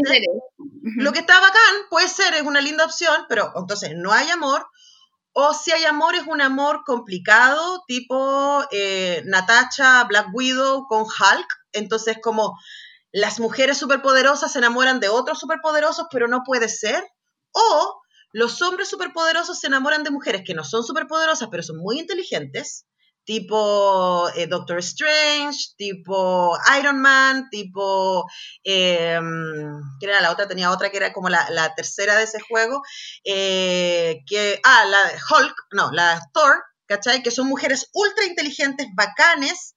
Lo 0.98 1.12
que 1.12 1.20
está 1.20 1.40
bacán, 1.40 1.76
puede 1.90 2.08
ser, 2.08 2.36
es 2.36 2.44
una 2.44 2.62
linda 2.62 2.86
opción, 2.86 3.26
pero 3.28 3.52
entonces 3.56 3.94
no 3.96 4.12
hay 4.12 4.30
amor. 4.30 4.68
O 5.34 5.54
si 5.54 5.72
hay 5.72 5.86
amor, 5.86 6.16
es 6.16 6.28
un 6.28 6.42
amor 6.42 6.84
complicado, 6.86 7.84
tipo 7.88 8.64
eh, 8.72 9.24
Natasha, 9.26 10.04
Black 10.04 10.28
Widow 10.34 10.86
con 10.88 11.04
Hulk. 11.04 11.48
Entonces, 11.72 12.18
como 12.22 12.58
las 13.12 13.40
mujeres 13.40 13.78
superpoderosas 13.78 14.52
se 14.52 14.60
enamoran 14.60 15.00
de 15.00 15.10
otros 15.10 15.40
superpoderosos, 15.40 16.08
pero 16.12 16.28
no 16.28 16.44
puede 16.46 16.70
ser. 16.70 17.04
O 17.52 18.02
los 18.32 18.62
hombres 18.62 18.90
superpoderosos 18.90 19.60
se 19.60 19.68
enamoran 19.68 20.04
de 20.04 20.12
mujeres 20.12 20.44
que 20.46 20.54
no 20.54 20.64
son 20.64 20.84
superpoderosas, 20.84 21.50
pero 21.50 21.64
son 21.64 21.78
muy 21.78 22.00
inteligentes, 22.00 22.86
tipo 23.24 24.30
eh, 24.36 24.48
Doctor 24.48 24.80
Strange, 24.80 25.58
tipo 25.78 26.58
Iron 26.80 27.02
Man, 27.02 27.50
tipo... 27.50 28.26
Eh, 28.64 29.20
¿Qué 30.00 30.06
era 30.06 30.22
la 30.22 30.32
otra? 30.32 30.48
Tenía 30.48 30.72
otra 30.72 30.90
que 30.90 30.98
era 30.98 31.12
como 31.12 31.30
la, 31.30 31.74
tercera 31.76 32.16
de 32.18 32.24
ese 32.24 32.40
juego. 32.40 32.82
Eh, 33.24 34.22
que, 34.28 34.60
ah, 34.64 34.86
la 34.86 35.04
de 35.06 35.14
Hulk, 35.16 35.56
no, 35.72 35.92
la 35.92 36.22
Thor, 36.34 36.64
¿cachai? 36.86 37.24
Que 37.24 37.32
son 37.32 37.48
mujeres 37.48 37.90
ultra 37.94 38.26
inteligentes, 38.26 38.88
bacanes, 38.96 39.76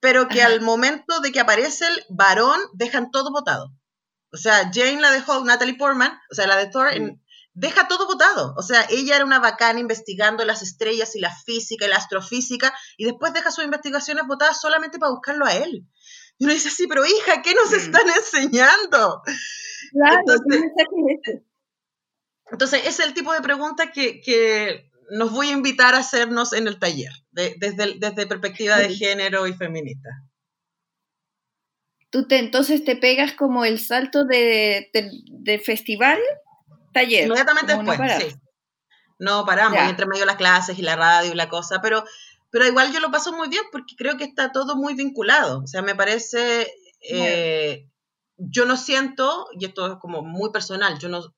pero 0.00 0.28
que 0.28 0.42
al 0.42 0.60
momento 0.60 1.20
de 1.20 1.32
que 1.32 1.40
aparece 1.40 1.86
el 1.86 2.04
varón 2.08 2.60
dejan 2.72 3.10
todo 3.10 3.32
votado. 3.32 3.72
O 4.34 4.36
sea, 4.36 4.68
Jane 4.74 5.00
la 5.00 5.12
dejó, 5.12 5.44
Natalie 5.44 5.76
Portman, 5.76 6.18
o 6.28 6.34
sea, 6.34 6.48
la 6.48 6.56
de 6.56 6.66
Thor, 6.66 6.90
deja 7.52 7.86
todo 7.86 8.08
votado. 8.08 8.52
O 8.56 8.62
sea, 8.62 8.84
ella 8.90 9.14
era 9.14 9.24
una 9.24 9.38
bacana 9.38 9.78
investigando 9.78 10.44
las 10.44 10.60
estrellas 10.60 11.14
y 11.14 11.20
la 11.20 11.32
física 11.32 11.86
y 11.86 11.88
la 11.88 11.98
astrofísica, 11.98 12.74
y 12.96 13.04
después 13.04 13.32
deja 13.32 13.52
sus 13.52 13.64
investigaciones 13.64 14.26
votadas 14.26 14.60
solamente 14.60 14.98
para 14.98 15.12
buscarlo 15.12 15.46
a 15.46 15.54
él. 15.54 15.86
Y 16.36 16.46
uno 16.46 16.52
dice, 16.52 16.68
sí, 16.68 16.88
pero 16.88 17.06
hija, 17.06 17.42
¿qué 17.42 17.54
nos 17.54 17.72
están 17.72 18.08
enseñando? 18.08 19.22
Claro, 19.92 20.18
entonces, 20.18 20.62
entonces, 22.50 22.86
es 22.86 22.98
el 22.98 23.14
tipo 23.14 23.32
de 23.32 23.40
pregunta 23.40 23.92
que, 23.92 24.90
nos 25.10 25.30
voy 25.30 25.50
a 25.50 25.52
invitar 25.52 25.94
a 25.94 25.98
hacernos 25.98 26.54
en 26.54 26.66
el 26.66 26.80
taller, 26.80 27.12
desde, 27.30 27.98
desde 27.98 28.26
perspectiva 28.26 28.78
de 28.78 28.92
género 28.92 29.46
y 29.46 29.52
feminista 29.52 30.08
tú 32.14 32.28
te, 32.28 32.38
entonces 32.38 32.84
te 32.84 32.94
pegas 32.94 33.32
como 33.32 33.64
el 33.64 33.80
salto 33.80 34.24
de, 34.24 34.88
festival, 35.64 36.20
taller. 36.92 37.26
Inmediatamente 37.26 37.76
después, 37.76 37.98
sí. 38.20 38.36
No 39.18 39.44
paramos, 39.44 39.80
entre 39.80 40.06
medio 40.06 40.20
de 40.20 40.26
las 40.26 40.36
clases 40.36 40.78
y 40.78 40.82
la 40.82 40.94
radio 40.94 41.32
y 41.32 41.34
la 41.34 41.48
cosa, 41.48 41.80
pero, 41.82 42.04
pero 42.50 42.68
igual 42.68 42.92
yo 42.92 43.00
lo 43.00 43.10
paso 43.10 43.32
muy 43.32 43.48
bien 43.48 43.64
porque 43.72 43.96
creo 43.96 44.16
que 44.16 44.22
está 44.22 44.52
todo 44.52 44.76
muy 44.76 44.94
vinculado. 44.94 45.64
O 45.64 45.66
sea, 45.66 45.82
me 45.82 45.96
parece, 45.96 46.72
eh, 47.10 47.88
yo 48.36 48.64
no 48.64 48.76
siento, 48.76 49.48
y 49.58 49.64
esto 49.64 49.94
es 49.94 49.98
como 49.98 50.22
muy 50.22 50.52
personal, 50.52 51.00
yo 51.00 51.08
no, 51.08 51.34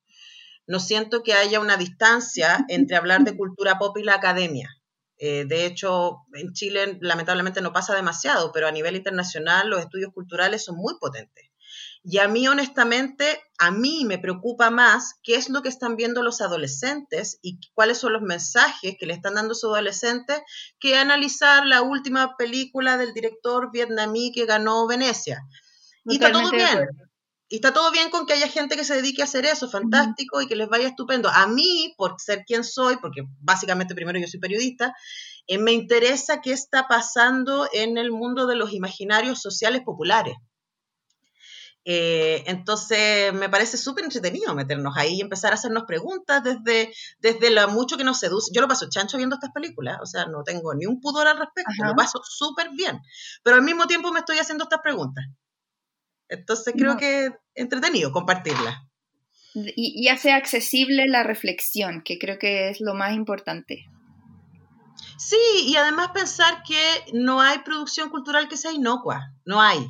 no 0.67 0.79
siento 0.79 1.23
que 1.23 1.33
haya 1.33 1.59
una 1.59 1.77
distancia 1.77 2.65
entre 2.67 2.97
hablar 2.97 3.23
de 3.23 3.35
cultura 3.37 3.79
pop 3.79 3.97
y 3.97 4.03
la 4.03 4.13
academia. 4.13 4.76
Eh, 5.17 5.45
de 5.47 5.65
hecho, 5.65 6.19
en 6.33 6.53
Chile 6.53 6.97
lamentablemente 7.01 7.61
no 7.61 7.73
pasa 7.73 7.95
demasiado, 7.95 8.51
pero 8.51 8.67
a 8.67 8.71
nivel 8.71 8.95
internacional 8.95 9.69
los 9.69 9.79
estudios 9.79 10.13
culturales 10.13 10.63
son 10.63 10.75
muy 10.75 10.95
potentes. 10.99 11.45
Y 12.03 12.19
a 12.19 12.27
mí, 12.27 12.47
honestamente, 12.47 13.41
a 13.57 13.71
mí 13.71 14.05
me 14.05 14.17
preocupa 14.17 14.69
más 14.69 15.15
qué 15.23 15.35
es 15.35 15.49
lo 15.49 15.61
que 15.61 15.69
están 15.69 15.97
viendo 15.97 16.23
los 16.23 16.39
adolescentes 16.39 17.39
y 17.41 17.59
cuáles 17.73 17.97
son 17.97 18.13
los 18.13 18.21
mensajes 18.21 18.95
que 18.97 19.05
le 19.05 19.13
están 19.13 19.33
dando 19.33 19.51
a 19.51 19.55
sus 19.55 19.71
adolescentes 19.73 20.41
que 20.79 20.97
analizar 20.97 21.65
la 21.65 21.81
última 21.81 22.37
película 22.37 22.97
del 22.97 23.13
director 23.13 23.71
vietnamí 23.73 24.31
que 24.31 24.45
ganó 24.45 24.87
Venecia. 24.87 25.41
y 26.05 26.13
está 26.13 26.31
todo 26.31 26.49
bien. 26.51 26.87
Y 27.49 27.55
está 27.55 27.71
todo 27.71 27.91
bien 27.91 28.09
con 28.09 28.25
que 28.25 28.33
haya 28.33 28.49
gente 28.49 28.75
que 28.75 28.83
se 28.83 28.95
dedique 28.95 29.21
a 29.21 29.25
hacer 29.25 29.45
eso, 29.45 29.69
fantástico, 29.69 30.41
y 30.41 30.47
que 30.47 30.57
les 30.57 30.67
vaya 30.67 30.87
estupendo. 30.87 31.29
A 31.29 31.47
mí, 31.47 31.93
por 31.97 32.19
ser 32.19 32.43
quien 32.45 32.63
soy, 32.63 32.97
porque 32.97 33.21
básicamente 33.39 33.95
primero 33.95 34.19
yo 34.19 34.27
soy 34.27 34.39
periodista, 34.39 34.93
eh, 35.47 35.57
me 35.57 35.71
interesa 35.71 36.41
qué 36.41 36.51
está 36.51 36.87
pasando 36.89 37.69
en 37.71 37.97
el 37.97 38.11
mundo 38.11 38.47
de 38.47 38.55
los 38.55 38.73
imaginarios 38.73 39.41
sociales 39.41 39.81
populares. 39.85 40.35
Eh, 41.89 42.43
entonces, 42.47 43.31
me 43.31 43.47
parece 43.47 43.77
súper 43.77 44.03
entretenido 44.03 44.53
meternos 44.53 44.97
ahí 44.97 45.13
y 45.15 45.21
empezar 45.21 45.53
a 45.53 45.55
hacernos 45.55 45.83
preguntas 45.87 46.43
desde, 46.43 46.93
desde 47.19 47.49
lo 47.49 47.65
mucho 47.69 47.95
que 47.95 48.03
nos 48.03 48.19
seduce. 48.19 48.51
Yo 48.53 48.59
lo 48.59 48.67
paso 48.67 48.89
chancho 48.89 49.15
viendo 49.15 49.37
estas 49.37 49.53
películas, 49.53 49.97
o 50.03 50.05
sea, 50.05 50.25
no 50.25 50.43
tengo 50.43 50.73
ni 50.73 50.85
un 50.85 50.99
pudor 50.99 51.27
al 51.27 51.37
respecto, 51.37 51.85
lo 51.85 51.95
paso 51.95 52.19
súper 52.25 52.71
bien, 52.71 52.99
pero 53.41 53.55
al 53.55 53.61
mismo 53.61 53.87
tiempo 53.87 54.11
me 54.11 54.19
estoy 54.19 54.37
haciendo 54.37 54.65
estas 54.65 54.81
preguntas. 54.81 55.23
Entonces 56.29 56.73
creo 56.77 56.97
que 56.97 57.29
entretenido 57.55 58.11
compartirla. 58.11 58.87
Y, 59.75 60.07
hace 60.09 60.31
accesible 60.31 61.05
la 61.07 61.23
reflexión, 61.23 62.03
que 62.03 62.19
creo 62.19 62.37
que 62.37 62.69
es 62.69 62.79
lo 62.79 62.93
más 62.93 63.13
importante. 63.13 63.85
Sí, 65.17 65.37
y 65.63 65.75
además 65.77 66.09
pensar 66.13 66.61
que 66.63 66.79
no 67.13 67.41
hay 67.41 67.59
producción 67.59 68.09
cultural 68.09 68.47
que 68.49 68.57
sea 68.57 68.71
inocua, 68.71 69.33
no 69.45 69.61
hay. 69.61 69.87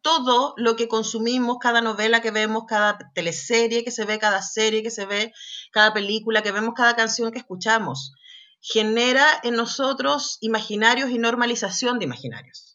Todo 0.00 0.54
lo 0.56 0.74
que 0.76 0.88
consumimos, 0.88 1.58
cada 1.60 1.82
novela 1.82 2.22
que 2.22 2.30
vemos, 2.30 2.64
cada 2.66 2.98
teleserie 3.14 3.84
que 3.84 3.90
se 3.90 4.06
ve, 4.06 4.18
cada 4.18 4.40
serie 4.40 4.82
que 4.82 4.90
se 4.90 5.04
ve, 5.04 5.32
cada 5.70 5.92
película 5.92 6.42
que 6.42 6.52
vemos, 6.52 6.72
cada 6.74 6.96
canción 6.96 7.30
que 7.30 7.38
escuchamos, 7.38 8.14
genera 8.60 9.26
en 9.42 9.54
nosotros 9.54 10.38
imaginarios 10.40 11.10
y 11.10 11.18
normalización 11.18 11.98
de 11.98 12.06
imaginarios. 12.06 12.67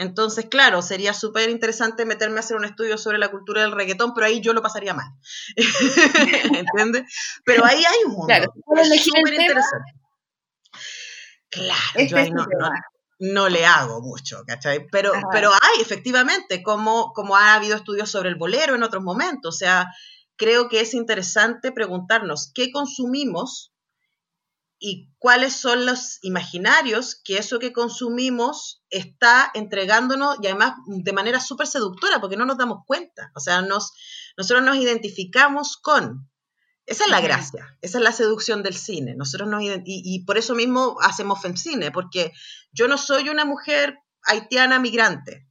Entonces, 0.00 0.46
claro, 0.46 0.80
sería 0.80 1.12
súper 1.12 1.50
interesante 1.50 2.06
meterme 2.06 2.38
a 2.38 2.40
hacer 2.40 2.56
un 2.56 2.64
estudio 2.64 2.96
sobre 2.96 3.18
la 3.18 3.30
cultura 3.30 3.60
del 3.60 3.72
reggaetón, 3.72 4.14
pero 4.14 4.26
ahí 4.26 4.40
yo 4.40 4.54
lo 4.54 4.62
pasaría 4.62 4.94
mal. 4.94 5.08
¿Entiendes? 6.54 7.04
Pero 7.44 7.66
ahí 7.66 7.84
hay 7.84 8.04
un 8.06 8.12
mundo. 8.12 8.26
Claro, 8.26 8.50
es 8.80 9.04
súper 9.04 9.34
interesante. 9.34 9.92
Claro, 11.50 11.80
yo 11.96 12.00
este 12.00 12.18
ahí 12.18 12.30
no, 12.30 12.46
no, 13.18 13.48
le 13.50 13.66
hago 13.66 14.00
mucho, 14.00 14.42
¿cachai? 14.46 14.86
Pero, 14.90 15.12
pero 15.30 15.50
hay, 15.50 15.82
efectivamente, 15.82 16.62
como, 16.62 17.12
como 17.12 17.36
ha 17.36 17.52
habido 17.52 17.76
estudios 17.76 18.10
sobre 18.10 18.30
el 18.30 18.36
bolero 18.36 18.74
en 18.76 18.82
otros 18.82 19.02
momentos. 19.02 19.54
O 19.54 19.58
sea, 19.58 19.86
creo 20.36 20.70
que 20.70 20.80
es 20.80 20.94
interesante 20.94 21.72
preguntarnos 21.72 22.50
qué 22.54 22.72
consumimos 22.72 23.70
y 24.82 25.12
cuáles 25.18 25.52
son 25.52 25.84
los 25.84 26.18
imaginarios 26.22 27.20
que 27.22 27.36
eso 27.36 27.58
que 27.58 27.72
consumimos 27.72 28.82
está 28.88 29.50
entregándonos 29.52 30.38
y 30.40 30.46
además 30.46 30.72
de 30.86 31.12
manera 31.12 31.38
súper 31.38 31.66
seductora 31.66 32.18
porque 32.18 32.38
no 32.38 32.46
nos 32.46 32.56
damos 32.56 32.78
cuenta. 32.86 33.30
O 33.34 33.40
sea, 33.40 33.60
nos, 33.60 33.92
nosotros 34.38 34.64
nos 34.64 34.76
identificamos 34.76 35.76
con. 35.76 36.28
Esa 36.86 37.04
es 37.04 37.10
la 37.10 37.20
gracia, 37.20 37.78
esa 37.82 37.98
es 37.98 38.04
la 38.04 38.10
seducción 38.10 38.62
del 38.62 38.74
cine. 38.74 39.14
Nosotros 39.14 39.48
nos 39.48 39.62
y, 39.62 39.82
y 39.84 40.24
por 40.24 40.38
eso 40.38 40.54
mismo 40.54 40.96
hacemos 41.02 41.40
femcine, 41.40 41.92
porque 41.92 42.32
yo 42.72 42.88
no 42.88 42.96
soy 42.96 43.28
una 43.28 43.44
mujer 43.44 43.98
haitiana 44.24 44.80
migrante. 44.80 45.46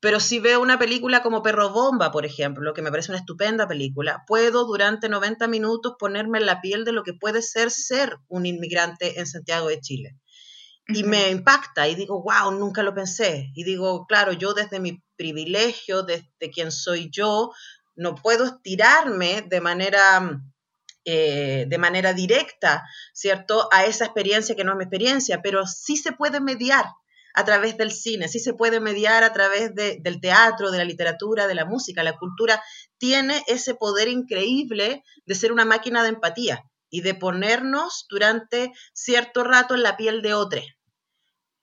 Pero 0.00 0.20
si 0.20 0.38
veo 0.38 0.60
una 0.60 0.78
película 0.78 1.22
como 1.22 1.42
Perro 1.42 1.70
Bomba, 1.70 2.12
por 2.12 2.24
ejemplo, 2.24 2.72
que 2.72 2.82
me 2.82 2.90
parece 2.90 3.10
una 3.10 3.18
estupenda 3.18 3.66
película, 3.66 4.22
puedo 4.26 4.64
durante 4.64 5.08
90 5.08 5.48
minutos 5.48 5.94
ponerme 5.98 6.38
en 6.38 6.46
la 6.46 6.60
piel 6.60 6.84
de 6.84 6.92
lo 6.92 7.02
que 7.02 7.14
puede 7.14 7.42
ser 7.42 7.70
ser 7.72 8.16
un 8.28 8.46
inmigrante 8.46 9.18
en 9.18 9.26
Santiago 9.26 9.68
de 9.68 9.80
Chile. 9.80 10.16
Y 10.86 11.02
me 11.02 11.30
impacta 11.30 11.86
y 11.88 11.96
digo, 11.96 12.22
wow, 12.22 12.50
nunca 12.52 12.82
lo 12.82 12.94
pensé. 12.94 13.50
Y 13.54 13.64
digo, 13.64 14.06
claro, 14.06 14.32
yo 14.32 14.54
desde 14.54 14.80
mi 14.80 15.02
privilegio, 15.16 16.02
desde 16.02 16.50
quien 16.52 16.72
soy 16.72 17.10
yo, 17.10 17.50
no 17.94 18.14
puedo 18.14 18.44
estirarme 18.44 19.42
de 19.42 19.60
manera, 19.60 20.40
eh, 21.04 21.66
de 21.68 21.78
manera 21.78 22.14
directa, 22.14 22.84
¿cierto?, 23.12 23.68
a 23.72 23.84
esa 23.84 24.04
experiencia 24.04 24.54
que 24.54 24.64
no 24.64 24.72
es 24.72 24.78
mi 24.78 24.84
experiencia, 24.84 25.42
pero 25.42 25.66
sí 25.66 25.96
se 25.96 26.12
puede 26.12 26.40
mediar 26.40 26.86
a 27.34 27.44
través 27.44 27.76
del 27.76 27.92
cine, 27.92 28.28
sí 28.28 28.40
se 28.40 28.54
puede 28.54 28.80
mediar 28.80 29.24
a 29.24 29.32
través 29.32 29.74
del 29.74 30.20
teatro, 30.20 30.70
de 30.70 30.78
la 30.78 30.84
literatura, 30.84 31.46
de 31.46 31.54
la 31.54 31.64
música. 31.64 32.02
La 32.02 32.16
cultura 32.16 32.62
tiene 32.98 33.44
ese 33.46 33.74
poder 33.74 34.08
increíble 34.08 35.04
de 35.26 35.34
ser 35.34 35.52
una 35.52 35.64
máquina 35.64 36.02
de 36.02 36.10
empatía 36.10 36.64
y 36.90 37.02
de 37.02 37.14
ponernos 37.14 38.06
durante 38.08 38.72
cierto 38.92 39.44
rato 39.44 39.74
en 39.74 39.82
la 39.82 39.96
piel 39.96 40.22
de 40.22 40.34
otro. 40.34 40.60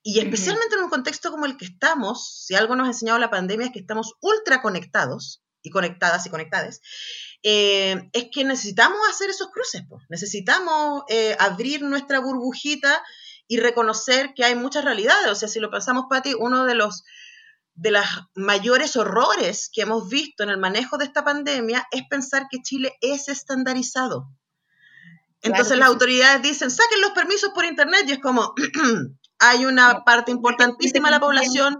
Y 0.08 0.20
especialmente 0.20 0.76
en 0.76 0.84
un 0.84 0.90
contexto 0.90 1.32
como 1.32 1.48
el 1.48 1.58
que 1.58 1.66
estamos, 1.66 2.46
si 2.46 2.54
algo 2.54 2.76
nos 2.76 2.86
ha 2.86 2.92
enseñado 2.92 3.18
la 3.18 3.32
pandemia 3.32 3.68
es 3.68 3.74
que 3.74 3.80
estamos 3.80 4.14
ultra 4.22 4.62
conectados 4.62 5.42
y 5.64 5.72
conectadas 5.72 6.28
y 6.28 6.30
conectadas, 6.30 6.80
eh, 7.42 8.08
es 8.14 8.28
que 8.32 8.44
necesitamos 8.44 9.00
hacer 9.10 9.32
esos 9.32 9.50
cruces, 9.50 9.82
necesitamos 10.10 11.04
eh, 11.10 11.36
abrir 11.40 11.82
nuestra 11.82 12.20
burbujita 12.20 13.04
y 13.48 13.60
reconocer 13.60 14.34
que 14.36 14.44
hay 14.44 14.56
muchas 14.56 14.84
realidades. 14.84 15.28
O 15.32 15.36
sea, 15.36 15.48
si 15.48 15.60
lo 15.60 15.70
pensamos, 15.70 16.06
Patti, 16.10 16.34
uno 16.38 16.66
de 16.66 16.76
los 16.76 17.04
de 17.76 17.92
los 17.92 18.06
mayores 18.36 18.96
horrores 18.96 19.70
que 19.72 19.82
hemos 19.82 20.08
visto 20.08 20.44
en 20.44 20.50
el 20.50 20.58
manejo 20.58 20.98
de 20.98 21.04
esta 21.04 21.26
pandemia 21.26 21.86
es 21.92 22.04
pensar 22.10 22.48
que 22.50 22.62
Chile 22.62 22.94
es 23.02 23.28
estandarizado. 23.28 24.30
Entonces 25.42 25.78
las 25.78 25.90
autoridades 25.90 26.42
dicen, 26.42 26.72
saquen 26.72 27.02
los 27.02 27.12
permisos 27.12 27.52
por 27.54 27.66
internet 27.66 28.06
y 28.08 28.14
es 28.14 28.20
como, 28.20 28.54
hay 29.40 29.66
una 29.66 30.04
parte 30.04 30.32
importantísima 30.32 31.10
de 31.10 31.12
la 31.12 31.20
población 31.20 31.80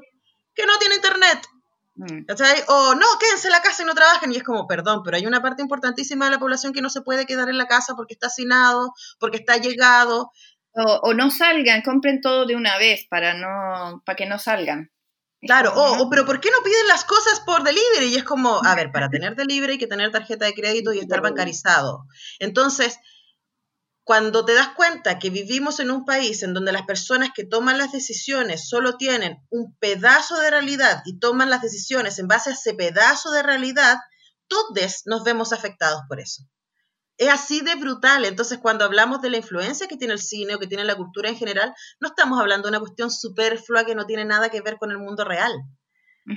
que 0.54 0.66
no 0.66 0.78
tiene 0.78 0.96
internet. 0.96 1.48
Mm. 1.96 2.26
O 2.68 2.96
no, 2.96 3.06
quédense 3.20 3.48
en 3.48 3.54
la 3.54 3.62
casa 3.62 3.84
y 3.84 3.86
no 3.86 3.96
trabajen. 3.96 4.32
Y 4.34 4.38
es 4.38 4.44
como, 4.44 4.68
perdón, 4.68 5.02
pero 5.04 5.18
hay 5.18 5.26
una 5.26 5.42
parte 5.42 5.62
importantísima 5.62 6.26
de 6.26 6.32
la 6.32 6.40
población 6.40 6.74
que 6.74 6.82
no 6.82 6.90
se 6.90 7.02
puede 7.02 7.26
quedar 7.26 7.50
en 7.50 7.58
la 7.58 7.68
casa 7.68 7.96
porque 7.96 8.14
está 8.14 8.28
hacinado, 8.28 8.94
porque 9.20 9.38
está 9.38 9.58
llegado. 9.58 10.32
O, 10.78 11.14
no 11.14 11.32
salgan, 11.32 11.82
compren 11.82 12.20
todo 12.20 12.46
de 12.46 12.56
una 12.56 12.78
vez 12.78 13.08
para, 13.10 13.34
no, 13.34 14.04
para 14.06 14.16
que 14.18 14.26
no 14.26 14.38
salgan. 14.38 14.92
Claro, 15.42 15.72
o, 15.74 16.10
pero 16.10 16.26
¿por 16.26 16.42
qué 16.42 16.50
no 16.50 16.64
piden 16.64 16.88
las 16.88 17.06
cosas 17.06 17.40
por 17.46 17.64
delivery? 17.64 18.08
Y 18.08 18.16
es 18.16 18.24
como, 18.26 18.62
a 18.66 18.76
ver, 18.76 18.92
para 18.92 19.10
tener 19.10 19.36
delivery 19.36 19.74
hay 19.74 19.80
que 19.80 19.88
tener 19.88 20.12
tarjeta 20.12 20.46
de 20.46 20.54
crédito 20.54 20.92
y 20.92 21.00
estar 21.00 21.22
bancarizado. 21.22 22.06
Entonces, 22.40 23.00
cuando 24.04 24.44
te 24.44 24.54
das 24.54 24.70
cuenta 24.76 25.18
que 25.18 25.30
vivimos 25.30 25.80
en 25.80 25.92
un 25.92 26.04
país 26.04 26.44
en 26.44 26.54
donde 26.54 26.74
las 26.74 26.84
personas 26.84 27.30
que 27.34 27.46
toman 27.46 27.78
las 27.78 27.94
decisiones 27.94 28.68
solo 28.68 28.98
tienen 28.98 29.38
un 29.50 29.78
pedazo 29.78 30.40
de 30.40 30.52
realidad 30.52 31.02
y 31.06 31.20
toman 31.20 31.50
las 31.50 31.62
decisiones 31.62 32.20
en 32.20 32.28
base 32.28 32.50
a 32.50 32.54
ese 32.54 32.74
pedazo 32.74 33.32
de 33.32 33.44
realidad, 33.44 33.98
todos 34.48 35.04
nos 35.06 35.24
vemos 35.24 35.54
afectados 35.54 36.02
por 36.10 36.20
eso 36.20 36.44
es 37.18 37.30
así 37.30 37.62
de 37.62 37.76
brutal. 37.76 38.26
Entonces, 38.26 38.60
cuando 38.60 38.86
hablamos 38.86 39.22
de 39.22 39.30
la 39.30 39.38
influencia 39.38 39.88
que 39.88 39.98
tiene 39.98 40.14
el 40.14 40.20
cine 40.20 40.56
o 40.56 40.60
que 40.60 40.68
tiene 40.68 40.84
la 40.84 40.96
cultura 40.96 41.30
en 41.30 41.38
general, 41.38 41.74
no 42.00 42.10
estamos 42.10 42.40
hablando 42.40 42.68
de 42.68 42.72
una 42.72 42.80
cuestión 42.80 43.12
superflua 43.12 43.86
que 43.86 43.96
no 43.96 44.06
tiene 44.06 44.26
nada 44.26 44.50
que 44.50 44.62
ver 44.62 44.78
con 44.78 44.92
el 44.92 44.98
mundo 44.98 45.24
real. 45.24 45.54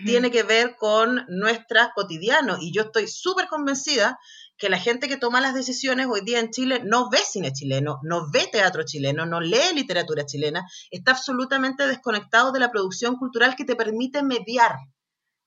Tiene 0.05 0.31
que 0.31 0.43
ver 0.43 0.77
con 0.77 1.25
nuestra 1.29 1.93
cotidiano. 1.95 2.59
Y 2.61 2.75
yo 2.75 2.83
estoy 2.83 3.09
súper 3.09 3.49
convencida 3.49 4.19
que 4.59 4.69
la 4.69 4.79
gente 4.79 5.09
que 5.09 5.17
toma 5.17 5.41
las 5.41 5.55
decisiones 5.55 6.09
hoy 6.11 6.21
día 6.21 6.41
en 6.41 6.51
Chile 6.51 6.83
no 6.85 7.09
ve 7.09 7.21
cine 7.25 7.55
chileno, 7.55 7.99
no 8.03 8.31
ve 8.31 8.47
teatro 8.53 8.83
chileno, 8.85 9.25
no 9.25 9.41
lee 9.41 9.73
literatura 9.75 10.27
chilena, 10.27 10.67
está 10.91 11.13
absolutamente 11.13 11.87
desconectado 11.87 12.53
de 12.53 12.61
la 12.61 12.71
producción 12.71 13.17
cultural 13.17 13.57
que 13.57 13.65
te 13.65 13.77
permite 13.77 14.23
mediar 14.23 14.77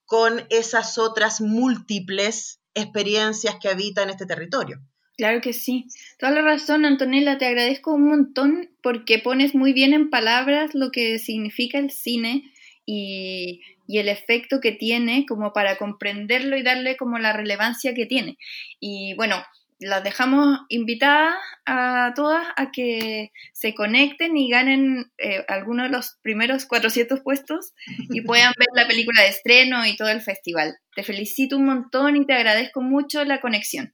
con 0.06 0.44
esas 0.50 0.98
otras 0.98 1.40
múltiples 1.40 2.62
experiencias 2.74 3.58
que 3.62 3.70
habitan 3.70 4.10
este 4.10 4.26
territorio. 4.26 4.80
Claro 5.22 5.40
que 5.40 5.54
sí. 5.54 5.86
Toda 6.18 6.32
la 6.32 6.42
razón, 6.42 6.84
Antonella, 6.84 7.38
te 7.38 7.46
agradezco 7.46 7.94
un 7.94 8.10
montón 8.10 8.72
porque 8.82 9.20
pones 9.20 9.54
muy 9.54 9.72
bien 9.72 9.94
en 9.94 10.10
palabras 10.10 10.74
lo 10.74 10.90
que 10.90 11.20
significa 11.20 11.78
el 11.78 11.92
cine 11.92 12.52
y, 12.88 13.62
el 13.88 14.10
efecto 14.10 14.60
que 14.60 14.72
tiene 14.72 15.28
como 15.28 15.54
para 15.54 15.78
comprenderlo 15.78 16.58
y 16.58 16.64
darle 16.64 16.98
como 16.98 17.20
la 17.20 17.34
relevancia 17.34 17.94
que 17.94 18.08
tiene. 18.08 18.40
Y 18.80 19.14
bueno, 19.14 19.44
las 19.80 20.04
dejamos 20.04 20.62
invitadas 20.70 21.36
a 21.68 22.14
todas 22.16 22.48
a 22.56 22.72
que 22.72 23.32
se 23.54 23.76
conecten 23.76 24.36
y 24.38 24.50
ganen 24.50 25.12
eh, 25.20 25.46
algunos 25.48 25.86
de 25.86 25.98
los 25.98 26.18
primeros 26.24 26.66
400 26.66 27.20
puestos 27.20 27.76
y 28.10 28.22
puedan 28.22 28.54
ver 28.58 28.70
la 28.74 28.88
película 28.88 29.22
de 29.22 29.28
estreno 29.30 29.86
y 29.86 29.96
todo 29.96 30.10
el 30.10 30.22
festival. 30.22 30.78
Te 30.96 31.04
felicito 31.04 31.58
un 31.58 31.66
montón 31.66 32.16
y 32.16 32.26
te 32.26 32.34
agradezco 32.34 32.82
mucho 32.82 33.24
la 33.24 33.40
conexión. 33.40 33.94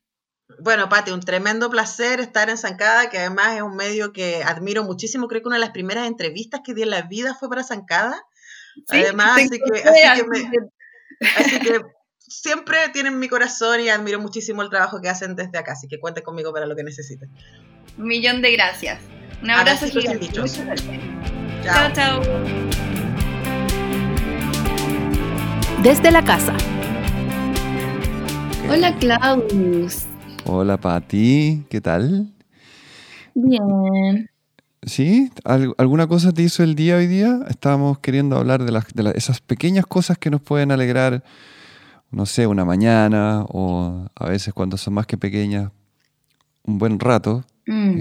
Bueno, 0.60 0.88
Pati, 0.88 1.12
un 1.12 1.20
tremendo 1.20 1.70
placer 1.70 2.22
estar 2.22 2.50
en 2.50 2.58
Zancada, 2.58 3.10
que 3.10 3.18
además 3.18 3.56
es 3.56 3.62
un 3.62 3.76
medio 3.76 4.14
que 4.14 4.44
admiro 4.44 4.84
muchísimo. 4.84 5.28
Creo 5.28 5.42
que 5.42 5.48
una 5.48 5.58
de 5.58 5.62
las 5.62 5.72
primeras 5.72 6.08
entrevistas 6.08 6.62
que 6.64 6.74
di 6.74 6.84
en 6.84 6.90
la 6.90 7.02
vida 7.02 7.36
fue 7.36 7.50
para 7.50 7.64
Zancada. 7.64 8.24
además, 8.88 9.38
así 9.38 9.50
que, 11.60 11.82
siempre 12.20 12.78
tienen 12.94 13.20
mi 13.20 13.28
corazón 13.28 13.82
y 13.82 13.90
admiro 13.90 14.20
muchísimo 14.20 14.62
el 14.62 14.70
trabajo 14.70 15.02
que 15.02 15.10
hacen 15.10 15.36
desde 15.36 15.58
acá. 15.58 15.74
Así 15.74 15.88
que 15.88 16.00
cuente 16.00 16.24
conmigo 16.24 16.54
para 16.54 16.66
lo 16.66 16.76
que 16.76 16.84
necesiten. 16.84 17.30
Un 17.98 18.06
millón 18.06 18.42
de 18.42 18.54
gracias. 18.54 19.02
Un 19.44 19.52
abrazo 19.52 19.88
gigante. 19.88 20.30
Chao, 20.32 21.92
chao. 21.94 22.22
Desde 25.84 26.12
la 26.12 26.24
casa. 26.24 26.56
Hola, 28.70 28.96
Klaus. 28.98 30.07
Hola 30.50 30.78
Pati, 30.78 31.66
¿qué 31.70 31.82
tal? 31.82 32.32
Bien. 33.36 34.30
¿Sí? 34.82 35.30
¿Alguna 35.44 36.08
cosa 36.08 36.32
te 36.32 36.42
hizo 36.42 36.64
el 36.64 36.74
día 36.74 36.96
hoy 36.96 37.08
día? 37.08 37.40
Estábamos 37.50 38.00
queriendo 38.00 38.38
hablar 38.38 38.64
de, 38.64 38.72
las, 38.72 38.86
de 38.94 39.12
esas 39.16 39.42
pequeñas 39.42 39.86
cosas 39.86 40.18
que 40.18 40.30
nos 40.30 40.42
pueden 40.42 40.72
alegrar, 40.72 41.22
no 42.12 42.26
sé, 42.26 42.48
una 42.48 42.64
mañana 42.64 43.44
o 43.50 44.08
a 44.16 44.30
veces 44.30 44.54
cuando 44.54 44.78
son 44.78 44.94
más 44.94 45.06
que 45.06 45.18
pequeñas, 45.18 45.70
un 46.64 46.78
buen 46.78 46.98
rato. 47.02 47.44
Mm. 47.66 48.00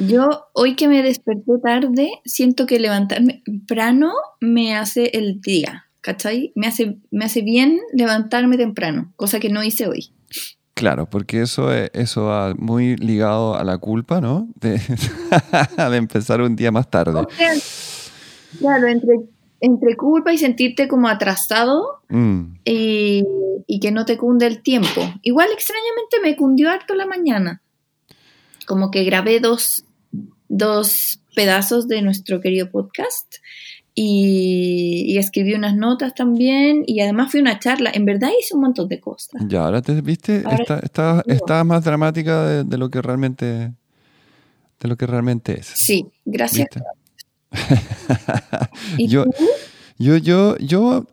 Yo 0.00 0.48
hoy 0.52 0.76
que 0.76 0.86
me 0.86 1.02
desperté 1.02 1.52
tarde, 1.62 2.10
siento 2.26 2.66
que 2.66 2.78
levantarme 2.78 3.40
temprano 3.42 4.12
me 4.42 4.76
hace 4.76 5.12
el 5.14 5.40
día, 5.40 5.86
¿cachai? 6.02 6.52
Me 6.54 6.66
hace, 6.66 6.98
me 7.10 7.24
hace 7.24 7.40
bien 7.40 7.80
levantarme 7.94 8.58
temprano, 8.58 9.14
cosa 9.16 9.40
que 9.40 9.48
no 9.48 9.62
hice 9.64 9.86
hoy. 9.86 10.10
Claro, 10.76 11.08
porque 11.08 11.40
eso, 11.40 11.72
eso 11.72 12.26
va 12.26 12.54
muy 12.54 12.96
ligado 12.96 13.54
a 13.54 13.64
la 13.64 13.78
culpa, 13.78 14.20
¿no? 14.20 14.46
De, 14.60 14.78
empezar 15.96 16.42
un 16.42 16.54
día 16.54 16.70
más 16.70 16.90
tarde. 16.90 17.26
claro, 18.58 18.86
entre, 18.86 19.20
entre 19.60 19.96
culpa 19.96 20.34
y 20.34 20.38
sentirte 20.38 20.86
como 20.86 21.08
atrasado 21.08 22.02
mm. 22.10 22.58
y, 22.66 23.24
que 23.80 23.90
no 23.90 24.04
te 24.04 24.18
cunde 24.18 24.46
el 24.46 24.62
tiempo. 24.62 25.00
Igual 25.22 25.48
extrañamente 25.50 26.20
me 26.22 26.36
cundió 26.36 26.70
harto 26.70 26.94
la 26.94 27.06
mañana. 27.06 27.62
Como 28.66 28.90
que 28.90 29.04
grabé 29.04 29.40
dos, 29.40 29.86
dos 30.48 31.22
pedazos 31.34 31.88
de 31.88 32.02
nuestro 32.02 32.42
querido 32.42 32.70
podcast 32.70 33.36
y, 33.98 35.04
y 35.08 35.16
escribí 35.18 35.54
unas 35.54 35.74
notas 35.74 36.14
también 36.14 36.84
y 36.86 37.00
además 37.00 37.30
fui 37.30 37.40
a 37.40 37.42
una 37.44 37.58
charla. 37.58 37.90
En 37.92 38.04
verdad 38.04 38.28
hice 38.38 38.54
un 38.54 38.60
montón 38.60 38.88
de 38.88 39.00
cosas. 39.00 39.42
Ya, 39.48 39.64
ahora 39.64 39.80
te 39.80 39.98
viste, 40.02 40.42
Ahora 40.44 40.78
está, 40.82 41.22
está, 41.26 41.64
más 41.64 41.82
dramática 41.82 42.44
de, 42.46 42.64
de 42.64 42.78
lo 42.78 42.90
que 42.90 43.00
realmente 43.02 43.72
de 44.78 44.88
lo 44.88 44.96
que 44.96 45.06
realmente 45.06 45.58
es. 45.58 45.66
Sí, 45.66 46.06
gracias. 46.26 46.68
¿Y 48.98 49.08
Yo- 49.08 49.24
tú? 49.24 49.30
Yo, 49.98 50.18
yo, 50.18 50.58
yo, 50.58 51.06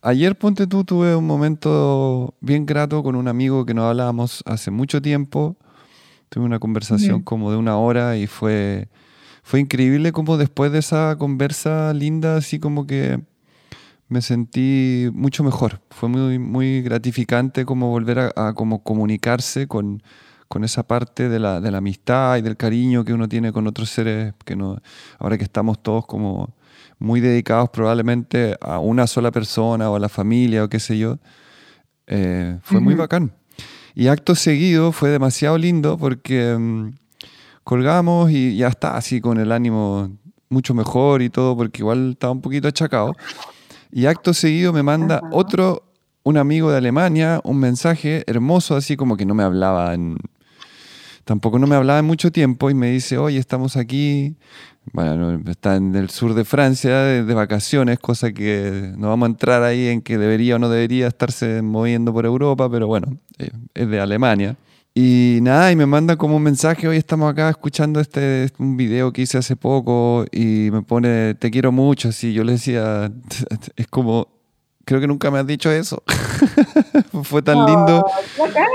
ayer 0.00 0.34
ponte 0.36 0.66
tú, 0.66 0.84
tuve 0.84 1.14
un 1.14 1.26
momento 1.26 2.34
bien 2.40 2.64
grato 2.64 3.02
con 3.02 3.14
un 3.14 3.28
amigo 3.28 3.66
que 3.66 3.74
no 3.74 3.86
hablábamos 3.86 4.42
hace 4.46 4.70
mucho 4.70 5.02
tiempo. 5.02 5.56
Tuve 6.30 6.44
una 6.46 6.58
conversación 6.58 7.20
como 7.22 7.50
de 7.50 7.58
una 7.58 7.76
hora 7.76 8.16
y 8.16 8.26
fue, 8.26 8.88
fue 9.42 9.60
increíble 9.60 10.12
como 10.12 10.36
después 10.36 10.72
de 10.72 10.78
esa 10.78 11.16
conversa 11.18 11.92
linda, 11.92 12.36
así 12.36 12.58
como 12.58 12.86
que 12.86 13.20
me 14.08 14.22
sentí 14.22 15.08
mucho 15.12 15.42
mejor. 15.42 15.80
Fue 15.90 16.08
muy, 16.08 16.38
muy 16.38 16.82
gratificante 16.82 17.64
como 17.64 17.90
volver 17.90 18.18
a, 18.18 18.32
a 18.36 18.54
como 18.54 18.82
comunicarse 18.82 19.66
con, 19.66 20.02
con 20.52 20.64
esa 20.64 20.82
parte 20.82 21.30
de 21.30 21.38
la, 21.38 21.62
de 21.62 21.70
la 21.70 21.78
amistad 21.78 22.36
y 22.36 22.42
del 22.42 22.58
cariño 22.58 23.06
que 23.06 23.14
uno 23.14 23.26
tiene 23.26 23.52
con 23.52 23.66
otros 23.66 23.88
seres 23.88 24.34
que 24.44 24.54
no, 24.54 24.82
ahora 25.18 25.38
que 25.38 25.44
estamos 25.44 25.82
todos 25.82 26.06
como 26.06 26.54
muy 26.98 27.20
dedicados 27.20 27.70
probablemente 27.70 28.56
a 28.60 28.78
una 28.78 29.06
sola 29.06 29.30
persona 29.30 29.90
o 29.90 29.96
a 29.96 29.98
la 29.98 30.10
familia 30.10 30.62
o 30.62 30.68
qué 30.68 30.78
sé 30.78 30.98
yo, 30.98 31.18
eh, 32.06 32.58
fue 32.62 32.80
muy 32.80 32.94
bacán. 32.94 33.32
Y 33.94 34.08
acto 34.08 34.34
seguido 34.34 34.92
fue 34.92 35.08
demasiado 35.08 35.56
lindo 35.56 35.96
porque 35.96 36.54
mm, 36.58 36.90
colgamos 37.64 38.30
y 38.30 38.56
ya 38.56 38.68
está 38.68 38.96
así 38.96 39.20
con 39.20 39.38
el 39.38 39.52
ánimo 39.52 40.10
mucho 40.48 40.74
mejor 40.74 41.22
y 41.22 41.30
todo 41.30 41.56
porque 41.56 41.82
igual 41.82 42.12
estaba 42.12 42.32
un 42.32 42.40
poquito 42.40 42.68
achacado. 42.68 43.14
Y 43.90 44.06
acto 44.06 44.32
seguido 44.32 44.72
me 44.72 44.82
manda 44.82 45.20
otro, 45.32 45.82
un 46.22 46.36
amigo 46.36 46.70
de 46.70 46.78
Alemania, 46.78 47.40
un 47.44 47.58
mensaje 47.58 48.24
hermoso 48.26 48.76
así 48.76 48.96
como 48.96 49.16
que 49.16 49.26
no 49.26 49.34
me 49.34 49.42
hablaba 49.42 49.94
en, 49.94 50.16
tampoco 51.24 51.58
no 51.58 51.66
me 51.66 51.76
hablaba 51.76 51.98
en 51.98 52.06
mucho 52.06 52.30
tiempo 52.32 52.70
y 52.70 52.74
me 52.74 52.90
dice, 52.90 53.18
oye, 53.18 53.38
estamos 53.38 53.76
aquí, 53.76 54.34
bueno, 54.92 55.16
no, 55.16 55.50
está 55.50 55.76
en 55.76 55.94
el 55.94 56.10
sur 56.10 56.34
de 56.34 56.44
Francia 56.44 56.98
de, 56.98 57.24
de 57.24 57.34
vacaciones, 57.34 57.98
cosa 57.98 58.32
que 58.32 58.92
no 58.96 59.08
vamos 59.08 59.26
a 59.26 59.30
entrar 59.30 59.62
ahí 59.62 59.88
en 59.88 60.00
que 60.00 60.18
debería 60.18 60.56
o 60.56 60.58
no 60.58 60.68
debería 60.68 61.06
estarse 61.06 61.62
moviendo 61.62 62.12
por 62.12 62.24
Europa, 62.24 62.70
pero 62.70 62.86
bueno, 62.86 63.18
eh, 63.38 63.50
es 63.74 63.88
de 63.88 64.00
Alemania. 64.00 64.56
Y 64.94 65.38
nada, 65.40 65.72
y 65.72 65.76
me 65.76 65.86
manda 65.86 66.16
como 66.16 66.36
un 66.36 66.42
mensaje, 66.42 66.86
hoy 66.86 66.98
estamos 66.98 67.30
acá 67.30 67.48
escuchando 67.48 67.98
este 67.98 68.48
un 68.58 68.76
video 68.76 69.10
que 69.12 69.22
hice 69.22 69.38
hace 69.38 69.56
poco 69.56 70.26
y 70.30 70.68
me 70.70 70.82
pone, 70.82 71.34
te 71.34 71.50
quiero 71.50 71.72
mucho, 71.72 72.10
así 72.10 72.34
yo 72.34 72.44
le 72.44 72.52
decía, 72.52 73.10
es 73.76 73.86
como, 73.88 74.28
creo 74.84 75.00
que 75.00 75.06
nunca 75.06 75.30
me 75.30 75.38
has 75.38 75.46
dicho 75.46 75.70
eso. 75.72 76.02
Fue 77.22 77.40
tan 77.40 77.64
lindo. 77.64 78.04
Oh, 78.04 78.42
bacán. 78.42 78.66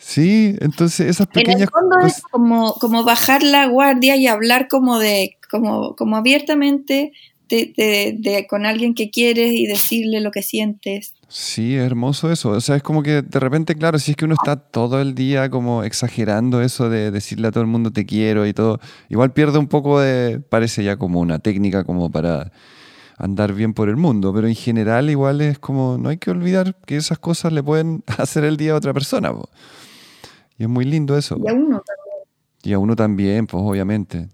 Sí, 0.00 0.54
entonces 0.60 1.06
esas 1.08 1.28
En 1.32 1.40
el 1.40 1.44
pequeñas 1.44 1.70
fondo 1.70 1.96
cosas... 1.96 2.18
es 2.18 2.22
como, 2.24 2.74
como 2.74 3.04
bajar 3.04 3.42
la 3.42 3.66
guardia 3.68 4.16
y 4.16 4.26
hablar 4.26 4.68
como 4.68 4.98
de, 4.98 5.36
como, 5.50 5.96
como 5.96 6.16
abiertamente 6.16 7.12
de, 7.48 7.72
de- 7.76 8.16
de- 8.18 8.46
con 8.46 8.66
alguien 8.66 8.94
que 8.94 9.10
quieres 9.10 9.52
y 9.52 9.66
decirle 9.66 10.20
lo 10.20 10.30
que 10.30 10.42
sientes. 10.42 11.14
Sí, 11.30 11.76
es 11.76 11.84
hermoso 11.84 12.32
eso. 12.32 12.50
O 12.50 12.60
sea, 12.60 12.76
es 12.76 12.82
como 12.82 13.02
que 13.02 13.20
de 13.20 13.38
repente, 13.38 13.74
claro, 13.74 13.98
si 13.98 14.12
es 14.12 14.16
que 14.16 14.24
uno 14.24 14.34
está 14.34 14.56
todo 14.56 15.00
el 15.00 15.14
día 15.14 15.50
como 15.50 15.84
exagerando 15.84 16.62
eso 16.62 16.88
de 16.88 17.10
decirle 17.10 17.48
a 17.48 17.52
todo 17.52 17.60
el 17.60 17.66
mundo 17.68 17.90
te 17.90 18.06
quiero 18.06 18.46
y 18.46 18.54
todo, 18.54 18.80
igual 19.10 19.32
pierde 19.32 19.58
un 19.58 19.68
poco 19.68 20.00
de, 20.00 20.40
parece 20.40 20.82
ya 20.82 20.96
como 20.96 21.20
una 21.20 21.38
técnica 21.38 21.84
como 21.84 22.10
para 22.10 22.50
andar 23.18 23.52
bien 23.52 23.74
por 23.74 23.90
el 23.90 23.96
mundo, 23.96 24.32
pero 24.32 24.48
en 24.48 24.54
general 24.54 25.10
igual 25.10 25.42
es 25.42 25.58
como, 25.58 25.98
no 25.98 26.08
hay 26.08 26.16
que 26.16 26.30
olvidar 26.30 26.76
que 26.86 26.96
esas 26.96 27.18
cosas 27.18 27.52
le 27.52 27.62
pueden 27.62 28.02
hacer 28.18 28.44
el 28.44 28.56
día 28.56 28.72
a 28.72 28.76
otra 28.76 28.94
persona. 28.94 29.30
po. 29.30 29.50
Y 30.56 30.62
es 30.62 30.68
muy 30.68 30.86
lindo 30.86 31.16
eso. 31.18 31.36
Y 31.44 31.48
a 31.48 31.52
uno 31.52 31.82
Y 32.62 32.72
a 32.72 32.78
uno 32.78 32.96
también, 32.96 33.46
pues 33.46 33.62
obviamente. 33.62 34.28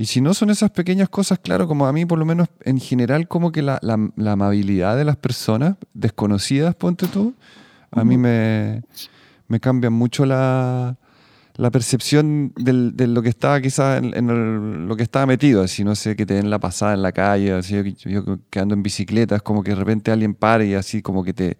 Y 0.00 0.06
si 0.06 0.20
no 0.20 0.32
son 0.32 0.50
esas 0.50 0.70
pequeñas 0.70 1.08
cosas, 1.08 1.40
claro, 1.40 1.66
como 1.66 1.86
a 1.86 1.92
mí 1.92 2.06
por 2.06 2.18
lo 2.18 2.24
menos 2.24 2.48
en 2.64 2.78
general 2.78 3.26
como 3.26 3.50
que 3.50 3.62
la, 3.62 3.78
la- 3.82 4.10
la 4.16 4.32
amabilidad 4.32 4.96
de 4.96 5.04
las 5.04 5.16
personas 5.16 5.74
desconocidas, 5.92 6.74
ponte 6.76 7.08
tú, 7.08 7.34
a 7.90 8.04
mí 8.04 8.16
me, 8.16 8.82
me 9.48 9.58
cambia 9.58 9.90
mucho 9.90 10.24
la, 10.24 10.96
la 11.56 11.70
percepción 11.72 12.52
del- 12.56 12.96
de 12.96 13.08
lo 13.08 13.22
que 13.22 13.28
estaba 13.30 13.60
quizás 13.60 13.98
en, 13.98 14.16
en 14.16 14.30
el- 14.30 14.86
lo 14.86 14.94
que 14.96 15.02
estaba 15.02 15.26
metido, 15.26 15.62
así 15.64 15.82
no 15.82 15.96
sé, 15.96 16.14
que 16.14 16.24
te 16.26 16.34
den 16.34 16.48
la 16.48 16.60
pasada 16.60 16.94
en 16.94 17.02
la 17.02 17.10
calle, 17.10 17.52
así 17.54 17.74
yo, 17.98 18.08
yo 18.10 18.38
que 18.50 18.60
ando 18.60 18.74
en 18.74 18.84
bicicleta, 18.84 19.34
es 19.34 19.42
como 19.42 19.64
que 19.64 19.70
de 19.70 19.76
repente 19.76 20.12
alguien 20.12 20.34
pare 20.34 20.66
y 20.66 20.74
así 20.74 21.02
como 21.02 21.24
que 21.24 21.32
te, 21.32 21.56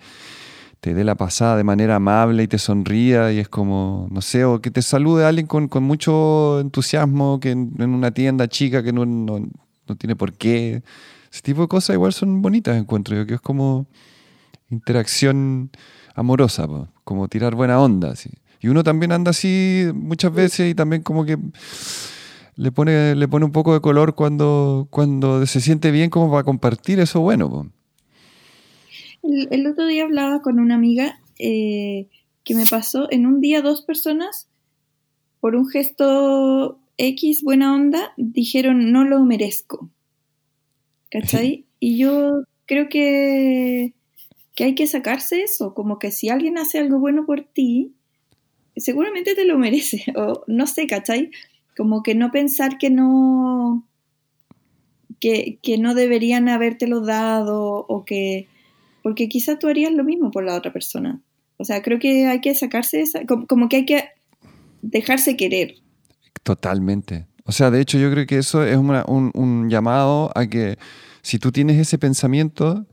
te 0.80 0.94
dé 0.94 1.04
la 1.04 1.16
pasada 1.16 1.56
de 1.56 1.64
manera 1.64 1.96
amable 1.96 2.44
y 2.44 2.48
te 2.48 2.58
sonría 2.58 3.32
y 3.32 3.38
es 3.38 3.48
como, 3.48 4.06
no 4.10 4.20
sé, 4.20 4.44
o 4.44 4.60
que 4.60 4.70
te 4.70 4.82
salude 4.82 5.24
alguien 5.24 5.46
con, 5.46 5.68
con 5.68 5.82
mucho 5.82 6.60
entusiasmo 6.60 7.40
que 7.40 7.50
en, 7.50 7.74
una 7.80 8.12
tienda 8.12 8.48
chica 8.48 8.82
que 8.82 8.92
no, 8.92 9.04
no, 9.04 9.40
no 9.40 9.96
tiene 9.96 10.14
por 10.14 10.32
qué. 10.32 10.82
Ese 11.32 11.42
tipo 11.42 11.62
de 11.62 11.68
cosas 11.68 11.94
igual 11.94 12.12
son 12.12 12.42
bonitas, 12.42 12.76
encuentro 12.76 13.16
yo, 13.16 13.26
que 13.26 13.34
es 13.34 13.40
como 13.40 13.86
interacción 14.70 15.70
amorosa, 16.14 16.66
como 17.04 17.28
tirar 17.28 17.54
buena 17.54 17.80
onda. 17.80 18.12
Así. 18.12 18.30
Y 18.60 18.68
uno 18.68 18.84
también 18.84 19.12
anda 19.12 19.30
así 19.30 19.86
muchas 19.94 20.32
veces 20.32 20.70
y 20.70 20.74
también 20.74 21.02
como 21.02 21.24
que 21.24 21.38
le 22.54 22.72
pone, 22.72 23.14
le 23.14 23.28
pone 23.28 23.44
un 23.44 23.52
poco 23.52 23.72
de 23.72 23.80
color 23.80 24.14
cuando, 24.14 24.88
cuando 24.90 25.44
se 25.46 25.60
siente 25.60 25.90
bien 25.90 26.10
como 26.10 26.30
para 26.30 26.44
compartir 26.44 27.00
eso 27.00 27.20
bueno. 27.20 27.70
El, 29.28 29.48
el 29.50 29.66
otro 29.66 29.86
día 29.86 30.04
hablaba 30.04 30.42
con 30.42 30.58
una 30.58 30.74
amiga 30.74 31.20
eh, 31.38 32.08
que 32.44 32.54
me 32.54 32.64
pasó 32.66 33.10
en 33.12 33.26
un 33.26 33.40
día 33.40 33.62
dos 33.62 33.82
personas 33.82 34.48
por 35.40 35.54
un 35.54 35.68
gesto 35.68 36.80
X 36.96 37.42
buena 37.42 37.74
onda 37.74 38.12
dijeron 38.16 38.90
no 38.90 39.04
lo 39.04 39.24
merezco. 39.24 39.90
¿Cachai? 41.10 41.64
Y 41.80 41.96
yo 41.96 42.42
creo 42.66 42.88
que, 42.88 43.94
que 44.56 44.64
hay 44.64 44.74
que 44.74 44.88
sacarse 44.88 45.42
eso, 45.42 45.74
como 45.74 46.00
que 46.00 46.10
si 46.10 46.28
alguien 46.28 46.58
hace 46.58 46.80
algo 46.80 46.98
bueno 46.98 47.24
por 47.24 47.42
ti, 47.42 47.94
seguramente 48.76 49.36
te 49.36 49.44
lo 49.44 49.58
merece, 49.58 50.04
o 50.16 50.42
no 50.48 50.66
sé, 50.66 50.88
¿cachai? 50.88 51.30
Como 51.76 52.02
que 52.02 52.16
no 52.16 52.32
pensar 52.32 52.78
que 52.78 52.90
no, 52.90 53.86
que, 55.20 55.60
que 55.62 55.78
no 55.78 55.94
deberían 55.94 56.48
habértelo 56.48 57.00
dado 57.00 57.86
o 57.88 58.04
que, 58.04 58.48
porque 59.08 59.26
quizás 59.26 59.58
tú 59.58 59.68
harías 59.68 59.90
lo 59.94 60.04
mismo 60.04 60.30
por 60.30 60.44
la 60.44 60.54
otra 60.54 60.70
persona. 60.70 61.18
O 61.56 61.64
sea, 61.64 61.80
creo 61.80 61.98
que 61.98 62.26
hay 62.26 62.42
que 62.42 62.54
sacarse 62.54 63.00
esa, 63.00 63.24
como, 63.24 63.46
como 63.46 63.70
que 63.70 63.76
hay 63.76 63.86
que 63.86 64.04
dejarse 64.82 65.34
querer. 65.34 65.76
Totalmente. 66.42 67.26
O 67.46 67.52
sea, 67.52 67.70
de 67.70 67.80
hecho 67.80 67.96
yo 67.96 68.10
creo 68.10 68.26
que 68.26 68.36
eso 68.36 68.62
es 68.64 68.76
una- 68.76 69.06
un, 69.08 69.30
un 69.32 69.70
llamado 69.70 70.30
a 70.34 70.46
que 70.46 70.76
si 71.22 71.38
tú 71.38 71.52
tienes 71.52 71.78
ese 71.78 71.96
pensamiento, 71.96 72.84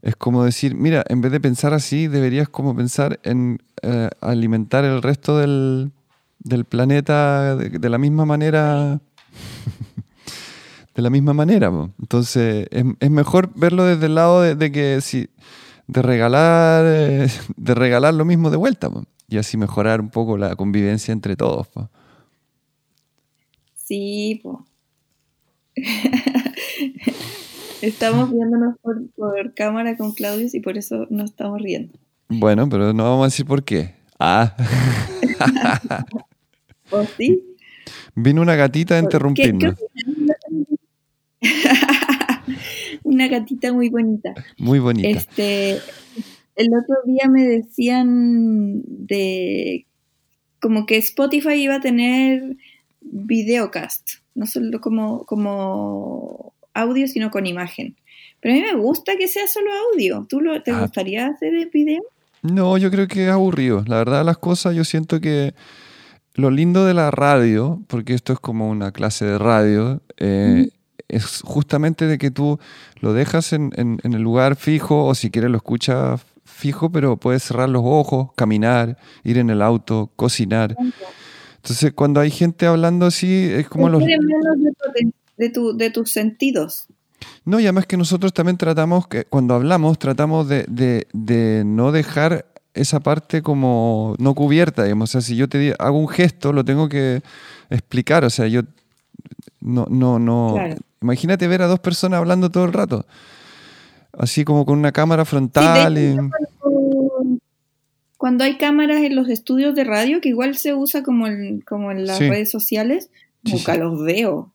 es 0.00 0.16
como 0.16 0.42
decir, 0.42 0.74
mira, 0.74 1.04
en 1.06 1.20
vez 1.20 1.32
de 1.32 1.38
pensar 1.40 1.74
así, 1.74 2.08
deberías 2.08 2.48
como 2.48 2.74
pensar 2.74 3.20
en 3.24 3.60
eh, 3.82 4.08
alimentar 4.22 4.86
el 4.86 5.02
resto 5.02 5.36
del, 5.36 5.92
del 6.38 6.64
planeta 6.64 7.56
de, 7.56 7.68
de 7.78 7.88
la 7.90 7.98
misma 7.98 8.24
manera. 8.24 9.02
de 10.98 11.02
la 11.02 11.10
misma 11.10 11.32
manera. 11.32 11.70
po. 11.70 11.90
Entonces, 12.00 12.66
es, 12.72 12.84
es 12.98 13.10
mejor 13.10 13.52
verlo 13.54 13.84
desde 13.84 14.06
el 14.06 14.16
lado 14.16 14.42
de, 14.42 14.56
de 14.56 14.72
que 14.72 15.00
si 15.00 15.28
de 15.86 16.02
regalar 16.02 16.84
eh, 16.88 17.28
de 17.56 17.74
regalar 17.76 18.12
lo 18.14 18.24
mismo 18.24 18.50
de 18.50 18.56
vuelta 18.56 18.90
po, 18.90 19.04
y 19.28 19.38
así 19.38 19.56
mejorar 19.56 20.00
un 20.00 20.10
poco 20.10 20.36
la 20.36 20.56
convivencia 20.56 21.12
entre 21.12 21.36
todos. 21.36 21.68
po. 21.68 21.88
Sí, 23.76 24.40
po. 24.42 24.66
Estamos 27.80 28.32
viéndonos 28.32 28.74
por, 28.82 29.08
por 29.14 29.54
cámara 29.54 29.96
con 29.96 30.10
Claudius 30.12 30.52
y 30.54 30.60
por 30.60 30.76
eso 30.76 31.06
nos 31.10 31.30
estamos 31.30 31.62
riendo. 31.62 31.96
Bueno, 32.28 32.68
pero 32.68 32.92
no 32.92 33.04
vamos 33.04 33.22
a 33.22 33.26
decir 33.28 33.46
por 33.46 33.62
qué. 33.62 33.94
Ah, 34.18 34.56
¿O 36.90 37.04
sí? 37.16 37.40
vino 38.16 38.42
una 38.42 38.56
gatita 38.56 38.94
a 38.94 38.98
¿Qué- 38.98 39.04
interrumpirnos. 39.04 39.74
qué- 39.76 39.86
Una 43.02 43.28
gatita 43.28 43.72
muy 43.72 43.88
bonita. 43.88 44.34
Muy 44.56 44.78
bonita. 44.78 45.08
Este, 45.08 45.72
el 46.56 46.68
otro 46.74 46.96
día 47.06 47.28
me 47.30 47.44
decían 47.44 48.82
de 48.84 49.86
como 50.60 50.86
que 50.86 50.96
Spotify 50.96 51.54
iba 51.54 51.76
a 51.76 51.80
tener 51.80 52.56
videocast, 53.00 54.08
no 54.34 54.46
solo 54.46 54.80
como, 54.80 55.24
como 55.24 56.52
audio, 56.74 57.06
sino 57.06 57.30
con 57.30 57.46
imagen. 57.46 57.96
Pero 58.40 58.54
a 58.54 58.58
mí 58.58 58.62
me 58.64 58.74
gusta 58.80 59.16
que 59.16 59.28
sea 59.28 59.46
solo 59.46 59.70
audio. 59.92 60.26
¿Tú 60.28 60.40
lo, 60.40 60.62
te 60.62 60.70
Ah. 60.72 60.80
gustaría 60.82 61.26
hacer 61.28 61.54
el 61.54 61.70
video? 61.70 62.02
No, 62.42 62.76
yo 62.78 62.90
creo 62.90 63.08
que 63.08 63.24
es 63.26 63.30
aburrido. 63.30 63.84
La 63.86 63.96
verdad, 63.98 64.24
las 64.24 64.38
cosas, 64.38 64.74
yo 64.76 64.84
siento 64.84 65.20
que 65.20 65.54
lo 66.34 66.50
lindo 66.50 66.84
de 66.86 66.94
la 66.94 67.10
radio, 67.10 67.82
porque 67.88 68.14
esto 68.14 68.32
es 68.32 68.38
como 68.38 68.68
una 68.68 68.92
clase 68.92 69.24
de 69.24 69.38
radio, 69.38 70.02
eh, 70.18 70.68
es 71.08 71.40
justamente 71.44 72.06
de 72.06 72.18
que 72.18 72.30
tú 72.30 72.58
lo 73.00 73.12
dejas 73.12 73.52
en, 73.52 73.72
en- 73.76 73.98
en 74.02 74.12
el 74.14 74.22
lugar 74.22 74.56
fijo 74.56 75.04
o 75.06 75.14
si 75.14 75.30
quieres 75.30 75.50
lo 75.50 75.56
escuchas 75.56 76.20
fijo, 76.44 76.90
pero 76.90 77.16
puedes 77.16 77.42
cerrar 77.44 77.68
los 77.68 77.82
ojos, 77.84 78.30
caminar, 78.34 78.98
ir 79.24 79.38
en 79.38 79.48
el 79.50 79.62
auto, 79.62 80.10
cocinar. 80.16 80.74
Entonces, 81.56 81.92
cuando 81.94 82.20
hay 82.20 82.30
gente 82.30 82.66
hablando 82.66 83.06
así, 83.06 83.44
es 83.52 83.68
como 83.68 83.88
los... 83.88 84.00
De, 84.04 85.12
de 85.36 85.50
tu- 85.50 85.76
de 85.76 85.90
tus 85.90 86.10
sentidos. 86.12 86.86
No, 87.44 87.58
y 87.60 87.64
además 87.64 87.86
que 87.86 87.96
nosotros 87.96 88.32
también 88.32 88.56
tratamos, 88.56 89.06
que 89.08 89.24
cuando 89.24 89.54
hablamos, 89.54 89.98
tratamos 89.98 90.48
de, 90.48 90.64
de- 90.68 91.06
de 91.12 91.62
no 91.64 91.92
dejar 91.92 92.46
esa 92.74 93.00
parte 93.00 93.42
como 93.42 94.14
no 94.18 94.34
cubierta, 94.34 94.84
digamos. 94.84 95.10
O 95.10 95.12
sea, 95.12 95.20
si 95.20 95.36
yo 95.36 95.48
te 95.48 95.74
hago 95.78 95.98
un 95.98 96.08
gesto, 96.08 96.52
lo 96.52 96.64
tengo 96.64 96.88
que 96.88 97.22
explicar. 97.70 98.24
O 98.24 98.30
sea, 98.30 98.46
yo 98.46 98.62
no, 99.60 99.86
no, 99.90 100.18
no. 100.18 100.52
Claro. 100.54 100.76
Imagínate 101.00 101.46
ver 101.48 101.62
a 101.62 101.66
dos 101.66 101.80
personas 101.80 102.18
hablando 102.18 102.50
todo 102.50 102.64
el 102.64 102.72
rato. 102.72 103.06
Así 104.12 104.44
como 104.44 104.64
con 104.66 104.78
una 104.78 104.92
cámara 104.92 105.24
Sí, 105.24 105.30
frontal. 105.30 105.96
hecho, 105.96 106.06
y- 106.06 106.16
yo 106.16 106.28
cuando, 106.60 107.38
cuando 108.16 108.44
hay 108.44 108.58
cámaras 108.58 108.98
en 109.02 109.14
los 109.14 109.28
estudios 109.28 109.74
de 109.74 109.84
radio, 109.84 110.20
que 110.20 110.28
igual 110.30 110.56
se 110.56 110.74
usa 110.74 111.02
como 111.02 111.26
en, 111.26 111.60
como 111.60 111.92
en 111.92 112.06
las 112.06 112.18
Sí. 112.18 112.28
redes 112.28 112.50
sociales, 112.50 113.10
nunca 113.42 113.74
sí. 113.74 113.78
los 113.80 114.02
veo. 114.04 114.52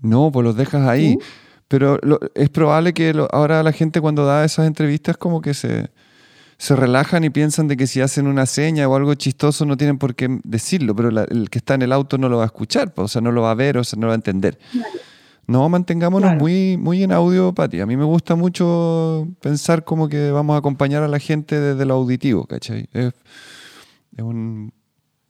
No, 0.00 0.30
pues 0.32 0.44
los 0.44 0.56
dejas 0.56 0.86
ahí. 0.88 1.16
Pero 1.68 1.98
lo- 2.02 2.18
es 2.34 2.48
probable 2.48 2.94
que 2.94 3.12
lo- 3.12 3.28
ahora 3.30 3.62
la 3.62 3.72
gente 3.72 4.00
cuando 4.00 4.24
da 4.24 4.44
esas 4.44 4.66
entrevistas 4.66 5.16
como 5.18 5.42
que 5.42 5.52
se, 5.54 5.90
se 6.56 6.74
relajan 6.74 7.22
y 7.24 7.30
piensan 7.30 7.68
de 7.68 7.76
que 7.76 7.86
si 7.86 8.00
hacen 8.00 8.26
una 8.26 8.46
seña 8.46 8.88
o 8.88 8.96
algo 8.96 9.14
chistoso 9.14 9.64
no 9.66 9.76
tienen 9.76 9.98
por 9.98 10.14
qué 10.16 10.40
decirlo, 10.44 10.96
pero 10.96 11.10
la- 11.10 11.24
el 11.24 11.50
que 11.50 11.58
está 11.58 11.74
en 11.74 11.82
el 11.82 11.92
auto 11.92 12.16
no 12.18 12.28
lo 12.30 12.38
va 12.38 12.44
a 12.44 12.46
escuchar, 12.46 12.94
pues, 12.94 13.04
o 13.04 13.08
sea, 13.08 13.20
no 13.20 13.30
lo 13.32 13.42
va 13.42 13.50
a 13.52 13.54
ver, 13.54 13.76
o 13.76 13.84
sea, 13.84 13.96
no 13.98 14.06
lo 14.06 14.08
va 14.08 14.14
a 14.14 14.16
entender. 14.16 14.58
No, 15.48 15.68
mantengámonos 15.68 16.28
Claro. 16.28 16.40
muy, 16.40 16.76
muy 16.76 17.02
en 17.02 17.10
audio, 17.10 17.52
Pati. 17.54 17.80
A 17.80 17.86
mí 17.86 17.96
me 17.96 18.04
gusta 18.04 18.36
mucho 18.36 19.26
pensar 19.40 19.82
como 19.84 20.08
que 20.08 20.30
vamos 20.30 20.54
a 20.54 20.58
acompañar 20.58 21.02
a 21.02 21.08
la 21.08 21.18
gente 21.18 21.58
desde 21.58 21.84
lo 21.86 21.94
auditivo, 21.94 22.44
¿cachai? 22.46 22.88
Es, 22.92 23.14
es 24.16 24.22
un- 24.22 24.72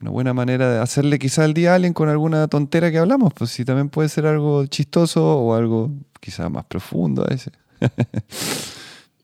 una 0.00 0.10
buena 0.10 0.32
manera 0.34 0.72
de 0.72 0.78
hacerle 0.80 1.18
quizá 1.18 1.44
el 1.44 1.54
día 1.54 1.72
a 1.72 1.74
alguien 1.76 1.92
con 1.92 2.08
alguna 2.08 2.46
tontera 2.48 2.90
que 2.92 2.98
hablamos, 2.98 3.32
pues 3.34 3.50
sí, 3.50 3.64
también 3.64 3.88
puede 3.88 4.08
ser 4.08 4.26
algo 4.26 4.64
chistoso 4.66 5.38
o 5.38 5.54
algo 5.54 5.90
quizá 6.20 6.48
más 6.48 6.64
profundo 6.66 7.22
a 7.24 7.28
veces. 7.28 7.52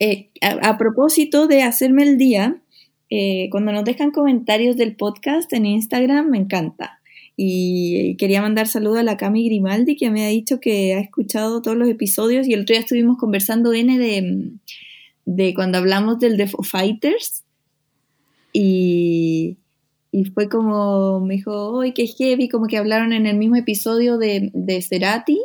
Eh, 0.01 0.31
a, 0.43 0.71
a 0.71 0.77
propósito 0.77 1.47
de 1.47 1.63
hacerme 1.63 2.03
el 2.03 2.19
día, 2.19 2.57
eh, 3.11 3.49
cuando 3.53 3.71
nos 3.73 3.85
dejan 3.85 4.11
comentarios 4.11 4.77
del 4.77 4.97
podcast 4.97 5.53
en 5.53 5.67
Instagram, 5.67 6.29
me 6.31 6.39
encanta. 6.39 6.99
Y 7.37 8.17
quería 8.17 8.41
mandar 8.43 8.69
saludos 8.69 8.99
a 8.99 9.03
la 9.03 9.17
Cami 9.17 9.45
Grimaldi, 9.47 9.97
que 9.97 10.11
me 10.11 10.25
ha 10.25 10.29
dicho 10.29 10.61
que 10.61 10.95
ha 10.95 11.01
escuchado 11.01 11.63
todos 11.63 11.77
los 11.77 11.89
episodios. 11.89 12.47
Y 12.47 12.53
el 12.53 12.61
otro 12.61 12.75
día 12.75 12.81
estuvimos 12.81 13.19
conversando, 13.19 13.73
N, 13.73 13.99
de, 13.99 14.53
de 15.25 15.55
cuando 15.55 15.79
hablamos 15.79 16.19
del 16.21 16.37
The 16.37 16.49
Fighters. 16.63 17.43
Y, 18.53 19.59
y 20.13 20.25
fue 20.27 20.49
como, 20.49 21.21
me 21.21 21.35
dijo, 21.35 21.81
¡ay, 21.81 21.93
qué 21.93 22.07
heavy! 22.07 22.49
Como 22.49 22.67
que 22.67 22.77
hablaron 22.77 23.13
en 23.13 23.27
el 23.27 23.37
mismo 23.37 23.57
episodio 23.57 24.17
de, 24.17 24.51
de 24.55 24.81
Cerati 24.81 25.41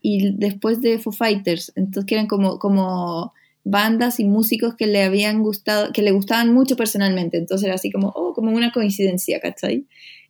y 0.00 0.36
después 0.36 0.80
de 0.80 1.00
Foo 1.00 1.12
Fighters. 1.12 1.72
Entonces, 1.74 2.04
que 2.04 2.14
eran 2.14 2.28
como, 2.28 2.60
como 2.60 3.32
bandas 3.64 4.20
y 4.20 4.24
músicos 4.24 4.74
que 4.76 4.86
le 4.86 5.02
habían 5.02 5.42
gustado, 5.42 5.92
que 5.92 6.02
le 6.02 6.12
gustaban 6.12 6.54
mucho 6.54 6.76
personalmente. 6.76 7.38
Entonces 7.38 7.66
era 7.66 7.74
así 7.74 7.90
como, 7.90 8.12
oh, 8.14 8.32
como 8.34 8.52
una 8.52 8.72
coincidencia, 8.72 9.40
¿cachai? 9.40 9.86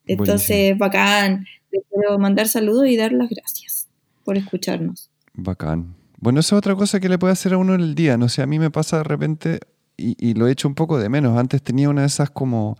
Entonces, 0.08 0.76
bacán. 0.76 1.46
Les 1.70 1.82
quiero 1.92 2.18
mandar 2.18 2.48
saludos 2.48 2.86
y 2.86 2.96
dar 2.96 3.12
las 3.12 3.28
gracias 3.28 3.88
por 4.24 4.36
escucharnos. 4.36 5.10
Bacán. 5.34 5.94
Bueno, 6.18 6.40
esa 6.40 6.56
es 6.56 6.58
otra 6.58 6.74
cosa 6.74 6.98
que 6.98 7.08
le 7.08 7.18
puede 7.18 7.32
hacer 7.32 7.52
a 7.52 7.58
uno 7.58 7.74
en 7.74 7.80
el 7.80 7.94
día. 7.94 8.16
No 8.16 8.28
sé, 8.28 8.42
a 8.42 8.46
mí 8.46 8.58
me 8.58 8.70
pasa 8.70 8.98
de 8.98 9.04
repente, 9.04 9.60
y, 9.96 10.16
y 10.18 10.34
lo 10.34 10.48
he 10.48 10.52
hecho 10.52 10.66
un 10.66 10.74
poco 10.74 10.98
de 10.98 11.08
menos. 11.08 11.38
Antes 11.38 11.62
tenía 11.62 11.88
una 11.88 12.00
de 12.02 12.08
esas 12.08 12.30
como, 12.30 12.76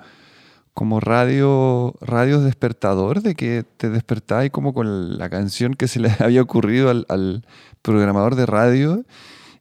como 0.75 1.01
radio, 1.01 1.95
radios 2.01 2.45
despertador, 2.45 3.23
de 3.23 3.35
que 3.35 3.65
te 3.77 3.91
despertabas 3.91 4.51
como 4.51 4.73
con 4.73 5.19
la 5.19 5.29
canción 5.29 5.75
que 5.75 5.87
se 5.87 6.01
le 6.01 6.11
había 6.19 6.43
ocurrido 6.43 6.91
al, 6.91 7.07
al 7.09 7.45
programador 7.83 8.35
de 8.35 8.47
radio. 8.47 9.05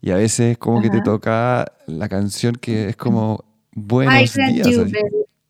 Y 0.02 0.12
a 0.12 0.16
veces 0.16 0.58
como 0.58 0.82
que 0.82 0.90
te 0.90 1.02
toca 1.02 1.74
la 1.88 2.08
canción 2.08 2.56
que 2.56 2.90
es 2.90 2.96
como 2.96 3.44
buenos 3.74 4.34
días. 4.34 4.68
you. 4.68 4.86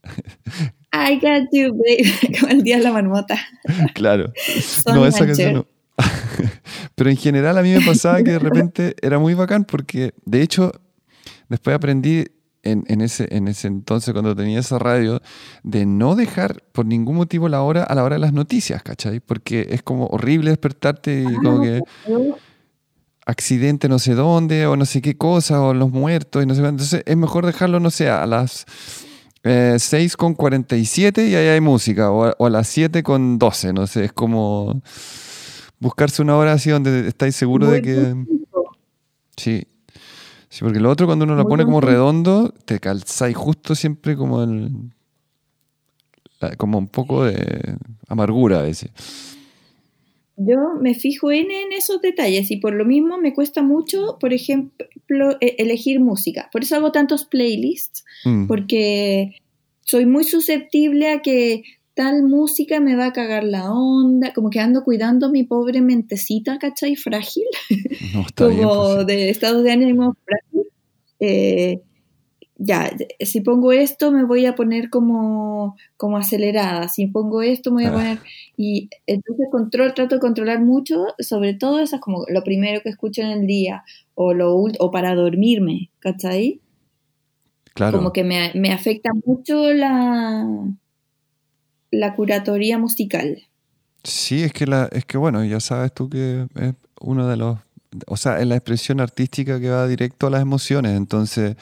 I 0.92 1.16
got 1.20 1.48
you, 1.52 1.72
baby. 1.74 2.38
Como 2.40 2.52
el 2.52 2.62
día 2.62 2.78
de 2.78 2.84
la 2.84 2.92
marmota. 2.92 3.38
Claro. 3.94 4.32
Son 4.60 4.94
no, 4.94 5.06
esa 5.06 5.26
canción 5.26 5.54
no. 5.54 5.66
Pero 6.94 7.10
en 7.10 7.16
general 7.16 7.58
a 7.58 7.62
mí 7.62 7.72
me 7.72 7.80
pasaba 7.80 8.22
que 8.22 8.32
de 8.32 8.38
repente 8.38 8.94
era 9.02 9.18
muy 9.18 9.34
bacán 9.34 9.64
porque, 9.64 10.14
de 10.24 10.42
hecho, 10.42 10.72
después 11.48 11.74
aprendí 11.74 12.26
en, 12.62 12.84
en 12.88 13.00
ese, 13.00 13.28
en 13.30 13.48
ese 13.48 13.68
entonces, 13.68 14.12
cuando 14.12 14.34
tenía 14.34 14.60
esa 14.60 14.78
radio, 14.78 15.20
de 15.62 15.86
no 15.86 16.14
dejar 16.14 16.62
por 16.72 16.86
ningún 16.86 17.16
motivo 17.16 17.48
la 17.48 17.62
hora 17.62 17.82
a 17.82 17.94
la 17.94 18.04
hora 18.04 18.16
de 18.16 18.20
las 18.20 18.32
noticias, 18.32 18.82
¿cachai? 18.82 19.20
Porque 19.20 19.66
es 19.70 19.82
como 19.82 20.06
horrible 20.06 20.50
despertarte 20.50 21.22
y 21.22 21.34
como 21.36 21.62
que 21.62 21.82
accidente 23.26 23.88
no 23.88 23.98
sé 23.98 24.14
dónde, 24.14 24.66
o 24.66 24.76
no 24.76 24.86
sé 24.86 25.02
qué 25.02 25.16
cosa, 25.16 25.62
o 25.62 25.74
los 25.74 25.90
muertos, 25.90 26.42
y 26.42 26.46
no 26.46 26.54
sé. 26.54 26.60
Entonces 26.60 27.02
es 27.04 27.16
mejor 27.16 27.44
dejarlo, 27.44 27.80
no 27.80 27.90
sé, 27.90 28.08
a 28.08 28.26
las 28.26 28.66
eh, 29.44 29.76
6 29.78 30.16
con 30.16 30.34
47 30.34 31.28
y 31.28 31.34
ahí 31.34 31.48
hay 31.48 31.60
música, 31.60 32.10
o 32.10 32.24
a, 32.24 32.34
o 32.38 32.46
a 32.46 32.50
las 32.50 32.68
7 32.68 33.02
con 33.02 33.38
12, 33.38 33.72
no 33.72 33.86
sé, 33.86 34.06
es 34.06 34.12
como 34.12 34.80
buscarse 35.80 36.22
una 36.22 36.36
hora 36.36 36.52
así 36.52 36.70
donde 36.70 37.08
estáis 37.08 37.36
seguros 37.36 37.70
de 37.70 37.82
que... 37.82 38.14
Sí. 39.36 39.64
Sí, 40.50 40.60
porque 40.64 40.80
lo 40.80 40.90
otro 40.90 41.06
cuando 41.06 41.24
uno 41.26 41.34
lo 41.36 41.46
pone 41.46 41.64
como 41.64 41.80
redondo, 41.80 42.54
te 42.64 42.80
calzáis 42.80 43.36
justo 43.36 43.74
siempre 43.74 44.16
como 44.16 44.42
el... 44.42 44.70
la- 46.40 46.56
como 46.56 46.78
un 46.78 46.88
poco 46.88 47.24
de 47.24 47.76
amargura 48.08 48.60
a 48.60 48.62
veces. 48.62 48.90
Yo 50.36 50.56
me 50.80 50.94
fijo 50.94 51.30
en, 51.32 51.50
en 51.50 51.72
esos 51.72 52.00
detalles 52.00 52.50
y 52.50 52.56
por 52.56 52.72
lo 52.72 52.84
mismo 52.84 53.18
me 53.18 53.34
cuesta 53.34 53.60
mucho, 53.62 54.16
por 54.18 54.32
ejemplo, 54.32 54.86
elegir 55.40 56.00
música. 56.00 56.48
Por 56.52 56.62
eso 56.62 56.76
hago 56.76 56.92
tantos 56.92 57.24
playlists, 57.24 58.04
Mm, 58.24 58.46
porque 58.46 59.36
soy 59.82 60.06
muy 60.06 60.24
susceptible 60.24 61.10
a 61.10 61.22
que 61.22 61.62
tal 61.94 62.22
música 62.22 62.80
me 62.80 62.94
va 62.94 63.06
a 63.06 63.12
cagar 63.12 63.44
la 63.44 63.72
onda, 63.72 64.32
como 64.32 64.50
que 64.50 64.60
ando 64.60 64.84
cuidando 64.84 65.30
mi 65.30 65.44
pobre 65.44 65.80
mentecita, 65.80 66.58
¿cachai? 66.58 66.94
Frágil, 66.96 67.44
no, 68.14 68.20
está 68.22 68.46
bien. 68.46 68.62
como 68.62 68.84
pues, 68.84 69.00
sí. 69.00 69.06
de 69.06 69.30
estado 69.30 69.62
de 69.62 69.72
ánimo 69.72 70.16
frágil. 70.24 70.68
Eh, 71.20 71.80
ya, 72.58 72.90
si 73.20 73.40
pongo 73.40 73.72
esto 73.72 74.10
me 74.10 74.24
voy 74.24 74.44
a 74.46 74.54
poner 74.56 74.90
como, 74.90 75.76
como 75.96 76.16
acelerada, 76.16 76.88
si 76.88 77.06
pongo 77.06 77.40
esto 77.42 77.70
me 77.70 77.84
voy 77.84 77.84
a 77.84 77.88
Ah. 77.90 77.92
poner... 77.92 78.18
Y 78.56 78.90
entonces 79.06 79.46
control, 79.50 79.94
trato 79.94 80.16
de 80.16 80.20
controlar 80.20 80.60
mucho, 80.60 81.06
sobre 81.20 81.54
todo 81.54 81.78
esas 81.78 82.00
como 82.00 82.24
lo 82.28 82.42
primero 82.42 82.80
que 82.82 82.88
escucho 82.88 83.22
en 83.22 83.28
el 83.28 83.46
día 83.46 83.84
o, 84.14 84.34
lo, 84.34 84.54
o 84.56 84.90
para 84.90 85.14
dormirme, 85.14 85.90
¿cachai? 86.00 86.60
Claro. 87.74 87.98
Como 87.98 88.12
que 88.12 88.24
me, 88.24 88.50
me 88.54 88.72
afecta 88.72 89.10
mucho 89.24 89.72
la, 89.72 90.44
la 91.92 92.14
curatoría 92.16 92.78
musical. 92.78 93.42
Sí, 94.02 94.42
es 94.42 94.52
que, 94.52 94.66
la, 94.66 94.88
es 94.92 95.04
que 95.04 95.16
bueno, 95.18 95.44
ya 95.44 95.60
sabes 95.60 95.92
tú 95.92 96.08
que 96.08 96.46
es 96.60 96.74
uno 97.00 97.28
de 97.28 97.36
los, 97.36 97.58
o 98.06 98.16
sea, 98.16 98.40
es 98.40 98.46
la 98.46 98.56
expresión 98.56 99.00
artística 99.00 99.60
que 99.60 99.70
va 99.70 99.86
directo 99.86 100.26
a 100.26 100.30
las 100.30 100.42
emociones, 100.42 100.96
entonces 100.96 101.56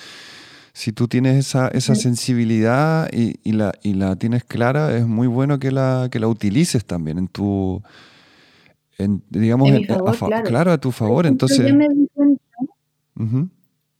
si 0.76 0.92
tú 0.92 1.08
tienes 1.08 1.38
esa, 1.38 1.68
esa 1.68 1.94
sensibilidad 1.94 3.08
y, 3.10 3.40
y 3.42 3.52
la, 3.52 3.72
y 3.82 3.94
la 3.94 4.16
tienes 4.16 4.44
clara, 4.44 4.94
es 4.94 5.06
muy 5.06 5.26
bueno 5.26 5.58
que 5.58 5.70
la, 5.72 6.08
que 6.10 6.20
la 6.20 6.28
utilices 6.28 6.84
también 6.84 7.16
en 7.16 7.28
tu, 7.28 7.82
en, 8.98 9.22
digamos, 9.30 9.68
En 9.68 9.72
mi 9.72 9.78
en- 9.78 9.90
a 9.90 10.12
claro. 10.12 10.42
claro, 10.44 10.72
a 10.72 10.78
tu 10.78 10.92
favor, 10.92 11.26
entonces, 11.26 11.72
cuenta- 12.12 12.44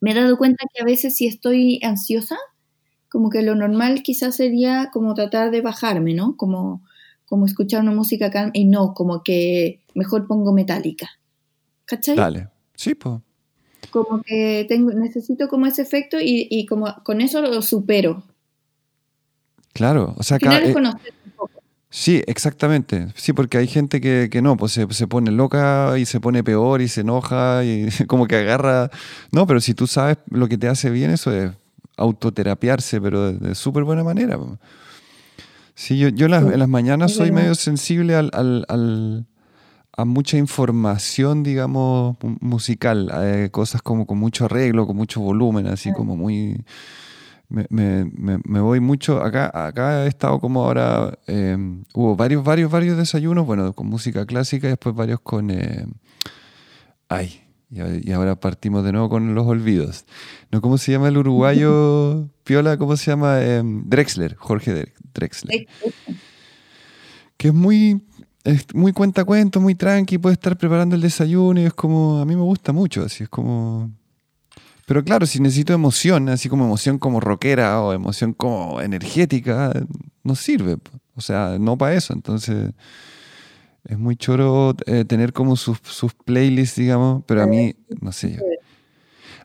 me 0.03 0.11
he 0.11 0.15
dado 0.15 0.37
cuenta 0.37 0.67
que 0.71 0.83
a 0.83 0.85
veces 0.85 1.17
si 1.17 1.27
estoy 1.27 1.81
ansiosa, 1.83 2.37
como 3.09 3.31
que 3.31 3.41
lo 3.41 3.55
normal 3.55 4.03
quizás 4.03 4.37
sería 4.37 4.91
como 4.93 5.15
tratar 5.15 5.51
de 5.51 5.63
bajarme, 5.63 6.13
¿no? 6.13 6.37
Como, 6.37 6.83
como 7.25 7.47
escuchar 7.47 7.81
una 7.81 7.93
música 7.93 8.31
calma 8.31 8.51
y 8.53 8.67
no, 8.67 8.93
como 8.93 9.23
que 9.23 9.81
mejor 9.95 10.27
pongo 10.27 10.53
metálica. 10.53 11.09
¿Cachai? 11.87 12.17
dale, 12.17 12.49
sí, 12.75 12.95
pues, 12.95 13.19
Como 13.91 14.23
que 14.23 14.67
tengo, 14.69 14.93
necesito 14.93 15.49
como 15.49 15.67
ese 15.67 15.83
efecto 15.83 16.19
y, 16.21 16.47
y 16.51 16.67
como 16.67 16.95
con 17.05 17.21
eso 17.21 17.41
lo 17.41 17.63
supero. 17.63 18.23
claro, 19.73 20.15
o 20.17 20.23
sea, 20.23 20.39
es 20.39 20.43
eh, 20.43 20.75
un 20.77 21.33
poco. 21.37 21.61
Sí, 21.91 22.23
exactamente. 22.27 23.09
Sí, 23.15 23.33
porque 23.33 23.59
hay 23.59 23.67
gente 23.67 24.01
que, 24.01 24.29
que 24.31 24.43
no, 24.43 24.57
pues 24.57 24.73
se, 24.73 24.87
se 24.93 25.07
pone 25.07 25.31
loca 25.31 25.99
y 25.99 26.05
se 26.05 26.21
pone 26.21 26.45
peor 26.45 26.83
y 26.83 26.89
se 26.89 27.03
enoja 27.03 27.65
y 27.65 27.89
como 28.07 28.27
que 28.27 28.37
agarra... 28.37 28.91
No, 29.33 29.47
pero 29.47 29.61
si 29.61 29.75
tú 29.75 29.87
sabes 29.87 30.19
lo 30.31 30.49
que 30.49 30.59
te 30.59 30.69
hace 30.69 30.91
bien, 30.91 31.11
eso 31.11 31.33
es 31.33 31.53
autoterapiarse, 31.97 33.01
pero 33.01 33.33
de, 33.33 33.49
de 33.49 33.55
súper 33.55 33.85
buena 33.85 34.05
manera. 34.05 34.39
Sí, 35.75 35.99
yo, 35.99 36.09
yo 36.09 36.25
en 36.25 36.31
las, 36.33 36.43
en 36.45 36.59
las 36.59 36.69
mañanas 36.69 37.13
soy 37.13 37.31
medio 37.31 37.55
sensible 37.55 38.15
al, 38.15 38.31
al, 38.33 38.65
al, 38.69 39.27
a 39.97 40.05
mucha 40.05 40.37
información, 40.37 41.43
digamos, 41.43 42.17
mu- 42.23 42.37
musical, 42.41 43.11
eh, 43.23 43.49
cosas 43.51 43.81
como 43.83 44.07
con 44.07 44.19
mucho 44.19 44.45
arreglo, 44.45 44.87
con 44.87 44.97
mucho 44.97 45.21
volumen, 45.21 45.67
así 45.67 45.93
como 45.93 46.17
muy... 46.17 46.65
Me, 47.49 47.65
me- 47.71 48.05
me- 48.05 48.41
me 48.45 48.61
voy 48.61 48.81
mucho, 48.81 49.23
acá, 49.23 49.51
acá 49.67 50.05
he 50.05 50.09
estado 50.09 50.41
como 50.41 50.65
ahora, 50.65 51.17
eh, 51.29 51.57
hubo 51.95 52.17
varios, 52.17 52.43
varios, 52.45 52.71
varios 52.71 52.97
desayunos, 52.99 53.47
bueno, 53.47 53.73
con 53.73 53.87
música 53.87 54.27
clásica 54.27 54.67
y 54.67 54.71
después 54.71 54.95
varios 54.97 55.21
con... 55.21 55.51
eh, 55.51 55.87
ay, 57.09 57.43
y, 57.71 58.13
ahora 58.13 58.37
partimos 58.39 58.85
de 58.85 58.93
nuevo 58.93 59.09
con 59.09 59.35
los 59.35 59.47
olvidos. 59.47 60.05
¿No? 60.51 60.61
¿Cómo 60.61 60.77
se 60.79 60.93
llama 60.93 61.09
el 61.09 61.17
uruguayo 61.19 62.29
Piola? 62.45 62.77
¿Cómo 62.79 62.97
se 62.97 63.11
llama? 63.11 63.39
Eh, 63.41 63.63
Drexler, 63.65 64.35
Jorge 64.37 64.75
Dre- 64.75 64.93
Drexler 65.15 65.67
que 67.37 67.49
es 67.49 67.55
muy, 67.55 68.03
es 68.47 68.73
muy 68.75 68.93
cuentacuentos, 68.93 69.61
muy 69.61 69.75
tranqui, 69.75 70.19
puede 70.19 70.35
estar 70.35 70.57
preparando 70.57 70.95
el 70.95 71.01
desayuno 71.01 71.61
y 71.61 71.65
es 71.65 71.75
como, 71.75 72.21
a 72.21 72.25
mí 72.25 72.37
me 72.37 72.43
gusta 72.43 72.73
mucho, 72.73 73.05
así 73.05 73.25
es 73.25 73.29
como... 73.29 73.91
Pero 74.87 75.03
claro, 75.03 75.27
si 75.27 75.41
necesito 75.41 75.73
emoción, 75.73 76.29
así 76.29 76.49
como 76.49 76.65
emoción 76.65 76.99
como 76.99 77.19
rockera 77.19 77.83
o 77.83 77.93
emoción 77.93 78.33
como 78.33 78.81
energética, 78.81 79.73
no 80.23 80.37
sirve. 80.37 80.77
O 81.17 81.21
sea, 81.21 81.57
no 81.59 81.77
para 81.77 81.95
eso. 81.95 82.13
Entonces, 82.13 82.71
es 83.85 83.99
muy 83.99 84.17
choro 84.17 84.77
eh, 84.87 85.05
tener 85.05 85.33
como 85.33 85.57
sus, 85.57 85.79
sus 85.83 86.15
playlists, 86.15 86.77
digamos, 86.77 87.25
pero 87.27 87.43
a 87.43 87.47
mí, 87.49 87.75
no 88.01 88.13
sé 88.13 88.35
yo. 88.35 88.43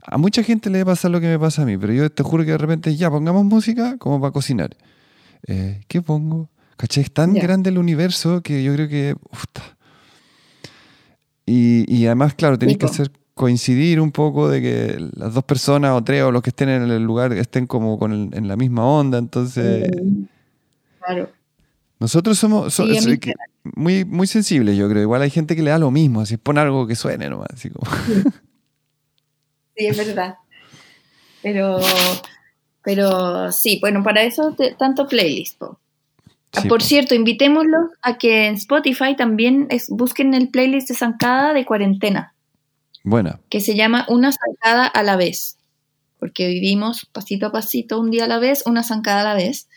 A 0.04 0.20
mucha 0.20 0.44
gente 0.44 0.70
le 0.70 0.86
pasa 0.86 1.10
lo 1.10 1.20
que 1.20 1.28
me 1.28 1.40
pasa 1.40 1.64
a 1.64 1.66
mí, 1.66 1.76
pero 1.76 1.92
yo 1.92 2.12
te 2.12 2.22
juro 2.22 2.46
que 2.46 2.52
de 2.52 2.60
repente 2.60 2.96
ya 2.96 3.10
pongamos 3.10 3.44
música 3.44 3.98
como 3.98 4.22
para 4.22 4.32
cocinar. 4.32 4.78
Eh, 5.48 5.82
¿Qué 5.88 6.04
pongo? 6.04 6.52
¿Cachai? 6.82 7.04
Es 7.04 7.12
tan 7.12 7.34
grande 7.36 7.70
el 7.70 7.78
universo 7.78 8.42
que 8.42 8.64
yo 8.64 8.74
creo 8.74 8.90
que. 8.90 9.16
uf, 9.32 9.44
y, 11.46 11.86
y 11.94 12.06
además, 12.08 12.34
claro, 12.34 12.58
tenéis 12.58 12.78
que 12.80 12.86
hacer 12.88 13.12
coincidir 13.34 14.00
un 14.00 14.12
poco 14.12 14.50
de 14.50 14.62
que 14.62 15.10
las 15.16 15.34
dos 15.34 15.44
personas 15.44 15.92
o 15.92 16.04
tres 16.04 16.24
o 16.24 16.32
los 16.32 16.42
que 16.42 16.50
estén 16.50 16.70
en 16.70 16.84
el 16.90 17.04
lugar 17.04 17.34
estén 17.34 17.68
como 17.68 17.98
con 18.00 18.12
el- 18.14 18.30
en 18.38 18.48
la 18.48 18.56
misma 18.56 18.86
onda. 18.86 19.18
Entonces, 19.18 19.90
Claro. 21.06 21.30
nosotros 22.00 22.38
somos 22.38 22.74
so- 22.74 22.86
Sí, 22.88 22.98
a 22.98 23.02
so- 23.02 23.10
mí 23.10 23.18
que- 23.18 23.34
muy, 23.76 24.06
muy 24.06 24.26
sensibles, 24.28 24.76
yo 24.78 24.90
creo. 24.90 25.04
Igual 25.04 25.22
hay 25.22 25.30
gente 25.30 25.56
que 25.56 25.62
le 25.64 25.72
da 25.72 25.78
lo 25.80 25.92
mismo, 25.92 26.22
así 26.22 26.38
pon 26.38 26.58
algo 26.58 26.88
que 26.88 26.96
suene 26.96 27.30
nomás. 27.30 27.50
Así 27.54 27.70
como. 27.70 27.92
Sí, 29.76 29.88
es 29.88 29.98
verdad. 29.98 30.36
Pero, 31.44 31.80
pero 32.84 33.52
sí, 33.52 33.78
bueno, 33.82 34.04
para 34.04 34.24
eso 34.24 34.54
te- 34.56 34.74
tanto 34.76 35.08
playlist. 35.08 35.58
po. 35.60 35.80
Sí, 36.54 36.68
Por 36.68 36.80
po. 36.80 36.86
cierto, 36.86 37.16
invitémoslos 37.16 37.92
a 38.02 38.18
que 38.18 38.48
en 38.48 38.56
Spotify 38.56 39.16
también 39.16 39.68
es- 39.70 39.90
busquen 39.90 40.34
el 40.34 40.50
playlist 40.50 40.90
de 40.90 40.96
zancada 40.96 41.54
de 41.54 41.66
cuarentena, 41.66 42.36
Buena. 43.04 43.40
que 43.50 43.62
se 43.62 43.76
llama 43.76 44.06
Una 44.10 44.32
zancada 44.34 44.86
a 44.86 45.02
la 45.04 45.16
vez, 45.16 45.58
porque 46.20 46.48
vivimos 46.48 47.08
pasito 47.14 47.46
a 47.48 47.52
pasito, 47.54 48.00
un 48.00 48.12
día 48.12 48.26
a 48.26 48.28
la 48.28 48.38
vez, 48.40 48.64
una 48.66 48.84
zancada 48.84 49.22
a 49.22 49.24
la 49.24 49.34
vez, 49.36 49.70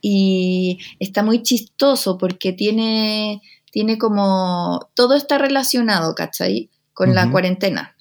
y 0.00 0.78
está 0.98 1.22
muy 1.22 1.42
chistoso 1.42 2.16
porque 2.18 2.52
tiene, 2.52 3.42
tiene 3.70 3.98
como, 3.98 4.88
todo 4.94 5.14
está 5.16 5.36
relacionado, 5.38 6.14
¿cachai? 6.14 6.70
Con 6.94 7.14
la 7.14 7.30
cuarentena 7.30 7.96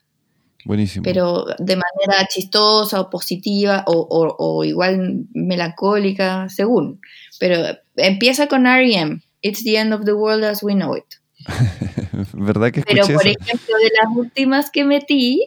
Buenísimo. 0.65 1.03
pero 1.03 1.45
de 1.59 1.75
manera 1.77 2.25
chistosa 2.29 3.01
o 3.01 3.09
positiva 3.09 3.83
o, 3.87 3.93
o- 4.09 4.35
o 4.37 4.63
igual 4.63 5.25
melancólica, 5.33 6.47
según. 6.49 7.01
Pero 7.39 7.57
empieza 7.95 8.47
con 8.47 8.65
R.E.M. 8.67 9.21
It's 9.41 9.63
the 9.63 9.77
end 9.77 9.93
of 9.93 10.05
the 10.05 10.13
world 10.13 10.43
as 10.43 10.63
we 10.63 10.73
know 10.73 10.95
it. 10.95 11.05
¿Verdad 12.33 12.71
que 12.71 12.81
Pero, 12.83 13.05
por 13.07 13.27
eso? 13.27 13.37
ejemplo, 13.41 13.75
de 13.77 13.91
las 14.01 14.15
últimas 14.17 14.71
que 14.71 14.83
metí, 14.85 15.45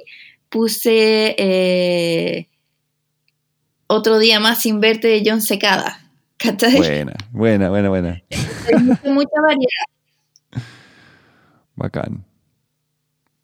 puse 0.51 1.35
eh, 1.39 2.49
Otro 3.87 4.19
día 4.19 4.41
más 4.41 4.61
sin 4.63 4.81
verte 4.81 5.09
de 5.09 5.23
John 5.25 5.41
Secada. 5.41 6.01
¿Cachai? 6.39 6.77
Buena, 6.77 7.15
buena, 7.31 7.71
buena, 7.71 7.89
buena. 7.89 8.23
Hay 8.31 9.11
mucha, 9.11 9.41
variedad 9.41 9.87
Bacán. 11.77 12.25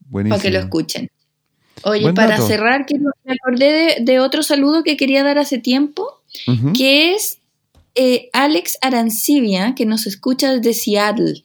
Buenísimo. 0.08 0.36
para 0.36 0.42
que 0.42 0.50
lo 0.50 0.58
escuchen. 0.58 1.10
Oye, 1.84 2.02
Buen 2.02 2.14
para 2.14 2.30
dato. 2.36 2.46
cerrar, 2.46 2.84
quiero- 2.86 3.10
me 3.24 3.32
acordé 3.34 3.72
de, 3.72 4.04
de 4.04 4.20
otro 4.20 4.42
saludo 4.42 4.82
que 4.82 4.96
quería 4.96 5.24
dar 5.24 5.38
hace 5.38 5.58
tiempo. 5.58 6.20
Que 6.76 7.14
es 7.14 7.40
eh, 7.94 8.28
Alex 8.32 8.78
Arancibia, 8.80 9.74
que 9.74 9.86
nos 9.86 10.06
escucha 10.06 10.52
desde 10.52 10.72
Seattle. 10.74 11.44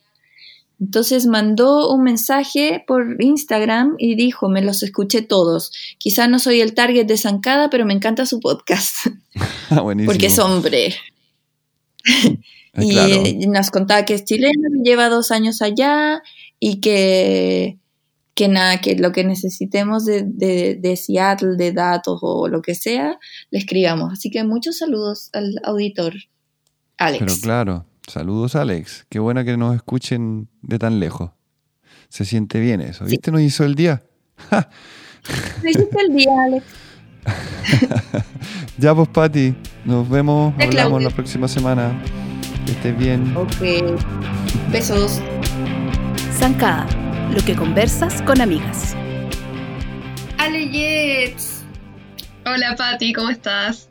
Entonces 0.79 1.25
mandó 1.25 1.91
un 1.91 2.03
mensaje 2.03 2.83
por 2.85 3.17
Instagram 3.19 3.95
y 3.97 4.15
dijo, 4.15 4.47
me 4.47 4.61
los 4.61 4.83
escuché 4.83 5.23
todos. 5.23 5.71
Quizá 5.97 6.27
no 6.27 6.37
soy 6.37 6.61
el 6.61 6.75
target 6.75 7.05
de 7.07 7.17
Zancada, 7.17 7.69
pero 7.71 7.85
me 7.85 7.93
encanta 7.93 8.25
su 8.25 8.39
podcast, 8.39 9.07
Ah, 9.69 9.81
buenísimo. 9.81 10.11
porque 10.11 10.27
es 10.27 10.37
hombre. 10.39 10.93
Ah, 12.73 12.83
y 12.83 12.89
claro. 12.91 13.23
nos 13.47 13.71
contaba 13.71 14.05
que 14.05 14.13
es 14.13 14.23
chileno, 14.23 14.69
lleva 14.83 15.09
dos 15.09 15.31
años 15.31 15.61
allá 15.63 16.21
y 16.59 16.79
que, 16.79 17.79
que 18.35 18.47
nada, 18.47 18.79
que 18.79 18.95
lo 18.95 19.11
que 19.11 19.23
necesitemos 19.23 20.05
de, 20.05 20.23
de, 20.25 20.75
de 20.75 20.95
Seattle, 20.95 21.55
de 21.57 21.71
datos 21.71 22.19
o 22.21 22.47
lo 22.47 22.61
que 22.61 22.75
sea, 22.75 23.17
le 23.49 23.57
escribamos. 23.59 24.13
Así 24.13 24.29
que 24.29 24.43
muchos 24.43 24.77
saludos 24.77 25.31
al 25.33 25.59
auditor, 25.63 26.13
Alex. 26.97 27.19
Pero 27.19 27.41
claro, 27.41 27.85
saludos 28.07 28.55
Alex. 28.55 29.05
Qué 29.09 29.19
buena 29.19 29.43
que 29.43 29.57
nos 29.57 29.75
escuchen 29.75 30.49
de 30.61 30.79
tan 30.79 30.99
lejos. 30.99 31.31
Se 32.09 32.25
siente 32.25 32.59
bien 32.59 32.81
eso. 32.81 33.05
Sí. 33.05 33.11
¿Viste? 33.11 33.31
Nos 33.31 33.41
hizo 33.41 33.63
el 33.63 33.75
día. 33.75 34.03
Me 35.63 35.71
hiciste 35.71 35.97
el 36.07 36.15
día, 36.15 36.31
Alex. 36.45 36.65
Ya 38.77 38.93
pues, 38.93 39.07
Pati. 39.09 39.55
Nos 39.85 40.07
vemos. 40.07 40.53
Hablamos 40.53 40.75
Claudio. 40.75 40.99
la 41.09 41.15
próxima 41.15 41.47
semana. 41.47 41.99
Que 42.65 42.73
estés 42.73 42.97
bien. 42.97 43.35
Ok. 43.35 43.55
Besos. 44.71 45.19
Zancada, 46.33 46.85
lo 47.33 47.43
que 47.43 47.55
conversas 47.55 48.21
con 48.21 48.39
amigas. 48.39 48.95
Ale 50.37 50.67
Jets. 50.69 51.63
Hola 52.45 52.75
Patti, 52.77 53.11
¿cómo 53.13 53.29
estás? 53.29 53.89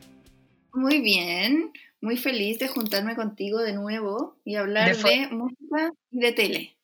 Muy 0.73 1.01
bien. 1.01 1.71
Muy 2.07 2.15
feliz 2.15 2.57
de 2.57 2.69
juntarme 2.69 3.17
contigo 3.17 3.59
de 3.59 3.73
nuevo 3.73 4.39
y 4.45 4.55
hablar 4.55 4.95
De 4.95 5.27
música 5.27 5.91
y 6.09 6.19
de 6.21 6.31
tele. 6.31 6.77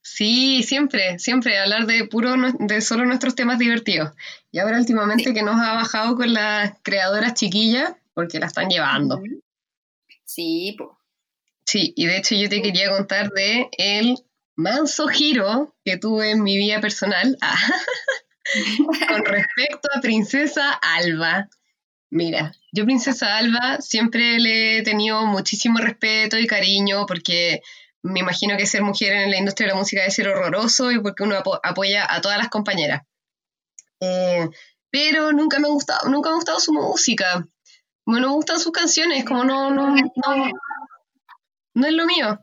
Sí, 0.00 0.62
siempre, 0.62 1.18
siempre 1.18 1.58
hablar 1.58 1.86
de 1.86 2.04
puro 2.04 2.36
de 2.60 2.80
solo 2.80 3.04
nuestros 3.04 3.34
temas 3.34 3.58
divertidos. 3.58 4.12
Y 4.52 4.60
ahora 4.60 4.78
últimamente 4.78 5.34
que 5.34 5.42
nos 5.42 5.60
ha 5.60 5.74
bajado 5.74 6.14
con 6.14 6.32
las 6.32 6.78
creadoras 6.82 7.34
chiquillas, 7.34 7.96
porque 8.14 8.38
la 8.38 8.46
están 8.46 8.68
llevando. 8.68 9.20
Sí, 10.22 10.76
po. 10.78 11.00
Sí, 11.64 11.92
y 11.96 12.06
de 12.06 12.18
hecho 12.18 12.36
yo 12.36 12.48
te 12.48 12.62
quería 12.62 12.90
contar 12.90 13.30
de 13.30 13.66
el 13.76 14.18
manso 14.54 15.08
giro 15.08 15.74
que 15.84 15.96
tuve 15.96 16.30
en 16.30 16.44
mi 16.44 16.56
vida 16.56 16.80
personal 16.80 17.36
ah, 17.40 17.56
con 19.08 19.24
respecto 19.24 19.88
a 19.96 20.00
Princesa 20.00 20.74
Alba. 20.74 21.48
Mira, 22.10 22.52
yo 22.72 22.84
Princesa 22.84 23.36
Alba 23.36 23.78
siempre 23.80 24.38
le 24.38 24.78
he 24.78 24.82
tenido 24.82 25.26
muchísimo 25.26 25.78
respeto 25.78 26.38
y 26.38 26.46
cariño 26.46 27.04
porque 27.06 27.60
me 28.02 28.20
imagino 28.20 28.56
que 28.56 28.66
ser 28.66 28.82
mujer 28.82 29.12
en 29.12 29.30
la 29.30 29.36
industria 29.38 29.66
de 29.68 29.74
la 29.74 29.78
música 29.78 30.00
debe 30.02 30.10
ser 30.12 30.28
horroroso 30.28 30.90
y 30.90 31.00
porque 31.00 31.22
uno 31.24 31.36
apo- 31.36 31.60
apoya 31.62 32.06
a 32.10 32.20
todas 32.20 32.38
las 32.38 32.48
compañeras. 32.48 33.02
Eh, 34.00 34.48
pero 34.90 35.32
nunca 35.32 35.58
me 35.58 35.68
ha 35.68 35.72
gustado, 35.72 36.08
nunca 36.10 36.30
me 36.30 36.34
ha 36.34 36.36
gustado 36.38 36.60
su 36.60 36.72
música. 36.72 37.46
Como 38.04 38.20
no 38.20 38.28
me 38.28 38.34
gustan 38.34 38.60
sus 38.60 38.72
canciones, 38.72 39.24
como 39.24 39.44
no, 39.44 39.70
no, 39.70 39.94
no, 39.94 40.52
no 41.74 41.86
es 41.86 41.92
lo 41.94 42.04
mío. 42.06 42.38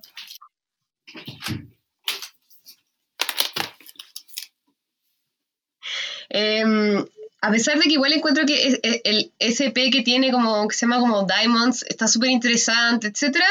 Em, 6.29 7.05
a 7.47 7.51
pesar 7.51 7.75
de 7.77 7.83
que 7.83 7.93
igual 7.93 8.13
encuentro 8.13 8.45
que 8.45 8.67
es- 8.67 8.79
es- 8.83 9.01
el 9.03 9.31
SP 9.39 9.91
que 9.91 10.01
tiene 10.01 10.31
como, 10.31 10.67
que 10.67 10.75
se 10.75 10.85
llama 10.85 10.99
como 10.99 11.25
Diamonds, 11.25 11.83
está 11.87 12.07
súper 12.07 12.29
interesante, 12.29 13.07
etcétera, 13.07 13.45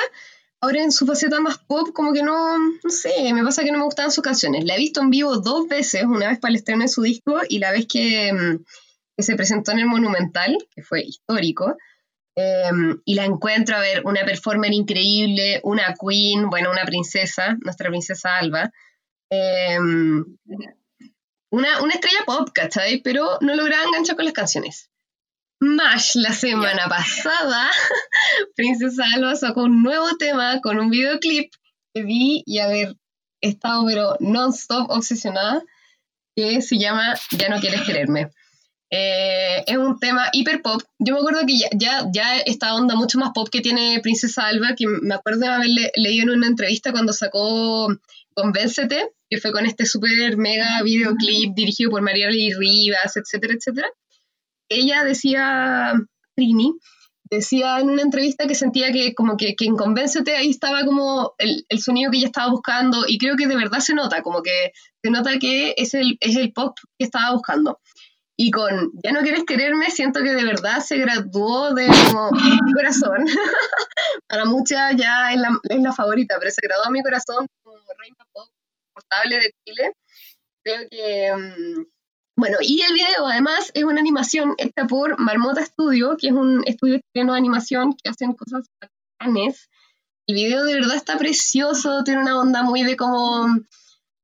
ahora 0.60 0.82
en 0.82 0.92
su 0.92 1.06
faceta 1.06 1.40
más 1.40 1.58
pop, 1.58 1.90
como 1.92 2.12
que 2.12 2.22
no, 2.22 2.58
no 2.58 2.90
sé, 2.90 3.32
me 3.32 3.44
pasa 3.44 3.62
que 3.64 3.70
no 3.72 3.78
me 3.78 3.84
gustan 3.84 4.10
sus 4.10 4.24
canciones. 4.24 4.64
La 4.64 4.74
he 4.74 4.78
visto 4.78 5.00
en 5.00 5.10
vivo 5.10 5.36
dos 5.38 5.68
veces, 5.68 6.04
una 6.04 6.28
vez 6.28 6.38
para 6.38 6.50
el 6.50 6.56
estreno 6.56 6.82
de 6.82 6.88
su 6.88 7.02
disco 7.02 7.40
y 7.48 7.58
la 7.58 7.70
vez 7.72 7.86
que, 7.86 8.32
que 9.16 9.22
se 9.22 9.36
presentó 9.36 9.72
en 9.72 9.80
el 9.80 9.86
Monumental, 9.86 10.56
que 10.74 10.82
fue 10.82 11.02
histórico. 11.02 11.76
Em, 12.36 13.00
y 13.04 13.14
la 13.14 13.24
encuentro 13.26 13.76
a 13.76 13.80
ver 13.80 14.02
una 14.04 14.24
performer 14.24 14.72
increíble, 14.72 15.60
una 15.62 15.94
queen, 15.94 16.50
bueno, 16.50 16.70
una 16.72 16.84
princesa, 16.84 17.56
nuestra 17.60 17.90
princesa 17.90 18.38
Alba. 18.38 18.72
Em, 19.30 20.24
una, 21.54 21.80
una 21.82 21.94
estrella 21.94 22.24
pop, 22.26 22.50
¿cachai? 22.52 23.00
Pero 23.00 23.38
no 23.40 23.54
lograba 23.54 23.84
enganchar 23.84 24.16
con 24.16 24.24
las 24.24 24.34
canciones. 24.34 24.90
Más 25.60 26.16
la 26.16 26.32
semana 26.32 26.88
pasada, 26.88 27.70
Princesa 28.56 29.04
Alba 29.14 29.36
sacó 29.36 29.62
un 29.62 29.82
nuevo 29.82 30.16
tema 30.18 30.60
con 30.60 30.80
un 30.80 30.90
videoclip 30.90 31.52
que 31.94 32.02
vi 32.02 32.42
y 32.44 32.58
a 32.58 32.66
ver, 32.66 32.96
he 33.40 33.50
estado 33.50 33.86
pero 33.86 34.16
non-stop 34.18 34.90
obsesionada, 34.90 35.62
que 36.36 36.60
se 36.60 36.76
llama 36.76 37.14
Ya 37.30 37.48
no 37.48 37.60
quieres 37.60 37.82
quererme. 37.82 38.30
Eh, 38.90 39.62
es 39.66 39.76
un 39.76 40.00
tema 40.00 40.30
hiper 40.32 40.60
pop. 40.60 40.82
Yo 40.98 41.14
me 41.14 41.20
acuerdo 41.20 41.46
que 41.46 41.56
ya, 41.56 41.68
ya, 41.72 42.04
ya, 42.12 42.38
esta 42.38 42.74
onda 42.74 42.96
mucho 42.96 43.18
más 43.18 43.30
pop 43.32 43.48
que 43.48 43.60
tiene 43.60 44.00
Princesa 44.02 44.48
Alba, 44.48 44.74
que 44.76 44.86
me 44.88 45.14
acuerdo 45.14 45.40
de 45.40 45.46
haber 45.46 45.68
leído 45.94 46.24
en 46.24 46.38
una 46.38 46.48
entrevista 46.48 46.90
cuando 46.90 47.12
sacó 47.12 47.88
Convéncete, 48.34 49.10
que 49.28 49.38
fue 49.38 49.52
con 49.52 49.66
este 49.66 49.86
super 49.86 50.36
mega 50.36 50.82
videoclip 50.82 51.54
dirigido 51.54 51.90
por 51.90 52.02
María 52.02 52.28
Rivas, 52.28 53.16
etcétera, 53.16 53.54
etcétera. 53.54 53.88
Ella 54.68 55.04
decía, 55.04 55.92
Trini, 56.34 56.74
decía 57.30 57.78
en 57.80 57.90
una 57.90 58.02
entrevista 58.02 58.46
que 58.46 58.54
sentía 58.54 58.92
que 58.92 59.14
como 59.14 59.36
que, 59.36 59.54
que 59.54 59.66
en 59.66 59.76
Convéncete 59.76 60.36
ahí 60.36 60.50
estaba 60.50 60.84
como 60.84 61.34
el, 61.38 61.64
el, 61.68 61.80
sonido 61.80 62.10
que 62.10 62.18
ella 62.18 62.26
estaba 62.26 62.50
buscando 62.50 63.04
y 63.06 63.18
creo 63.18 63.36
que 63.36 63.46
de 63.46 63.56
verdad 63.56 63.80
se 63.80 63.94
nota, 63.94 64.22
como 64.22 64.42
que 64.42 64.72
se 65.02 65.10
nota 65.10 65.38
que 65.38 65.74
es 65.76 65.94
el, 65.94 66.16
es 66.20 66.36
el 66.36 66.52
pop 66.52 66.76
que 66.98 67.04
estaba 67.04 67.32
buscando. 67.32 67.80
Y 68.36 68.50
con 68.50 68.90
Ya 69.04 69.12
no 69.12 69.20
quieres 69.20 69.44
quererme, 69.44 69.90
siento 69.90 70.20
que 70.20 70.34
de 70.34 70.44
verdad 70.44 70.80
se 70.80 70.96
graduó 70.98 71.72
de 71.72 71.88
mi 71.88 72.72
corazón. 72.72 73.24
Para 74.28 74.44
muchas 74.44 74.96
ya 74.96 75.32
es 75.32 75.40
la, 75.40 75.50
es 75.62 75.80
la, 75.80 75.92
favorita, 75.92 76.36
pero 76.40 76.50
se 76.50 76.60
graduó 76.66 76.86
a 76.86 76.90
mi 76.90 77.02
corazón 77.02 77.46
como 77.62 77.63
reina 77.98 78.26
pop 78.32 78.48
portable 78.94 79.36
de 79.36 79.54
Chile. 79.64 79.92
Creo 80.64 80.88
que. 80.90 81.32
Um, 81.32 81.86
bueno, 82.36 82.58
y 82.60 82.80
el 82.82 82.92
video 82.92 83.26
además 83.28 83.70
es 83.74 83.84
una 83.84 84.00
animación 84.00 84.54
hecha 84.58 84.86
por 84.88 85.18
Marmota 85.20 85.64
Studio, 85.64 86.16
que 86.16 86.28
es 86.28 86.32
un 86.32 86.64
estudio 86.66 86.98
chileno 87.12 87.32
de 87.32 87.38
animación 87.38 87.92
que 87.92 88.10
hacen 88.10 88.32
cosas 88.32 88.66
bacanes. 88.80 89.68
El 90.26 90.34
video 90.34 90.64
de 90.64 90.74
verdad 90.74 90.96
está 90.96 91.16
precioso, 91.16 92.02
tiene 92.02 92.22
una 92.22 92.38
onda 92.38 92.62
muy 92.64 92.82
de 92.82 92.96
como 92.96 93.46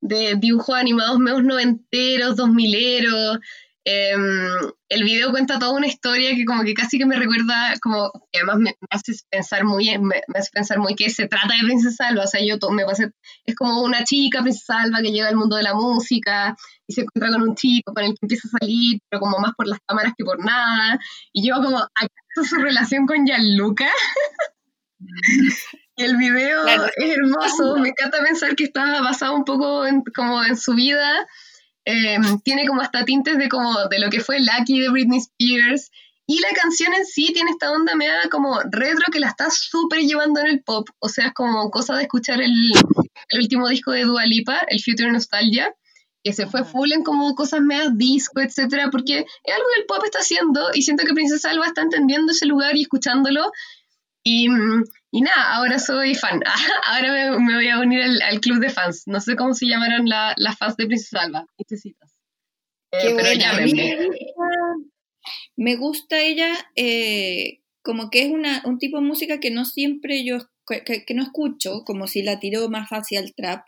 de 0.00 0.34
dibujos 0.36 0.76
animados 0.76 1.18
menos 1.18 1.44
noventeros, 1.44 2.36
dos 2.36 2.48
mileros. 2.48 3.38
Em, 3.84 4.46
el 4.90 5.04
video 5.04 5.30
cuenta 5.30 5.58
toda 5.58 5.72
una 5.72 5.86
historia 5.86 6.34
que 6.36 6.44
como 6.44 6.64
que 6.64 6.74
casi 6.74 6.98
que 6.98 7.06
me 7.06 7.16
recuerda, 7.16 7.72
como 7.80 8.12
que 8.30 8.38
además 8.40 8.58
me, 8.58 8.76
hace 8.90 9.14
pensar 9.30 9.64
muy, 9.64 9.96
me, 9.98 10.20
hace 10.34 10.50
pensar 10.52 10.78
muy 10.78 10.94
que 10.94 11.08
se 11.08 11.28
trata 11.28 11.54
de 11.54 11.66
Princesa 11.66 12.08
Alba, 12.08 12.24
o 12.24 12.26
sea, 12.26 12.40
yo 12.44 12.58
me 12.70 12.84
pase, 12.84 13.10
es 13.46 13.54
como 13.54 13.82
una 13.82 14.04
chica 14.04 14.42
Princesa 14.42 14.82
Alba 14.82 15.00
que 15.00 15.12
llega 15.12 15.28
al 15.28 15.36
mundo 15.36 15.56
de 15.56 15.62
la 15.62 15.74
música 15.74 16.54
y 16.86 16.92
se 16.92 17.02
encuentra 17.02 17.32
con 17.32 17.48
un 17.48 17.54
chico 17.54 17.94
con 17.94 18.04
el 18.04 18.10
que 18.10 18.18
empieza 18.20 18.48
a 18.48 18.58
salir, 18.58 19.00
pero 19.08 19.20
como 19.20 19.38
más 19.38 19.52
por 19.56 19.66
las 19.66 19.78
cámaras 19.86 20.12
que 20.16 20.24
por 20.24 20.44
nada, 20.44 20.98
y 21.32 21.48
yo 21.48 21.56
como, 21.56 21.78
¿acaso 21.78 22.44
su 22.46 22.56
relación 22.56 23.06
con 23.06 23.24
Gianluca? 23.24 23.88
y 25.96 26.02
el 26.04 26.18
video 26.18 26.66
es 26.66 27.16
hermoso, 27.16 27.78
me 27.78 27.88
encanta 27.88 28.22
pensar 28.22 28.54
que 28.56 28.64
está 28.64 29.00
basado 29.00 29.34
un 29.34 29.44
poco 29.44 29.86
en, 29.86 30.02
como 30.14 30.44
en 30.44 30.58
su 30.58 30.74
vida, 30.74 31.26
Em, 31.84 32.40
tiene 32.40 32.66
como 32.66 32.82
hasta 32.82 33.04
tintes 33.04 33.38
de 33.38 33.48
como 33.48 33.88
de 33.88 33.98
lo 33.98 34.10
que 34.10 34.20
fue 34.20 34.38
Lucky 34.40 34.80
de 34.80 34.90
Britney 34.90 35.18
Spears. 35.18 35.90
Y 36.26 36.38
la 36.40 36.50
canción 36.54 36.94
en 36.94 37.04
sí 37.06 37.32
tiene 37.32 37.50
esta 37.50 37.72
onda 37.72 37.96
me 37.96 38.06
da 38.06 38.28
como 38.30 38.60
retro 38.70 39.06
que 39.12 39.18
la 39.18 39.28
está 39.28 39.48
súper 39.50 40.00
llevando 40.00 40.40
en 40.40 40.46
el 40.46 40.62
pop. 40.62 40.88
O 41.00 41.08
sea, 41.08 41.28
es 41.28 41.34
como 41.34 41.70
cosa 41.70 41.96
de 41.96 42.02
escuchar 42.02 42.40
el, 42.40 42.54
el 43.30 43.40
último 43.40 43.68
disco 43.68 43.90
de 43.90 44.04
Dua 44.04 44.26
Lipa, 44.26 44.60
el 44.68 44.80
Future 44.80 45.10
Nostalgia, 45.10 45.74
que 46.22 46.32
se 46.32 46.46
fue 46.46 46.64
full 46.64 46.92
en 46.92 47.02
como 47.02 47.34
cosas 47.34 47.62
medias 47.62 47.96
disco, 47.96 48.40
etcétera, 48.40 48.90
porque 48.90 49.18
es 49.18 49.54
algo 49.54 49.66
que 49.74 49.80
el 49.80 49.86
pop 49.86 50.02
está 50.04 50.18
haciendo 50.20 50.68
y 50.74 50.82
siento 50.82 51.04
que 51.04 51.14
Princesa 51.14 51.50
Alba 51.50 51.66
está 51.66 51.82
entendiendo 51.82 52.32
ese 52.32 52.46
lugar 52.46 52.76
y 52.76 52.82
escuchándolo. 52.82 53.50
Y 54.22 54.48
mm, 54.48 54.84
y 55.11 55.22
nada, 55.22 55.54
ahora 55.54 55.78
soy 55.78 56.14
fan. 56.14 56.40
ahora 56.86 57.38
me, 57.38 57.54
voy 57.54 57.68
a 57.68 57.80
unir 57.80 58.02
al, 58.02 58.40
club 58.40 58.61
de 58.61 58.70
fans. 58.70 59.04
No 59.06 59.20
sé 59.20 59.36
cómo 59.36 59.54
se 59.54 59.66
llamarán 59.66 60.06
las 60.06 60.58
fans 60.58 60.76
de 60.76 60.86
Princesa 60.86 61.22
Alba. 61.22 61.46
Eh, 62.92 63.14
pero 63.16 63.32
ya 63.32 63.52
Me 65.56 65.76
gusta 65.76 66.20
ella, 66.20 66.48
eh, 66.76 67.61
como 67.82 68.11
que 68.11 68.22
es 68.22 68.30
una, 68.30 68.62
un 68.64 68.78
tipo 68.78 68.98
de 68.98 69.06
música 69.06 69.40
que 69.40 69.50
no 69.50 69.64
siempre 69.64 70.24
yo 70.24 70.38
que, 70.84 71.14
no 71.14 71.22
escucho, 71.22 71.82
como 71.84 72.06
si 72.06 72.22
la 72.22 72.38
tiró 72.38 72.68
más 72.68 72.88
fácil 72.88 73.18
al 73.18 73.34
trap, 73.34 73.64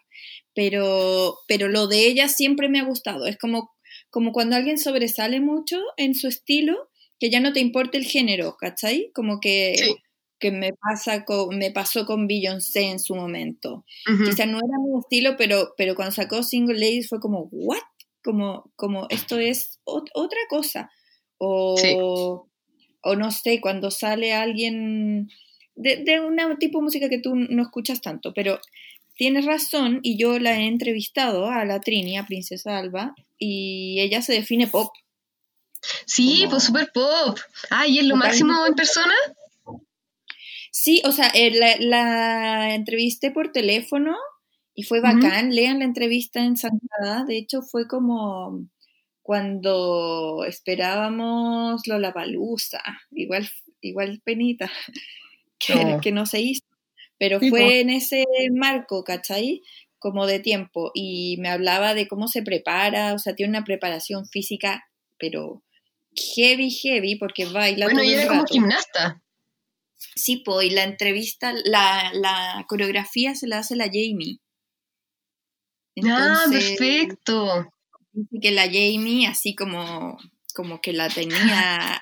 pero, 0.54 1.36
pero 1.48 1.68
lo 1.68 1.86
de 1.86 2.06
ella 2.06 2.28
siempre 2.28 2.68
me 2.68 2.80
ha 2.80 2.84
gustado. 2.84 3.26
Es 3.26 3.38
como, 3.38 3.72
como 4.10 4.32
cuando 4.32 4.56
alguien 4.56 4.78
sobresale 4.78 5.40
mucho 5.40 5.80
en 5.96 6.14
su 6.14 6.28
estilo, 6.28 6.90
que 7.18 7.30
ya 7.30 7.40
no 7.40 7.52
te 7.52 7.60
importa 7.60 7.98
el 7.98 8.04
género, 8.04 8.56
¿cachai? 8.58 9.10
Como 9.14 9.40
que 9.40 9.74
que 10.42 10.50
me, 10.50 10.72
pasa 10.72 11.24
con, 11.24 11.56
me 11.56 11.70
pasó 11.70 12.04
con 12.04 12.26
Beyoncé 12.26 12.90
en 12.90 12.98
su 12.98 13.14
momento. 13.14 13.84
Quizá 14.04 14.44
no 14.44 14.58
era 14.58 14.76
mi 14.84 14.98
estilo, 14.98 15.36
pero, 15.38 15.72
pero 15.76 15.94
cuando 15.94 16.12
sacó 16.12 16.42
Single 16.42 16.74
Ladies 16.74 17.08
fue 17.08 17.20
como, 17.20 17.48
¿what? 17.52 17.78
Como, 18.24 18.72
como 18.74 19.06
esto 19.08 19.38
es 19.38 19.80
otra 19.84 20.40
cosa. 20.50 20.90
O, 21.38 22.48
o 23.02 23.16
no 23.16 23.30
sé, 23.30 23.60
cuando 23.60 23.92
sale 23.92 24.32
alguien 24.32 25.28
de, 25.76 25.98
de 26.04 26.20
un 26.20 26.36
tipo 26.58 26.80
de 26.80 26.84
música 26.84 27.08
que 27.08 27.20
tú 27.20 27.36
no 27.36 27.62
escuchas 27.62 28.00
tanto, 28.00 28.34
pero 28.34 28.58
tienes 29.14 29.44
razón 29.44 30.00
y 30.02 30.18
yo 30.18 30.40
la 30.40 30.58
he 30.58 30.66
entrevistado 30.66 31.50
a 31.50 31.64
la 31.64 31.80
Trini, 31.80 32.18
a 32.18 32.26
Princesa 32.26 32.78
Alba, 32.78 33.14
y 33.38 34.00
ella 34.00 34.22
se 34.22 34.32
define 34.32 34.66
pop. 34.66 34.92
Sí, 36.04 36.46
pues 36.50 36.64
super 36.64 36.90
pop. 36.92 37.38
Ah, 37.70 37.86
¿y 37.86 38.00
es 38.00 38.06
lo 38.06 38.16
máximo 38.16 38.66
en 38.66 38.74
persona? 38.74 39.14
Sí, 40.74 41.02
o 41.04 41.12
sea, 41.12 41.28
eh, 41.34 41.50
la, 41.50 41.76
la, 41.78 42.74
entrevisté 42.74 43.30
por 43.30 43.52
teléfono 43.52 44.16
y 44.74 44.84
fue 44.84 45.00
bacán. 45.00 45.54
Lean 45.54 45.80
la 45.80 45.84
entrevista 45.84 46.42
en 46.42 46.56
Santa. 46.56 47.24
De 47.28 47.36
hecho, 47.36 47.60
fue 47.60 47.86
como 47.86 48.66
cuando 49.20 50.44
esperábamos 50.48 51.86
Lollapalooza. 51.86 52.80
Igual, 53.10 53.46
igual 53.82 54.22
penita 54.24 54.72
que, 55.58 55.98
que 56.00 56.10
no 56.10 56.24
se 56.24 56.40
hizo. 56.40 56.64
Pero 57.18 57.38
fue 57.38 57.80
en 57.80 57.90
ese 57.90 58.24
marco, 58.54 59.04
¿cachai? 59.04 59.60
Como 59.98 60.26
de 60.26 60.40
tiempo. 60.40 60.90
Y 60.94 61.36
me 61.38 61.50
hablaba 61.50 61.92
de 61.92 62.08
cómo 62.08 62.28
se 62.28 62.42
prepara. 62.42 63.12
O 63.12 63.18
sea, 63.18 63.34
tiene 63.34 63.50
una 63.50 63.64
preparación 63.64 64.24
física, 64.26 64.88
pero 65.18 65.62
heavy, 66.34 66.70
heavy, 66.70 67.16
porque 67.16 67.44
baila 67.44 67.86
bueno, 67.86 68.02
y 68.02 68.14
era 68.14 68.26
como 68.26 68.46
gimnasta. 68.46 69.22
Sí, 70.14 70.42
pues, 70.44 70.68
y 70.68 70.70
la 70.70 70.84
entrevista, 70.84 71.52
la, 71.64 72.10
la, 72.12 72.64
coreografía 72.68 73.34
se 73.34 73.46
la 73.46 73.58
hace 73.58 73.76
la 73.76 73.86
Jamie. 73.86 74.38
ah, 76.08 76.44
perfecto. 76.50 77.70
Dice 78.12 78.36
que 78.40 78.50
la 78.50 78.64
Jamie, 78.64 79.26
así 79.26 79.54
como, 79.54 80.18
como 80.54 80.80
que 80.80 80.92
la 80.92 81.08
tenía 81.08 82.00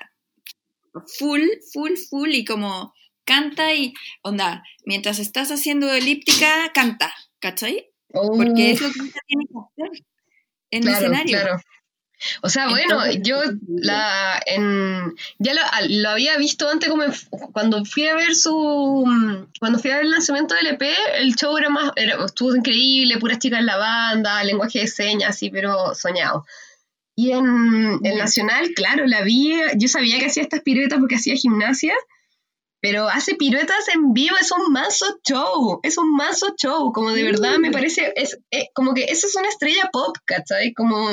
full, 1.17 1.43
full, 1.73 1.93
full, 2.09 2.31
y 2.31 2.45
como 2.45 2.93
canta 3.23 3.73
y, 3.73 3.93
onda, 4.23 4.63
mientras 4.85 5.19
estás 5.19 5.51
haciendo 5.51 5.91
elíptica, 5.91 6.71
canta, 6.73 7.13
¿cachai? 7.39 7.89
Porque 8.09 8.71
es 8.71 8.81
lo 8.81 8.89
que 8.89 8.99
tiene 9.27 9.45
que 9.47 9.83
hacer 9.83 10.05
en 10.71 10.87
el 10.87 10.93
escenario. 10.93 11.39
Claro. 11.39 11.61
O 12.41 12.49
sea, 12.49 12.69
bueno, 12.69 12.99
yo 13.21 13.41
la 13.67 14.41
en, 14.45 15.15
ya 15.39 15.53
lo, 15.53 16.09
había 16.09 16.37
visto 16.37 16.69
antes 16.69 16.89
como 16.89 17.03
cuando 17.53 17.83
fui 17.85 18.07
a 18.07 18.15
ver 18.15 18.35
su 18.35 19.05
cuando 19.59 19.79
fui 19.79 19.91
a 19.91 19.95
ver 19.95 20.05
el 20.05 20.11
lanzamiento 20.11 20.55
del 20.55 20.67
EP, 20.67 20.83
el 21.15 21.35
show 21.35 21.57
era 21.57 21.69
más 21.69 21.91
era, 21.95 22.23
estuvo 22.25 22.55
increíble, 22.55 23.17
puras 23.17 23.39
chicas 23.39 23.59
en 23.59 23.65
la 23.65 23.77
banda, 23.77 24.43
lenguaje 24.43 24.79
de 24.79 24.87
señas, 24.87 25.31
así, 25.31 25.49
pero 25.49 25.95
soñado. 25.95 26.45
Y 27.15 27.31
en 27.31 27.99
el 28.03 28.17
Nacional, 28.17 28.69
claro, 28.75 29.05
la 29.05 29.21
vi, 29.21 29.53
yo 29.75 29.87
sabía 29.87 30.17
que 30.17 30.27
hacía 30.27 30.43
estas 30.43 30.61
piruetas 30.61 30.99
porque 30.99 31.15
hacía 31.15 31.35
gimnasia, 31.35 31.93
pero 32.81 33.09
hace 33.09 33.35
piruetas 33.35 33.89
en 33.93 34.13
vivo, 34.13 34.35
es 34.41 34.51
un 34.51 34.73
mazo 34.73 35.19
show, 35.23 35.79
es 35.83 35.97
un 35.97 36.15
mazo 36.15 36.55
show, 36.57 36.91
como 36.91 37.11
de 37.11 37.23
verdad 37.23 37.57
me 37.57 37.71
parece, 37.71 38.11
es, 38.15 38.39
eh, 38.49 38.69
como 38.73 38.95
que 38.95 39.03
eso 39.03 39.27
es 39.27 39.35
una 39.35 39.49
estrella 39.49 39.89
pop, 39.91 40.17
¿cachai? 40.25 40.73
Como 40.73 41.09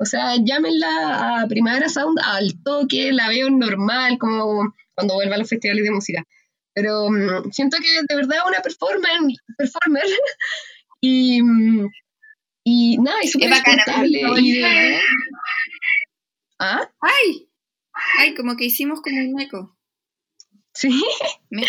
o 0.00 0.06
sea, 0.06 0.34
llámenla 0.42 1.42
a 1.42 1.46
Primavera 1.46 1.90
Sound 1.90 2.18
al 2.24 2.62
toque, 2.64 3.12
la 3.12 3.28
veo 3.28 3.50
normal, 3.50 4.16
como 4.18 4.74
cuando 4.94 5.14
vuelva 5.14 5.34
a 5.34 5.38
los 5.38 5.48
festivales 5.50 5.84
de 5.84 5.90
música. 5.90 6.26
Pero 6.72 7.10
mm, 7.10 7.50
siento 7.52 7.76
que 7.76 8.02
de 8.08 8.16
verdad 8.16 8.38
es 8.38 8.44
una 8.46 8.62
performer, 8.62 9.20
performer 9.58 10.04
y, 11.02 11.42
mm, 11.42 11.90
y 12.64 12.96
nada, 12.96 13.18
es 13.22 13.32
súper 13.32 13.50
responsable. 13.50 14.22
Y 14.40 14.62
¿Ah? 16.58 16.90
¡Ay! 17.00 17.50
¡Ay! 18.18 18.34
Como 18.34 18.56
que 18.56 18.64
hicimos 18.64 19.02
como 19.02 19.20
un 19.20 19.38
eco. 19.38 19.76
¿Sí? 20.72 20.88
¿Me 21.50 21.64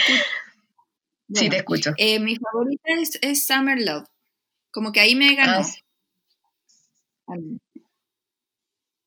sí, 1.34 1.50
te 1.50 1.58
escucho. 1.58 1.92
Eh, 1.98 2.20
mi 2.22 2.38
favorita 2.38 2.92
es, 3.22 3.46
Summer 3.46 3.78
Love. 3.78 4.08
Como 4.72 4.94
que 4.94 5.02
ahí 5.02 5.16
me 5.16 5.36
ganó. 5.36 5.66
Ah. 7.28 7.36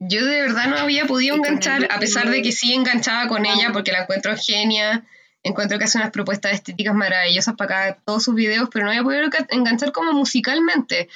Yo 0.09 0.25
de 0.25 0.43
verdad 0.43 0.67
no 0.67 0.77
había 0.77 1.07
podido 1.07 1.37
enganchar, 1.37 1.89
a 1.91 1.99
pesar 1.99 2.31
de 2.31 2.43
que 2.43 2.53
sí 2.53 2.73
enganchaba 2.73 3.29
con 3.29 3.47
ella 3.47 3.71
porque 3.73 3.93
la 3.93 4.03
encuentro 4.03 4.35
genia 4.37 5.05
Encuentro 5.45 5.79
que 5.79 5.85
hace 5.85 5.99
unas 5.99 6.11
propuestas 6.11 6.55
estéticas 6.55 6.95
maravillosas 6.95 7.55
para 7.55 7.89
acá 7.89 8.03
todos 8.07 8.25
sus 8.25 8.35
videos, 8.35 8.71
pero 8.73 8.87
no 8.87 8.91
había 8.91 9.03
podido 9.03 9.25
enganchar 9.51 9.93
como 9.93 10.15
musicalmente. 10.15 11.09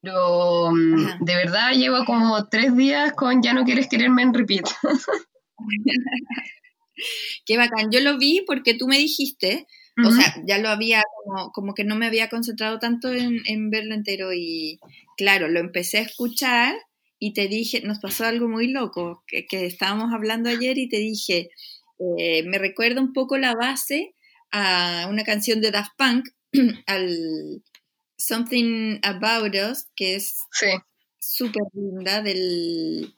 Pero 0.00 0.72
mm, 0.72 1.06
Ajá. 1.06 1.18
de 1.20 1.34
verdad 1.36 1.72
llevo 1.74 2.04
como 2.04 2.48
tres 2.48 2.76
días 2.76 3.12
con 3.12 3.40
Ya 3.40 3.52
no 3.52 3.64
quieres 3.64 3.86
quererme 3.86 4.22
en 4.22 4.34
repeat. 4.34 4.68
Qué 7.46 7.56
bacán. 7.56 7.92
Yo 7.92 8.00
lo 8.00 8.18
vi 8.18 8.42
porque 8.44 8.74
tú 8.74 8.88
me 8.88 8.98
dijiste, 8.98 9.68
o 10.04 10.10
sea, 10.10 10.34
ya 10.44 10.58
lo 10.58 10.68
había, 10.68 11.04
como, 11.24 11.52
como 11.52 11.74
que 11.74 11.84
no 11.84 11.94
me 11.94 12.06
había 12.06 12.28
concentrado 12.28 12.80
tanto 12.80 13.12
en, 13.12 13.42
en 13.46 13.70
verlo 13.70 13.94
entero 13.94 14.32
y 14.32 14.80
claro, 15.16 15.46
lo 15.46 15.60
empecé 15.60 15.98
a 15.98 16.02
escuchar 16.02 16.74
y 17.18 17.32
te 17.32 17.48
dije, 17.48 17.82
nos 17.82 17.98
pasó 17.98 18.24
algo 18.24 18.48
muy 18.48 18.68
loco, 18.68 19.24
que, 19.26 19.46
que 19.46 19.66
estábamos 19.66 20.12
hablando 20.12 20.48
ayer 20.48 20.78
y 20.78 20.88
te 20.88 20.98
dije, 20.98 21.50
eh, 22.18 22.44
me 22.44 22.58
recuerda 22.58 23.00
un 23.00 23.12
poco 23.12 23.38
la 23.38 23.54
base 23.54 24.14
a 24.50 25.06
una 25.10 25.24
canción 25.24 25.60
de 25.60 25.70
Daft 25.70 25.92
Punk, 25.96 26.28
al 26.86 27.62
Something 28.16 29.00
About 29.02 29.54
Us, 29.54 29.86
que 29.96 30.14
es 30.14 30.36
sí. 30.52 30.66
súper 31.18 31.62
linda 31.72 32.22
del 32.22 33.14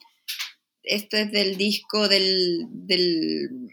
esto 0.82 1.18
es 1.18 1.30
del 1.30 1.56
disco 1.56 2.08
del, 2.08 2.66
del 2.70 3.68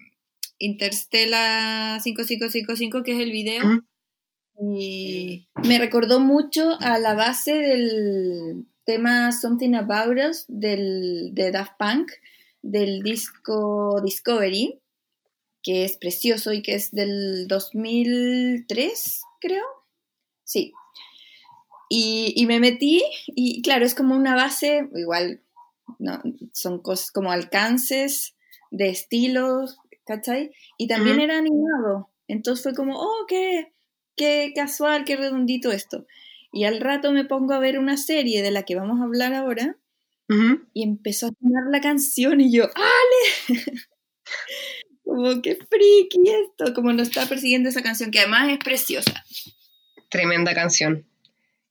Interstellar 0.59 2.01
5555 2.01 3.03
que 3.03 3.13
es 3.13 3.19
el 3.19 3.31
video 3.31 3.81
y 4.59 5.47
me 5.63 5.79
recordó 5.79 6.19
mucho 6.19 6.77
a 6.81 6.99
la 6.99 7.13
base 7.13 7.53
del 7.53 8.65
tema 8.87 9.31
Something 9.31 9.75
About 9.75 10.17
Us 10.17 10.45
del, 10.47 11.29
de 11.33 11.51
Daft 11.51 11.73
Punk 11.77 12.11
del 12.63 13.03
disco 13.03 14.01
Discovery 14.03 14.81
que 15.61 15.83
es 15.83 15.97
precioso 15.97 16.53
y 16.53 16.63
que 16.63 16.73
es 16.73 16.91
del 16.91 17.47
2003 17.47 19.21
creo 19.39 19.65
sí 20.43 20.73
y, 21.89 22.33
y 22.35 22.45
me 22.45 22.59
metí 22.59 23.03
y 23.27 23.61
claro, 23.61 23.85
es 23.85 23.95
como 23.95 24.15
una 24.15 24.35
base, 24.35 24.89
igual 24.95 25.41
no, 25.99 26.21
son 26.51 26.81
cosas 26.81 27.11
como 27.11 27.31
alcances 27.31 28.35
de 28.71 28.89
estilos, 28.89 29.77
¿cachai? 30.05 30.51
Y 30.77 30.87
también 30.87 31.21
era 31.21 31.37
animado. 31.37 32.09
Entonces 32.27 32.63
fue 32.63 32.75
como, 32.75 32.99
oh, 32.99 33.25
qué, 33.27 33.71
qué 34.17 34.51
casual, 34.53 35.05
qué 35.05 35.15
redondito 35.15 35.71
esto. 35.71 36.05
Y 36.51 36.63
al 36.65 36.79
rato 36.79 37.11
me 37.11 37.25
pongo 37.25 37.53
a 37.53 37.59
ver 37.59 37.77
una 37.77 37.97
serie 37.97 38.41
de 38.41 38.51
la 38.51 38.63
que 38.63 38.75
vamos 38.75 38.99
a 39.01 39.03
hablar 39.03 39.33
ahora 39.33 39.77
y 40.73 40.83
empezó 40.83 41.27
a 41.27 41.31
sonar 41.41 41.63
la 41.71 41.79
canción 41.79 42.41
y 42.41 42.51
yo, 42.51 42.65
¡Ale! 42.65 43.47
como 45.05 45.41
que 45.41 45.55
friki 45.55 46.19
esto, 46.27 46.73
como 46.73 46.91
nos 46.91 47.07
está 47.07 47.25
persiguiendo 47.27 47.69
esa 47.69 47.81
canción, 47.81 48.11
que 48.11 48.19
además 48.19 48.49
es 48.49 48.59
preciosa. 48.59 49.23
Tremenda 50.09 50.53
canción. 50.53 51.05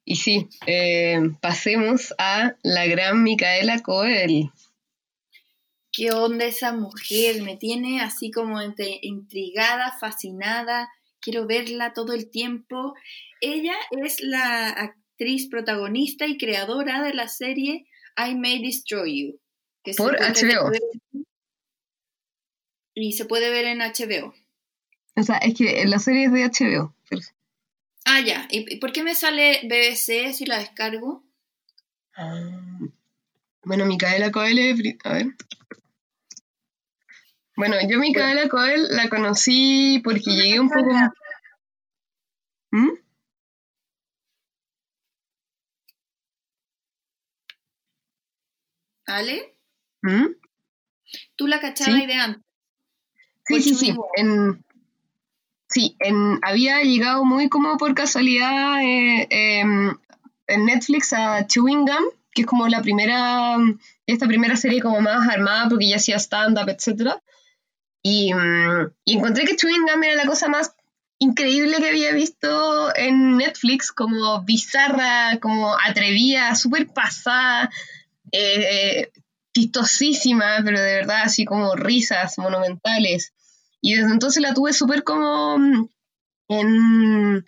Y 0.05 0.17
sí, 0.17 0.49
eh, 0.67 1.19
pasemos 1.41 2.15
a 2.19 2.55
la 2.63 2.87
gran 2.87 3.23
Micaela 3.23 3.83
Coel. 3.83 4.51
¿Qué 5.93 6.13
onda 6.13 6.45
esa 6.45 6.73
mujer? 6.73 7.43
Me 7.43 7.57
tiene 7.57 8.01
así 8.01 8.31
como 8.31 8.61
entre- 8.61 9.01
intrigada, 9.03 9.97
fascinada. 9.99 10.89
Quiero 11.27 11.45
verla 11.49 11.93
todo 11.93 12.13
el 12.13 12.31
tiempo. 12.31 12.95
Ella 13.41 13.75
es 13.91 14.21
la 14.21 14.69
actriz 14.69 15.49
protagonista 15.49 16.25
y 16.29 16.39
creadora 16.39 17.03
de 17.03 17.15
la 17.15 17.27
serie 17.27 17.89
I 18.17 18.37
May 18.37 18.63
Destroy 18.63 19.23
You. 19.33 19.41
que 19.83 19.93
Por 19.95 20.15
en 20.23 20.33
HBO. 20.35 20.71
Y 22.95 23.15
se 23.15 23.25
puede 23.25 23.51
ver 23.51 23.65
en 23.65 23.81
HBO. 23.81 24.33
O 25.17 25.23
sea, 25.25 25.39
es 25.39 25.55
que 25.55 25.85
la 25.87 25.99
serie 25.99 26.27
es 26.27 26.33
de 26.33 26.45
HBO. 26.45 26.95
Ah, 28.05 28.21
ya. 28.21 28.47
¿Y 28.49 28.77
por 28.77 28.93
qué 28.93 29.03
me 29.03 29.17
sale 29.17 29.63
BBC 29.65 30.33
si 30.33 30.47
la 30.47 30.61
descargo? 30.61 31.25
Ah. 32.15 32.79
Bueno, 33.65 33.85
Micaela 33.85 34.31
Coel 34.31 34.61
es... 34.61 34.77
pri- 34.79 34.99
A 35.03 35.13
ver. 35.15 35.27
Bueno, 37.57 37.77
yo 37.89 37.99
Micaela 37.99 38.49
Coel 38.49 38.87
la 38.91 39.09
conocí 39.09 40.01
porque 40.05 40.31
llegué 40.31 40.61
un 40.61 40.69
poco... 40.69 40.91
¿Mm? 42.73 42.91
¿Ale? 49.07 49.57
¿Mm? 50.03 50.27
¿Tú 51.37 51.47
la 51.47 51.61
cachabas 51.61 52.01
Sí. 52.01 52.07
de 52.07 52.15
antes? 52.15 52.43
Sí, 53.47 53.63
sí, 53.63 53.75
sí. 53.75 53.91
Ocho 53.93 54.07
En, 54.17 54.65
sí, 55.69 55.97
en, 56.01 56.39
había 56.43 56.83
llegado 56.83 57.25
muy 57.25 57.49
como 57.49 57.77
por 57.77 57.95
casualidad 57.95 58.83
eh, 58.83 59.27
em, 59.31 59.97
en 60.49 60.65
Netflix 60.67 61.13
a 61.13 61.47
Chewing 61.47 61.87
Gum, 61.87 62.05
que 62.35 62.43
es 62.43 62.47
como 62.47 62.67
la 62.69 62.83
primera, 62.83 63.57
esta 64.07 64.27
primera 64.27 64.57
serie 64.57 64.83
como 64.83 65.01
más 65.01 65.29
armada 65.29 65.69
porque 65.69 65.89
ya 65.89 65.97
hacía 65.97 66.19
stand-up, 66.19 66.69
etc. 66.69 67.15
Y, 68.09 68.33
mm, 68.33 68.93
y 69.05 69.17
encontré 69.17 69.45
que 69.45 69.57
Chewing 69.57 69.83
Gum 69.83 70.05
era 70.05 70.15
la 70.15 70.27
cosa 70.27 70.47
más 70.47 70.77
increíble 71.19 71.79
que 71.79 71.89
había 71.89 72.13
visto 72.13 72.95
en 72.95 73.37
Netflix, 73.37 73.91
como 73.91 74.45
bizarra, 74.45 75.41
como 75.41 75.75
atrevida, 75.85 76.55
súper 76.55 76.87
pasada, 76.87 77.69
eh, 78.31 79.11
chistosísima, 79.53 80.59
pero 80.65 80.81
de 80.81 80.95
verdad 80.95 81.23
así 81.25 81.45
como 81.45 81.75
risas 81.75 82.39
monumentales. 82.39 83.33
Y 83.81 83.95
desde 83.95 84.13
entonces 84.13 84.41
la 84.41 84.55
tuve 84.55 84.73
súper 84.73 85.03
como 85.03 85.59
mm, 85.59 85.89
en... 86.51 87.45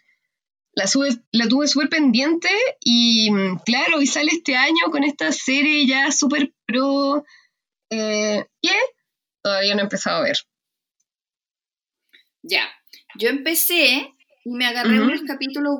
La, 0.72 0.86
sube- 0.88 1.22
la 1.30 1.46
tuve 1.46 1.68
súper 1.68 1.88
pendiente 1.88 2.48
y 2.80 3.30
mm, 3.30 3.58
claro, 3.64 4.02
y 4.02 4.08
sale 4.08 4.32
este 4.32 4.56
año 4.56 4.90
con 4.90 5.04
esta 5.04 5.30
serie 5.30 5.86
ya 5.86 6.10
súper 6.10 6.52
pro 6.66 7.24
eh, 7.90 8.44
todavía 9.42 9.74
no 9.74 9.80
he 9.80 9.84
empezado 9.84 10.18
a 10.18 10.22
ver. 10.22 10.38
Ya. 12.42 12.68
Yo 13.16 13.28
empecé 13.28 14.14
y 14.44 14.50
me 14.50 14.66
agarré 14.66 15.00
unos 15.00 15.22
capítulos 15.22 15.78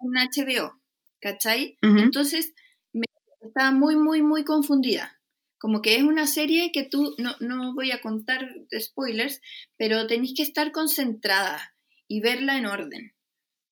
en 0.00 0.12
HBO, 0.12 0.80
¿cachai? 1.20 1.78
Entonces 1.82 2.52
me 2.92 3.04
estaba 3.40 3.70
muy, 3.70 3.96
muy, 3.96 4.22
muy 4.22 4.44
confundida. 4.44 5.18
Como 5.58 5.80
que 5.80 5.96
es 5.96 6.02
una 6.02 6.26
serie 6.26 6.72
que 6.72 6.84
tú, 6.84 7.14
no, 7.16 7.36
no 7.40 7.74
voy 7.74 7.90
a 7.90 8.02
contar 8.02 8.50
spoilers, 8.78 9.40
pero 9.78 10.06
tenéis 10.06 10.34
que 10.36 10.42
estar 10.42 10.72
concentrada 10.72 11.74
y 12.06 12.20
verla 12.20 12.58
en 12.58 12.66
orden. 12.66 13.14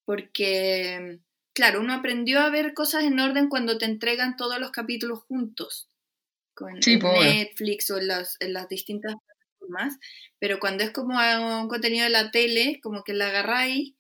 Porque, 0.07 1.21
claro, 1.53 1.81
uno 1.81 1.93
aprendió 1.93 2.41
a 2.41 2.51
ver 2.51 2.73
cosas 2.73 3.05
en 3.05 3.21
orden 3.21 3.49
cuando 3.49 3.77
te 3.77 3.85
entregan 3.85 4.37
todos 4.37 4.59
los 4.59 4.71
capítulos 4.71 5.21
juntos. 5.25 5.92
Con 6.55 6.83
Sí, 6.83 6.97
pues. 6.99 7.21
Netflix 7.21 7.91
o 7.91 7.99
en 7.99 8.09
las, 8.09 8.37
en 8.41 8.53
las 8.53 8.69
distintas 8.69 9.15
plataformas. 9.15 9.99
Pero 10.39 10.59
cuando 10.61 10.85
es 10.85 10.91
como 10.91 11.15
un 11.63 11.69
contenido 11.69 12.05
de 12.05 12.11
la 12.11 12.31
tele, 12.31 12.81
como 12.83 13.05
que 13.05 13.15
la 13.15 13.29
agarráis. 13.29 13.95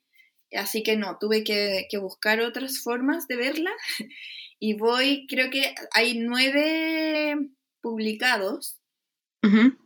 Así 0.54 0.82
que 0.82 0.96
no, 0.96 1.16
tuve 1.18 1.44
que, 1.44 1.86
que 1.90 1.98
buscar 1.98 2.40
otras 2.40 2.80
formas 2.82 3.26
de 3.28 3.36
verla. 3.36 3.70
Y 4.64 4.74
voy, 4.74 5.26
creo 5.28 5.50
que 5.50 5.74
hay 5.92 6.16
nueve 6.18 7.36
publicados 7.80 8.78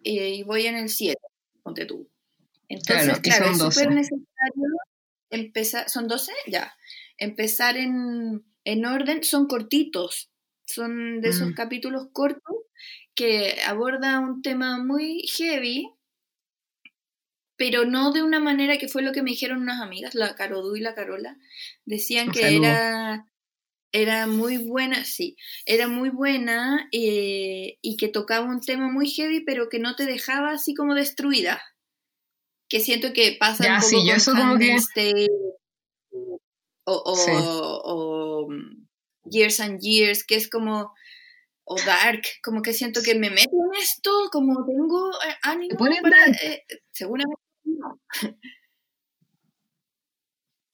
eh, 0.04 0.34
y 0.34 0.42
voy 0.42 0.66
en 0.66 0.76
el 0.76 0.90
7, 0.90 1.18
ponte 1.62 1.86
tú. 1.86 2.10
Entonces, 2.68 3.06
Claro, 3.06 3.22
claro, 3.22 3.50
es 3.52 3.58
12. 3.58 3.80
súper 3.80 3.94
necesario 3.94 4.26
empezar, 5.30 5.88
¿son 5.88 6.08
12? 6.08 6.30
Ya, 6.48 6.76
empezar 7.16 7.78
en, 7.78 8.44
en 8.64 8.84
orden, 8.84 9.24
son 9.24 9.46
cortitos, 9.46 10.30
son 10.66 11.20
de 11.20 11.28
esos 11.30 11.50
Mm. 11.50 11.54
capítulos 11.54 12.08
cortos 12.12 12.56
que 13.14 13.60
aborda 13.66 14.20
un 14.20 14.42
tema 14.42 14.82
muy 14.82 15.22
heavy, 15.28 15.88
pero 17.56 17.84
no 17.86 18.12
de 18.12 18.22
una 18.22 18.40
manera 18.40 18.76
que 18.76 18.88
fue 18.88 19.02
lo 19.02 19.12
que 19.12 19.22
me 19.22 19.30
dijeron 19.30 19.62
unas 19.62 19.80
amigas, 19.80 20.14
la 20.14 20.34
Carodú 20.34 20.76
y 20.76 20.80
la 20.80 20.94
Carola, 20.94 21.36
decían 21.86 22.30
que 22.30 22.56
era 22.56 23.26
era 23.92 24.26
muy 24.26 24.58
buena, 24.58 25.04
sí, 25.06 25.36
era 25.64 25.88
muy 25.88 26.10
buena 26.10 26.86
eh, 26.92 27.78
y 27.80 27.96
que 27.96 28.08
tocaba 28.08 28.44
un 28.44 28.60
tema 28.60 28.90
muy 28.92 29.08
heavy, 29.08 29.40
pero 29.40 29.70
que 29.70 29.78
no 29.78 29.96
te 29.96 30.04
dejaba 30.04 30.50
así 30.50 30.74
como 30.74 30.94
destruida. 30.94 31.62
Que 32.68 32.80
siento 32.80 33.14
que 33.14 33.36
pasa 33.40 33.64
Ya, 33.64 33.74
un 33.76 33.80
poco 33.80 33.88
sí, 33.88 33.96
yo 34.04 34.10
con 34.12 34.16
eso 34.16 34.32
como 34.32 34.58
que- 34.58 35.26
o, 36.84 37.02
o, 37.06 37.16
Sí. 37.16 37.30
o, 37.32 38.46
um, 38.46 38.85
Years 39.30 39.60
and 39.60 39.80
Years, 39.80 40.24
que 40.24 40.36
es 40.36 40.48
como 40.48 40.94
o 41.68 41.76
Dark, 41.84 42.22
como 42.44 42.62
que 42.62 42.72
siento 42.72 43.02
que 43.02 43.14
me 43.16 43.28
meto 43.28 43.50
en 43.50 43.80
esto, 43.80 44.10
como 44.30 44.64
tengo 44.64 45.10
eh, 45.14 45.34
ánimo 45.42 45.76
para... 45.76 46.26
eh, 46.42 46.64
seguramente 46.92 47.40
no. 47.64 48.00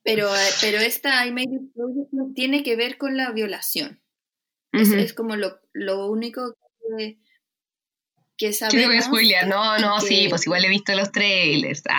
Pero, 0.05 0.34
eh, 0.34 0.50
pero 0.61 0.78
esta 0.78 1.24
I 1.26 1.32
Made 1.32 1.48
It 1.55 1.72
Project 1.74 2.34
tiene 2.34 2.62
que 2.62 2.76
ver 2.76 2.98
con 2.98 3.16
la 3.16 3.30
violación. 3.30 4.03
Es, 4.72 4.88
Ujú. 4.88 4.98
es 4.98 5.12
como 5.14 5.36
lo, 5.36 5.61
lo 5.72 6.09
único 6.11 6.57
que, 6.98 7.16
que 7.16 7.18
¿Qué 8.36 8.46
te 8.48 8.53
sabemos. 8.53 8.86
voy 8.86 8.96
a 8.96 9.03
spoilear? 9.03 9.46
No, 9.46 9.78
no, 9.78 10.00
sí, 10.00 10.26
pues 10.28 10.44
igual 10.46 10.64
he 10.64 10.68
visto 10.68 10.94
los 10.94 11.12
trailers. 11.12 11.82
ah. 11.88 11.98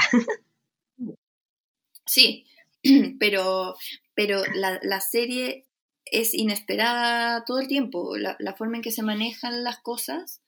Sí, 2.05 2.45
pero, 3.19 3.75
pero 4.13 4.43
la, 4.53 4.79
la 4.83 4.99
serie 4.99 5.65
es 6.13 6.33
inesperada 6.33 7.43
todo 7.45 7.59
el 7.59 7.67
tiempo. 7.67 8.15
La, 8.17 8.35
la 8.39 8.53
forma 8.53 8.77
en 8.77 8.83
que 8.83 8.91
se 8.91 9.01
manejan 9.03 9.63
las 9.63 9.79
cosas, 9.79 10.41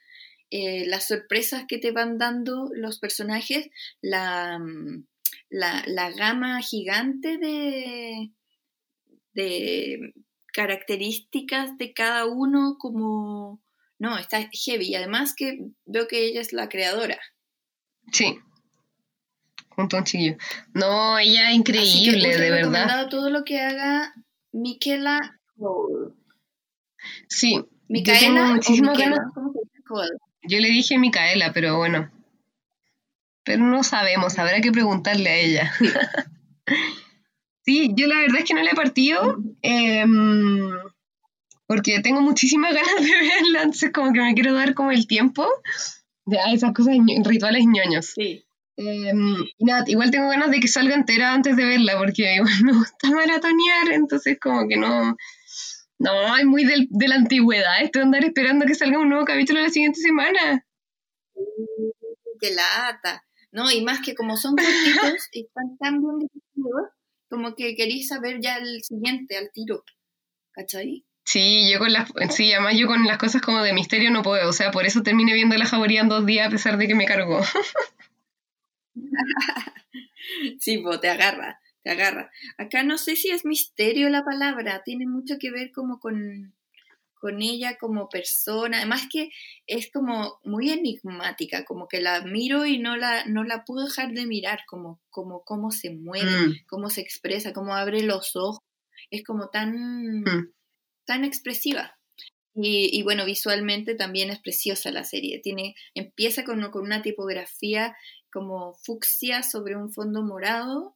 eh, 0.52 0.86
las 0.88 1.08
sorpresas 1.08 1.66
que 1.68 1.80
te 1.80 1.92
van 1.92 2.18
dando 2.18 2.70
los 2.74 3.00
personajes, 3.00 3.68
la, 4.02 4.60
mm, 4.60 5.06
la, 5.50 5.84
la 5.88 6.12
gama 6.12 6.62
gigante 6.62 7.38
de, 7.38 8.32
de 9.34 10.14
características 10.54 11.78
de 11.78 11.94
cada 11.94 12.26
uno 12.26 12.78
como... 12.80 13.62
No, 13.98 14.18
está 14.18 14.50
heavy. 14.52 14.90
Y 14.90 14.96
además 14.96 15.34
que 15.36 15.60
veo 15.86 16.08
que 16.08 16.26
ella 16.26 16.42
es 16.42 16.54
la 16.54 16.70
creadora. 16.70 17.20
Sí. 18.12 18.38
Junto 19.70 19.96
a 19.96 20.00
un 20.00 20.06
chiquillo. 20.06 20.38
No, 20.74 21.18
ella 21.18 21.50
es 21.52 21.60
Así 21.60 21.64
que 21.64 22.12
increíble, 22.12 22.38
de 22.38 22.52
verdad. 22.52 23.10
todo 23.10 23.30
lo 23.30 23.44
que 23.44 23.60
haga 23.60 24.14
Michaela 24.52 25.40
Sí. 27.28 27.56
Yo 27.56 27.68
Micaela 27.88 28.20
tengo 28.20 28.42
o 28.42 28.54
muchísimas 28.56 28.98
Michaela, 28.98 29.16
ganas. 29.16 30.12
Yo 30.48 30.60
le 30.60 30.70
dije 30.70 30.98
Micaela, 30.98 31.54
pero 31.54 31.78
bueno. 31.78 32.12
Pero 33.44 33.64
no 33.64 33.84
sabemos, 33.84 34.38
habrá 34.40 34.60
que 34.62 34.72
preguntarle 34.72 35.30
a 35.30 35.36
ella. 35.38 35.74
Sí, 37.66 37.94
yo 37.96 38.06
la 38.06 38.20
verdad 38.20 38.40
es 38.40 38.46
que 38.46 38.54
no 38.54 38.62
le 38.62 38.70
he 38.70 38.76
partido. 38.76 39.38
em, 39.64 40.70
porque 41.68 42.00
tengo 42.00 42.22
muchísimas 42.22 42.74
ganas 42.76 42.96
de 42.96 43.12
verla, 43.12 43.64
entonces 43.64 43.92
como 43.92 44.14
que 44.14 44.22
me 44.22 44.36
quiero 44.36 44.54
dar 44.54 44.76
como 44.76 44.92
el 44.92 45.08
tiempo 45.08 45.48
de 46.26 46.40
ah, 46.40 46.54
esas 46.54 46.74
cosas, 46.74 46.96
rituales 47.24 47.66
ñoños. 47.66 48.14
Sí. 48.16 48.46
Em, 48.78 49.36
y 49.58 49.66
nada, 49.66 49.84
igual 49.88 50.12
tengo 50.12 50.30
ganas 50.30 50.52
de 50.52 50.60
que 50.60 50.68
salga 50.68 50.96
entera 50.96 51.34
antes 51.34 51.56
de 51.56 51.66
verla, 51.66 51.98
porque 51.98 52.36
igual 52.36 52.64
me 52.64 52.74
gusta 52.74 53.10
maratonear, 53.10 53.92
entonces 53.94 54.38
como 54.40 54.68
que 54.68 54.78
no... 54.78 55.18
No, 56.00 56.36
es 56.38 56.46
muy 56.46 56.66
del- 56.66 56.88
de 56.92 57.08
la 57.08 57.16
antigüedad 57.16 57.82
esto 57.82 58.00
andar 58.02 58.24
esperando 58.24 58.66
que 58.66 58.76
salga 58.76 59.00
un 59.00 59.10
nuevo 59.10 59.26
capítulo 59.26 59.62
la 59.62 59.70
siguiente 59.70 60.00
semana. 60.00 60.66
Qué 62.40 62.52
lata. 62.52 63.24
No, 63.52 63.72
y 63.72 63.82
más 63.84 64.02
que 64.02 64.16
como 64.16 64.36
son 64.38 64.56
cortitos 64.56 64.66
y 65.32 65.46
están 65.46 65.78
tan 65.78 66.02
bien 66.02 66.20
dirigidos, 66.20 66.90
como 67.30 67.56
que 67.56 67.76
queréis 67.76 68.08
saber 68.10 68.40
ya 68.42 68.58
el 68.58 68.84
siguiente 68.84 69.38
al 69.38 69.50
tiro. 69.54 69.84
¿Cachai? 70.52 71.06
Sí, 71.26 71.72
yo 71.72 71.80
con 71.80 71.92
las, 71.92 72.12
sí, 72.30 72.54
además 72.54 72.76
yo 72.78 72.86
con 72.88 73.04
las 73.06 73.18
cosas 73.18 73.42
como 73.42 73.64
de 73.64 73.74
misterio 73.74 74.12
no 74.12 74.22
puedo, 74.22 74.48
o 74.48 74.54
sea, 74.54 74.72
por 74.72 74.86
eso 74.86 75.02
terminé 75.02 75.34
viendo 75.34 75.58
la 75.58 75.66
jauría 75.66 76.02
en 76.02 76.10
dos 76.10 76.26
días 76.26 76.48
a 76.48 76.52
pesar 76.52 76.78
de 76.78 76.88
que 76.88 76.96
me 76.96 77.06
cargó. 77.06 77.42
Sí, 80.60 80.80
pues 80.80 81.00
te 81.02 81.10
agarra, 81.10 81.60
te 81.86 81.92
agarra. 81.92 82.32
Acá 82.58 82.84
no 82.84 82.98
sé 83.00 83.16
si 83.16 83.30
es 83.32 83.46
misterio 83.46 84.10
la 84.10 84.26
palabra, 84.26 84.84
tiene 84.84 85.08
mucho 85.08 85.38
que 85.40 85.52
ver 85.52 85.72
como 85.72 86.02
con, 86.02 86.56
con 87.16 87.42
ella 87.44 87.78
como 87.80 88.10
persona. 88.10 88.80
Además 88.80 89.08
que 89.12 89.30
es 89.68 89.92
como 89.92 90.40
muy 90.44 90.72
enigmática, 90.72 91.66
como 91.66 91.88
que 91.88 92.02
la 92.02 92.22
miro 92.24 92.66
y 92.66 92.80
no 92.80 92.98
la, 92.98 93.26
no 93.26 93.44
la 93.46 93.66
puedo 93.66 93.86
dejar 93.86 94.14
de 94.14 94.26
mirar, 94.28 94.62
como, 94.68 95.02
como 95.12 95.44
cómo 95.46 95.72
se 95.72 95.92
mueve, 95.92 96.32
Mm, 96.32 96.54
cómo 96.68 96.90
se 96.90 97.02
expresa, 97.02 97.54
cómo 97.54 97.76
abre 97.76 98.04
los 98.04 98.36
ojos. 98.36 98.60
Es 99.12 99.24
como 99.24 99.50
tan, 99.50 100.24
Mm. 100.26 100.52
tan 101.06 101.24
expresiva. 101.26 101.98
Y, 102.56 102.90
y 102.98 103.04
bueno, 103.04 103.26
visualmente 103.26 103.96
también 103.96 104.30
es 104.32 104.40
preciosa 104.40 104.92
la 104.92 105.04
serie. 105.04 105.40
Tiene, 105.44 105.76
empieza 105.94 106.44
con, 106.46 106.72
con 106.72 106.84
una 106.84 107.02
tipografía 107.02 107.96
como 108.32 108.74
fucsia 108.76 109.44
sobre 109.44 109.76
un 109.78 109.92
fondo 109.92 110.24
morado, 110.24 110.96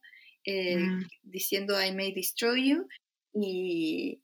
eh, 0.50 0.76
Mm. 0.76 1.02
diciendo 1.22 1.74
I 1.82 1.92
may 1.92 2.12
destroy 2.12 2.70
you, 2.70 2.88
y, 3.34 4.20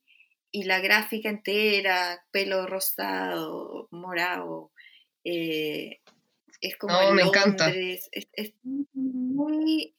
y 0.52 0.64
la 0.64 0.80
gráfica 0.80 1.28
entera, 1.30 2.24
pelo 2.32 2.66
rosado, 2.66 3.88
morado, 3.90 4.72
eh, 5.24 6.00
es 6.60 6.76
como 6.78 6.94
me 7.12 7.22
encanta. 7.22 7.66
Londres, 7.68 8.08
es, 8.12 8.28
es 8.32 8.54
muy, 8.94 9.94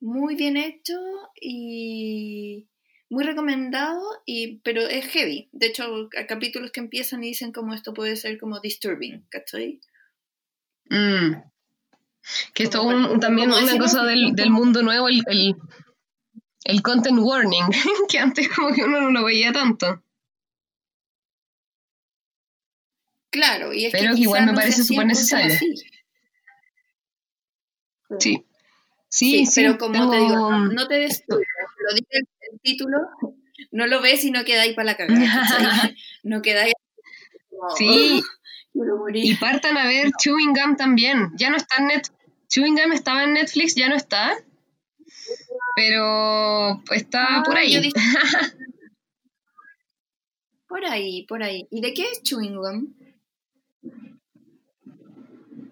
muy 0.00 0.34
bien 0.36 0.56
hecho 0.56 0.98
y 1.40 2.66
muy 3.10 3.24
recomendado, 3.24 4.02
y, 4.26 4.58
pero 4.60 4.82
es 4.82 5.06
heavy. 5.06 5.48
De 5.52 5.66
hecho, 5.68 6.08
hay 6.16 6.26
capítulos 6.26 6.72
que 6.72 6.80
empiezan 6.80 7.22
y 7.24 7.28
dicen 7.28 7.52
como 7.52 7.74
esto 7.74 7.94
puede 7.94 8.16
ser 8.16 8.38
como 8.38 8.60
disturbing, 8.60 9.26
¿cachai? 9.30 9.80
mm. 10.90 11.42
Que 12.54 12.64
esto 12.64 12.82
un- 12.82 13.20
también 13.20 13.50
una 13.52 13.78
cosa 13.78 14.04
del, 14.04 14.32
del 14.34 14.50
mundo 14.50 14.82
nuevo, 14.82 15.08
el, 15.08 15.22
el, 15.26 15.56
el 16.64 16.82
content 16.82 17.18
warning, 17.20 17.64
que 18.08 18.18
antes 18.18 18.48
como 18.48 18.72
que 18.74 18.84
uno 18.84 19.00
no 19.00 19.10
lo 19.10 19.24
veía 19.24 19.52
tanto. 19.52 20.02
Claro, 23.30 23.72
y 23.72 23.86
es 23.86 23.92
Pero 23.92 24.14
que 24.14 24.20
igual 24.22 24.46
me 24.46 24.52
no 24.52 24.56
parece 24.58 24.82
supernecesario. 24.84 25.54
así. 25.54 25.74
Sí. 28.18 28.18
Sí, 28.20 28.44
Sí, 29.10 29.46
sí, 29.46 29.60
pero 29.62 29.78
como 29.78 29.92
tengo- 29.92 30.10
te 30.10 30.16
digo, 30.18 30.34
no, 30.50 30.66
no 30.66 30.88
te 30.88 30.94
destruyas. 30.98 31.46
Lo 31.88 31.94
dice 31.94 32.08
el, 32.10 32.28
el 32.52 32.60
título, 32.60 32.98
no 33.70 33.86
lo 33.86 34.00
ves 34.02 34.24
y 34.24 34.30
no 34.30 34.44
quedáis 34.44 34.74
para 34.74 34.84
la 34.86 34.96
cagada. 34.96 35.18
no 36.22 36.42
quedáis 36.42 36.74
como, 37.50 37.70
Sí, 37.76 38.22
quiero 38.72 39.04
y 39.14 39.34
partan 39.36 39.76
a 39.78 39.86
ver 39.86 40.10
Chewing 40.18 40.52
Gum 40.54 40.76
también. 40.76 41.30
Ya 41.36 41.48
no 41.50 41.56
está 41.56 41.76
en 41.78 41.86
Net 41.88 42.02
Chewing 42.48 42.74
Gum 42.76 42.92
estaba 42.92 43.24
en 43.24 43.34
Netflix, 43.34 43.74
ya 43.74 43.88
no 43.88 43.94
está. 43.96 44.36
Pero 45.76 46.82
está 46.92 47.38
Ah, 47.38 47.42
por 47.44 47.56
ahí. 47.56 47.78
dije- 47.80 47.92
Por 50.68 50.84
ahí, 50.84 51.24
por 51.26 51.42
ahí. 51.42 51.66
¿Y 51.70 51.80
de 51.80 51.94
qué 51.94 52.02
es 52.12 52.22
Chewing 52.22 52.56
Gum? 52.56 52.92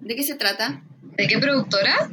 ¿De 0.01 0.17
qué 0.17 0.23
se 0.23 0.37
trata? 0.37 0.83
¿De 1.19 1.27
qué 1.27 1.39
productora? 1.39 2.11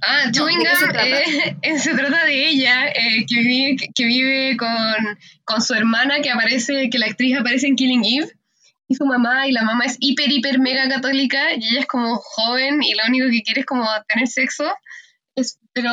Ah, 0.00 0.30
Chewing 0.32 0.58
¿de 0.58 0.64
qué 0.64 0.76
se 0.76 0.86
Gum 0.86 0.96
eh, 0.96 1.56
eh, 1.62 1.78
se 1.78 1.94
trata 1.94 2.24
de 2.24 2.48
ella 2.48 2.88
eh, 2.88 3.26
que 3.28 3.40
vive, 3.40 3.76
que 3.94 4.04
vive 4.06 4.56
con, 4.56 4.68
con 5.44 5.60
su 5.60 5.74
hermana 5.74 6.20
que 6.22 6.30
aparece, 6.30 6.88
que 6.90 6.98
la 6.98 7.06
actriz 7.06 7.36
aparece 7.38 7.66
en 7.66 7.76
Killing 7.76 8.04
Eve 8.04 8.32
y 8.88 8.94
su 8.94 9.06
mamá 9.06 9.46
y 9.48 9.52
la 9.52 9.62
mamá 9.62 9.84
es 9.84 9.96
hiper 10.00 10.30
hiper 10.30 10.58
mega 10.58 10.88
católica 10.88 11.54
y 11.54 11.68
ella 11.68 11.80
es 11.80 11.86
como 11.86 12.16
joven 12.16 12.82
y 12.82 12.94
lo 12.94 13.04
único 13.08 13.26
que 13.30 13.42
quiere 13.42 13.60
es 13.60 13.66
como 13.66 13.86
tener 14.08 14.28
sexo 14.28 14.64
es 15.34 15.58
pero 15.72 15.90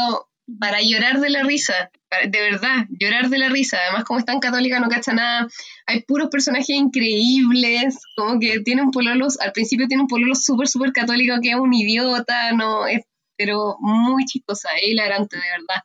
para 0.59 0.81
llorar 0.81 1.19
de 1.21 1.29
la 1.29 1.43
risa 1.43 1.91
de 2.27 2.41
verdad 2.41 2.87
llorar 2.89 3.29
de 3.29 3.37
la 3.37 3.49
risa. 3.49 3.77
Además 3.85 4.03
como 4.03 4.19
es 4.19 4.25
tan 4.25 4.39
católica 4.39 4.79
no 4.79 4.89
cacha 4.89 5.13
nada. 5.13 5.47
Hay 5.85 6.01
puros 6.03 6.29
personajes 6.29 6.69
increíbles 6.69 7.99
como 8.15 8.39
que 8.39 8.59
tiene 8.59 8.81
un 8.81 8.91
pololo 8.91 9.27
al 9.39 9.51
principio 9.53 9.87
tiene 9.87 10.03
un 10.03 10.09
pololo 10.09 10.35
súper 10.35 10.67
súper 10.67 10.91
católico 10.91 11.35
que 11.41 11.51
es 11.51 11.55
un 11.55 11.73
idiota 11.73 12.51
no 12.53 12.85
es 12.87 13.01
pero 13.37 13.77
muy 13.79 14.25
chistosa 14.25 14.69
es 14.81 14.89
hilarante 14.89 15.37
de 15.37 15.43
verdad. 15.43 15.83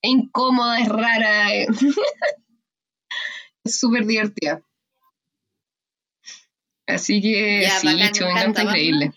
Es 0.00 0.10
incómoda 0.10 0.80
es 0.80 0.88
rara 0.88 1.52
es 1.52 1.68
súper 3.78 4.06
divertida 4.06 4.62
Así 6.94 7.20
que 7.20 7.62
Ya, 7.62 7.70
sí, 7.78 7.88
está 8.00 8.62
increíble. 8.62 9.12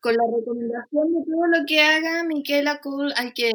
Con 0.00 0.14
la 0.14 0.24
recomendación 0.36 1.14
de 1.14 1.20
todo 1.24 1.46
lo 1.46 1.66
que 1.66 1.80
haga 1.82 2.24
Michaela 2.24 2.80
Cole 2.80 3.14
hay 3.16 3.32
que, 3.32 3.52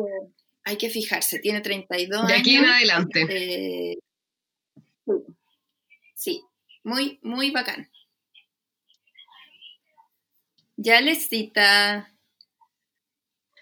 hay 0.63 0.78
que 0.78 0.89
fijarse. 0.89 1.39
Tiene 1.39 1.61
32 1.61 2.28
De 2.28 2.34
aquí 2.34 2.55
en 2.55 2.63
años. 2.65 2.76
adelante. 2.76 3.26
Eh, 3.30 3.97
sí. 5.05 5.13
sí, 6.15 6.43
muy, 6.84 7.20
muy 7.22 7.51
bacán. 7.51 7.89
Ya 10.78 11.01
les 11.01 11.28
cita. 11.28 12.09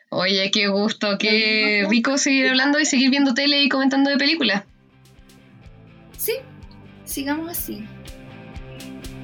Oye, 0.09 0.49
qué 0.51 0.67
gusto, 0.67 1.17
qué 1.17 1.85
rico 1.89 2.17
seguir 2.17 2.47
hablando 2.47 2.79
y 2.79 2.85
seguir 2.85 3.09
viendo 3.09 3.33
tele 3.33 3.61
y 3.63 3.69
comentando 3.69 4.09
de 4.09 4.17
películas. 4.17 4.63
Sí, 6.17 6.33
sigamos 7.03 7.49
así. 7.49 7.83